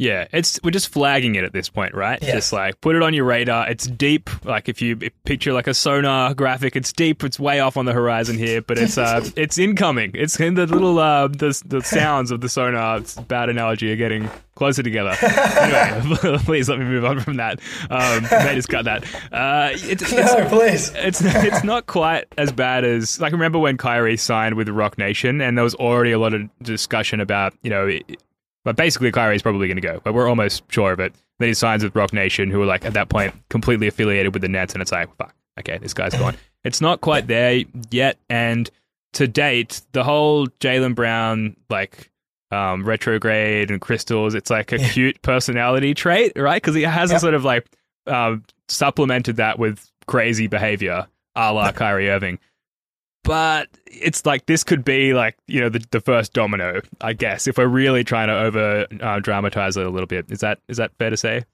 Yeah, 0.00 0.28
it's 0.32 0.58
we're 0.64 0.70
just 0.70 0.88
flagging 0.88 1.34
it 1.34 1.44
at 1.44 1.52
this 1.52 1.68
point, 1.68 1.94
right? 1.94 2.18
Yeah. 2.22 2.32
Just 2.32 2.54
like 2.54 2.80
put 2.80 2.96
it 2.96 3.02
on 3.02 3.12
your 3.12 3.26
radar. 3.26 3.68
It's 3.68 3.86
deep. 3.86 4.30
Like 4.46 4.66
if 4.70 4.80
you 4.80 4.96
picture 5.26 5.52
like 5.52 5.66
a 5.66 5.74
sonar 5.74 6.32
graphic, 6.32 6.74
it's 6.74 6.90
deep. 6.90 7.22
It's 7.22 7.38
way 7.38 7.60
off 7.60 7.76
on 7.76 7.84
the 7.84 7.92
horizon 7.92 8.38
here, 8.38 8.62
but 8.62 8.78
it's 8.78 8.96
uh 8.96 9.28
it's 9.36 9.58
incoming. 9.58 10.12
It's 10.14 10.40
in 10.40 10.54
the 10.54 10.64
little 10.66 10.98
uh 10.98 11.28
the 11.28 11.62
the 11.66 11.82
sounds 11.82 12.30
of 12.30 12.40
the 12.40 12.48
sonar. 12.48 12.96
It's 12.96 13.18
a 13.18 13.20
bad 13.20 13.50
analogy 13.50 13.92
are 13.92 13.96
getting 13.96 14.30
closer 14.54 14.82
together. 14.82 15.14
anyway, 15.20 16.38
please 16.44 16.70
let 16.70 16.78
me 16.78 16.86
move 16.86 17.04
on 17.04 17.20
from 17.20 17.36
that. 17.36 17.60
Um, 17.90 18.22
may 18.22 18.54
just 18.54 18.70
cut 18.70 18.86
that. 18.86 19.04
Uh, 19.30 19.68
it's, 19.74 20.10
it's, 20.10 20.12
No, 20.12 20.48
please. 20.48 20.92
it's 20.94 21.20
it's 21.22 21.62
not 21.62 21.84
quite 21.86 22.24
as 22.38 22.52
bad 22.52 22.86
as 22.86 23.20
like 23.20 23.32
remember 23.32 23.58
when 23.58 23.76
Kyrie 23.76 24.16
signed 24.16 24.54
with 24.54 24.70
Roc 24.70 24.96
Nation 24.96 25.42
and 25.42 25.58
there 25.58 25.64
was 25.64 25.74
already 25.74 26.12
a 26.12 26.18
lot 26.18 26.32
of 26.32 26.48
discussion 26.62 27.20
about 27.20 27.52
you 27.62 27.68
know 27.68 27.98
but 28.64 28.76
basically 28.76 29.10
Kyrie's 29.12 29.42
probably 29.42 29.66
going 29.68 29.80
to 29.80 29.86
go 29.86 30.00
but 30.04 30.14
we're 30.14 30.28
almost 30.28 30.62
sure 30.70 30.92
of 30.92 31.00
it. 31.00 31.14
Then 31.38 31.48
he 31.48 31.54
signs 31.54 31.82
with 31.82 31.94
Roc 31.96 32.12
Nation 32.12 32.50
who 32.50 32.58
were 32.58 32.66
like 32.66 32.84
at 32.84 32.92
that 32.94 33.08
point 33.08 33.34
completely 33.48 33.86
affiliated 33.88 34.34
with 34.34 34.42
the 34.42 34.48
Nets 34.48 34.72
and 34.74 34.82
it's 34.82 34.92
like 34.92 35.14
fuck 35.16 35.34
okay 35.58 35.78
this 35.78 35.94
guy's 35.94 36.14
gone. 36.14 36.36
It's 36.62 36.82
not 36.82 37.00
quite 37.00 37.26
there 37.26 37.64
yet 37.90 38.18
and 38.28 38.68
to 39.14 39.26
date 39.26 39.80
the 39.92 40.04
whole 40.04 40.46
Jaylen 40.46 40.94
Brown 40.94 41.56
like 41.70 42.10
um, 42.50 42.84
retrograde 42.84 43.70
and 43.70 43.80
crystals 43.80 44.34
it's 44.34 44.50
like 44.50 44.70
a 44.72 44.78
cute 44.78 45.22
personality 45.22 45.94
trait 45.94 46.32
right? 46.36 46.60
Because 46.62 46.74
he 46.74 46.82
has 46.82 47.10
a 47.10 47.14
Yep. 47.14 47.20
sort 47.22 47.34
of 47.34 47.44
like 47.44 47.66
um, 48.06 48.44
supplemented 48.68 49.36
that 49.36 49.58
with 49.58 49.90
crazy 50.06 50.48
behavior 50.48 51.06
a 51.36 51.52
la 51.52 51.70
Kyrie 51.72 52.10
Irving. 52.10 52.38
But 53.22 53.68
it's 53.86 54.24
like 54.24 54.46
this 54.46 54.64
could 54.64 54.84
be 54.84 55.12
like 55.12 55.36
you 55.46 55.60
know 55.60 55.68
the, 55.68 55.84
the 55.90 56.00
first 56.00 56.32
domino, 56.32 56.80
I 57.00 57.12
guess, 57.12 57.46
if 57.46 57.58
we're 57.58 57.66
really 57.66 58.02
trying 58.04 58.28
to 58.28 58.38
over 58.38 58.86
uh, 59.00 59.20
dramatize 59.20 59.76
it 59.76 59.86
a 59.86 59.90
little 59.90 60.06
bit. 60.06 60.26
Is 60.30 60.40
that 60.40 60.58
is 60.68 60.78
that 60.78 60.92
fair 60.98 61.10
to 61.10 61.16
say? 61.16 61.44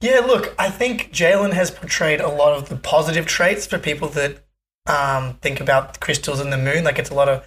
Yeah, 0.00 0.20
look, 0.20 0.54
I 0.58 0.70
think 0.70 1.10
Jaylen 1.12 1.52
has 1.52 1.70
portrayed 1.70 2.20
a 2.20 2.28
lot 2.28 2.56
of 2.56 2.68
the 2.68 2.76
positive 2.76 3.26
traits 3.26 3.66
for 3.66 3.78
people 3.78 4.08
that 4.10 4.44
um, 4.86 5.34
think 5.40 5.60
about 5.60 6.00
crystals 6.00 6.40
and 6.40 6.52
the 6.52 6.58
moon. 6.58 6.84
Like 6.84 6.98
it's 6.98 7.10
a 7.10 7.14
lot 7.14 7.28
of 7.28 7.46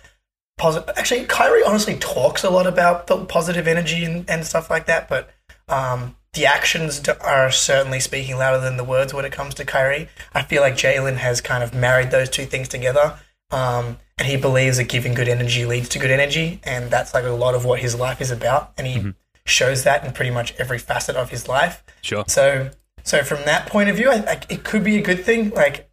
positive. 0.58 0.90
Actually, 0.98 1.26
Kyrie 1.26 1.64
honestly 1.64 1.96
talks 1.98 2.44
a 2.44 2.50
lot 2.50 2.66
about 2.66 3.08
the 3.08 3.24
positive 3.26 3.68
energy 3.68 4.04
and, 4.04 4.28
and 4.30 4.46
stuff 4.46 4.70
like 4.70 4.88
that, 4.88 5.08
but 5.08 5.30
um, 5.68 6.16
the 6.34 6.46
actions 6.46 7.08
are 7.08 7.52
certainly 7.52 8.00
speaking 8.00 8.38
louder 8.38 8.60
than 8.60 8.78
the 8.78 8.84
words 8.84 9.14
when 9.14 9.26
it 9.26 9.32
comes 9.32 9.54
to 9.56 9.66
Kyrie. 9.66 10.10
I 10.34 10.44
feel 10.44 10.62
like 10.62 10.76
Jaylen 10.76 11.18
has 11.18 11.42
kind 11.42 11.64
of 11.64 11.74
married 11.74 12.12
those 12.12 12.30
two 12.30 12.46
things 12.46 12.68
together. 12.68 13.20
Um, 13.52 13.98
and 14.18 14.28
he 14.28 14.38
believes 14.38 14.78
that 14.78 14.90
giving 14.90 15.14
good 15.14 15.28
energy 15.28 15.66
leads 15.66 15.90
to 15.90 16.00
good 16.00 16.12
energy, 16.12 16.60
and 16.64 16.92
that's 16.92 17.14
like 17.14 17.24
a 17.24 17.30
lot 17.30 17.56
of 17.56 17.66
what 17.66 17.80
his 17.80 17.96
life 17.96 18.22
is 18.22 18.32
about. 18.32 18.74
And 18.78 18.86
he 18.86 19.14
shows 19.46 19.84
that 19.84 20.06
in 20.06 20.14
pretty 20.14 20.32
much 20.32 20.54
every 20.60 20.78
facet 20.78 21.16
of 21.16 21.30
his 21.30 21.48
life. 21.48 21.84
Sure. 22.02 22.24
So, 22.28 22.70
so 23.04 23.24
from 23.24 23.44
that 23.46 23.68
point 23.68 23.90
of 23.90 23.96
view, 23.96 24.10
I, 24.10 24.18
I, 24.18 24.42
it 24.50 24.64
could 24.64 24.84
be 24.84 24.98
a 24.98 25.02
good 25.02 25.24
thing. 25.24 25.50
Like 25.52 25.90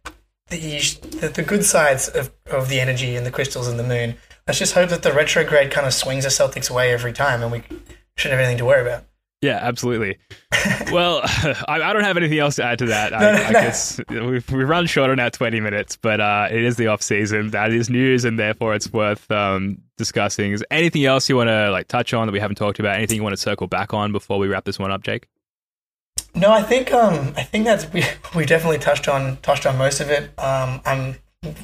the, 0.49 0.57
the 1.19 1.29
the 1.29 1.43
good 1.43 1.65
sides 1.65 2.07
of, 2.09 2.31
of 2.51 2.69
the 2.69 2.79
energy 2.79 3.15
and 3.15 3.25
the 3.25 3.31
crystals 3.31 3.67
and 3.67 3.79
the 3.79 3.83
moon. 3.83 4.15
Let's 4.45 4.59
just 4.59 4.73
hope 4.73 4.89
that 4.89 5.03
the 5.03 5.11
retrograde 5.11 5.71
kind 5.71 5.85
of 5.85 5.93
swings 5.93 6.23
the 6.23 6.29
Celtics 6.29 6.69
away 6.69 6.93
every 6.93 7.11
time, 7.11 7.41
and 7.41 7.51
we 7.51 7.63
shouldn't 8.15 8.39
have 8.39 8.39
anything 8.39 8.57
to 8.59 8.65
worry 8.65 8.81
about. 8.81 9.03
Yeah, 9.47 9.59
absolutely. 9.61 10.17
well, 10.91 11.21
I, 11.69 11.81
I 11.81 11.93
don't 11.93 12.03
have 12.03 12.17
anything 12.17 12.37
else 12.37 12.57
to 12.57 12.65
add 12.65 12.79
to 12.79 12.87
that. 12.87 13.13
I, 13.13 13.19
No, 13.19 13.31
no, 13.31 13.43
I 13.43 13.51
no. 13.51 13.61
guess 13.61 14.01
we've, 14.09 14.51
we 14.51 14.63
run 14.65 14.87
short 14.87 15.09
on 15.09 15.21
our 15.21 15.29
20 15.29 15.61
minutes, 15.61 15.95
but 15.95 16.19
uh, 16.19 16.49
it 16.51 16.61
is 16.61 16.75
the 16.75 16.87
off 16.87 17.01
season. 17.01 17.51
That 17.51 17.71
is 17.71 17.89
news, 17.89 18.25
and 18.25 18.37
therefore 18.37 18.75
it's 18.75 18.91
worth 18.91 19.31
um, 19.31 19.77
discussing. 19.97 20.51
Is 20.51 20.65
anything 20.69 21.05
else 21.05 21.29
you 21.29 21.37
want 21.37 21.47
to 21.47 21.71
like 21.71 21.87
touch 21.87 22.13
on 22.13 22.27
that 22.27 22.33
we 22.33 22.41
haven't 22.41 22.57
talked 22.57 22.79
about? 22.79 22.97
Anything 22.97 23.15
you 23.15 23.23
want 23.23 23.33
to 23.37 23.41
circle 23.41 23.67
back 23.67 23.93
on 23.93 24.11
before 24.11 24.37
we 24.37 24.49
wrap 24.49 24.65
this 24.65 24.77
one 24.77 24.91
up, 24.91 25.01
Jake? 25.01 25.27
No, 26.35 26.51
I 26.51 26.61
think 26.61 26.91
um 26.91 27.33
I 27.37 27.43
think 27.43 27.63
that's 27.63 27.91
we 27.93 28.03
we 28.35 28.45
definitely 28.45 28.79
touched 28.79 29.07
on 29.07 29.37
touched 29.37 29.65
on 29.65 29.77
most 29.77 30.01
of 30.01 30.09
it. 30.09 30.37
Um, 30.37 30.81
I'm 30.85 31.15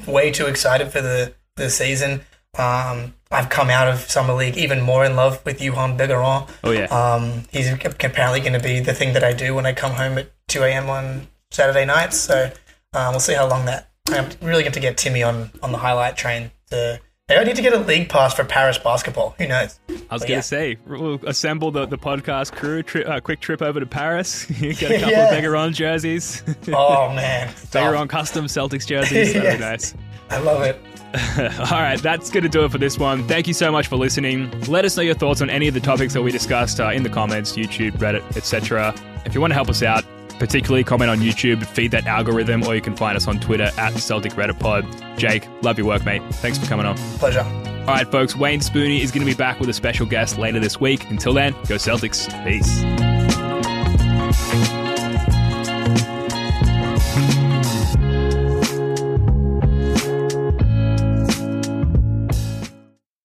way 0.06 0.30
too 0.30 0.46
excited 0.46 0.90
for 0.90 1.02
the 1.02 1.34
the 1.56 1.68
season. 1.68 2.22
Um, 2.58 3.14
I've 3.30 3.48
come 3.48 3.68
out 3.70 3.88
of 3.88 3.98
summer 4.00 4.32
league 4.34 4.56
even 4.56 4.80
more 4.80 5.04
in 5.04 5.16
love 5.16 5.44
with 5.44 5.58
Juhann 5.58 5.98
Begarin. 5.98 6.48
Oh 6.62 6.70
yeah. 6.70 6.84
Um, 6.84 7.44
he's 7.50 7.68
apparently 7.72 8.40
going 8.40 8.52
to 8.52 8.60
be 8.60 8.80
the 8.80 8.94
thing 8.94 9.12
that 9.14 9.24
I 9.24 9.32
do 9.32 9.54
when 9.54 9.66
I 9.66 9.72
come 9.72 9.92
home 9.92 10.18
at 10.18 10.30
2 10.48 10.62
a.m. 10.62 10.88
on 10.88 11.26
Saturday 11.50 11.84
nights. 11.84 12.16
So 12.18 12.50
um, 12.92 13.10
we'll 13.12 13.20
see 13.20 13.34
how 13.34 13.48
long 13.48 13.64
that. 13.66 13.90
I'm 14.08 14.28
really 14.42 14.62
going 14.62 14.72
to 14.72 14.80
get 14.80 14.96
Timmy 14.96 15.22
on, 15.22 15.50
on 15.62 15.72
the 15.72 15.78
highlight 15.78 16.16
train. 16.16 16.50
To, 16.70 17.00
maybe 17.28 17.40
I 17.40 17.44
need 17.44 17.56
to 17.56 17.62
get 17.62 17.72
a 17.72 17.78
league 17.78 18.08
pass 18.10 18.34
for 18.34 18.44
Paris 18.44 18.76
basketball. 18.78 19.34
Who 19.38 19.48
knows? 19.48 19.80
I 19.88 19.92
was 19.92 20.22
But 20.22 20.26
to 20.26 20.32
yeah. 20.34 20.40
say, 20.40 20.76
we'll 20.86 21.18
assemble 21.26 21.70
the, 21.72 21.86
the 21.86 21.96
podcast 21.98 22.52
crew, 22.52 22.82
tri- 22.82 23.02
uh, 23.02 23.18
quick 23.20 23.40
trip 23.40 23.62
over 23.62 23.80
to 23.80 23.86
Paris, 23.86 24.44
get 24.60 24.82
a 24.82 24.94
couple 25.00 25.10
Yeah. 25.10 25.28
of 25.34 25.42
Begarin 25.42 25.72
jerseys, 25.72 26.42
Oh 26.68 27.12
man, 27.14 27.48
Begarin 27.72 28.08
custom 28.08 28.44
Celtics 28.44 28.86
jerseys. 28.86 29.32
That'd 29.32 29.42
Yes. 29.42 29.56
be 29.56 29.60
nice. 29.60 29.94
I 30.30 30.38
love 30.38 30.62
it. 30.62 30.78
All 31.70 31.80
right, 31.80 32.00
that's 32.00 32.30
going 32.30 32.42
to 32.42 32.48
do 32.48 32.64
it 32.64 32.72
for 32.72 32.78
this 32.78 32.98
one. 32.98 33.26
Thank 33.28 33.46
you 33.46 33.54
so 33.54 33.70
much 33.70 33.86
for 33.86 33.96
listening. 33.96 34.50
Let 34.62 34.84
us 34.84 34.96
know 34.96 35.02
your 35.02 35.14
thoughts 35.14 35.40
on 35.40 35.48
any 35.48 35.68
of 35.68 35.74
the 35.74 35.80
topics 35.80 36.12
that 36.14 36.22
we 36.22 36.32
discussed 36.32 36.80
uh, 36.80 36.90
in 36.90 37.04
the 37.04 37.08
comments, 37.08 37.52
YouTube, 37.52 37.92
Reddit, 37.98 38.36
etc. 38.36 38.94
If 39.24 39.34
you 39.34 39.40
want 39.40 39.52
to 39.52 39.54
help 39.54 39.68
us 39.68 39.82
out, 39.82 40.04
particularly 40.40 40.82
comment 40.82 41.10
on 41.10 41.18
YouTube, 41.18 41.64
feed 41.66 41.92
that 41.92 42.06
algorithm, 42.06 42.64
or 42.64 42.74
you 42.74 42.80
can 42.80 42.96
find 42.96 43.16
us 43.16 43.28
on 43.28 43.38
Twitter 43.38 43.70
at 43.78 43.94
Celtic 43.94 44.32
Reddit 44.32 44.58
Pod. 44.58 44.84
Jake, 45.16 45.46
love 45.62 45.78
your 45.78 45.86
work, 45.86 46.04
mate. 46.04 46.22
Thanks 46.36 46.58
for 46.58 46.66
coming 46.66 46.86
on. 46.86 46.96
Pleasure. 47.18 47.44
All 47.86 47.94
right, 47.94 48.10
folks, 48.10 48.34
Wayne 48.34 48.60
Spooney 48.60 49.00
is 49.00 49.12
going 49.12 49.24
to 49.24 49.30
be 49.30 49.36
back 49.36 49.60
with 49.60 49.68
a 49.68 49.74
special 49.74 50.06
guest 50.06 50.38
later 50.38 50.58
this 50.58 50.80
week. 50.80 51.08
Until 51.10 51.34
then, 51.34 51.52
go 51.68 51.76
Celtics. 51.76 52.26
Peace. 52.44 53.23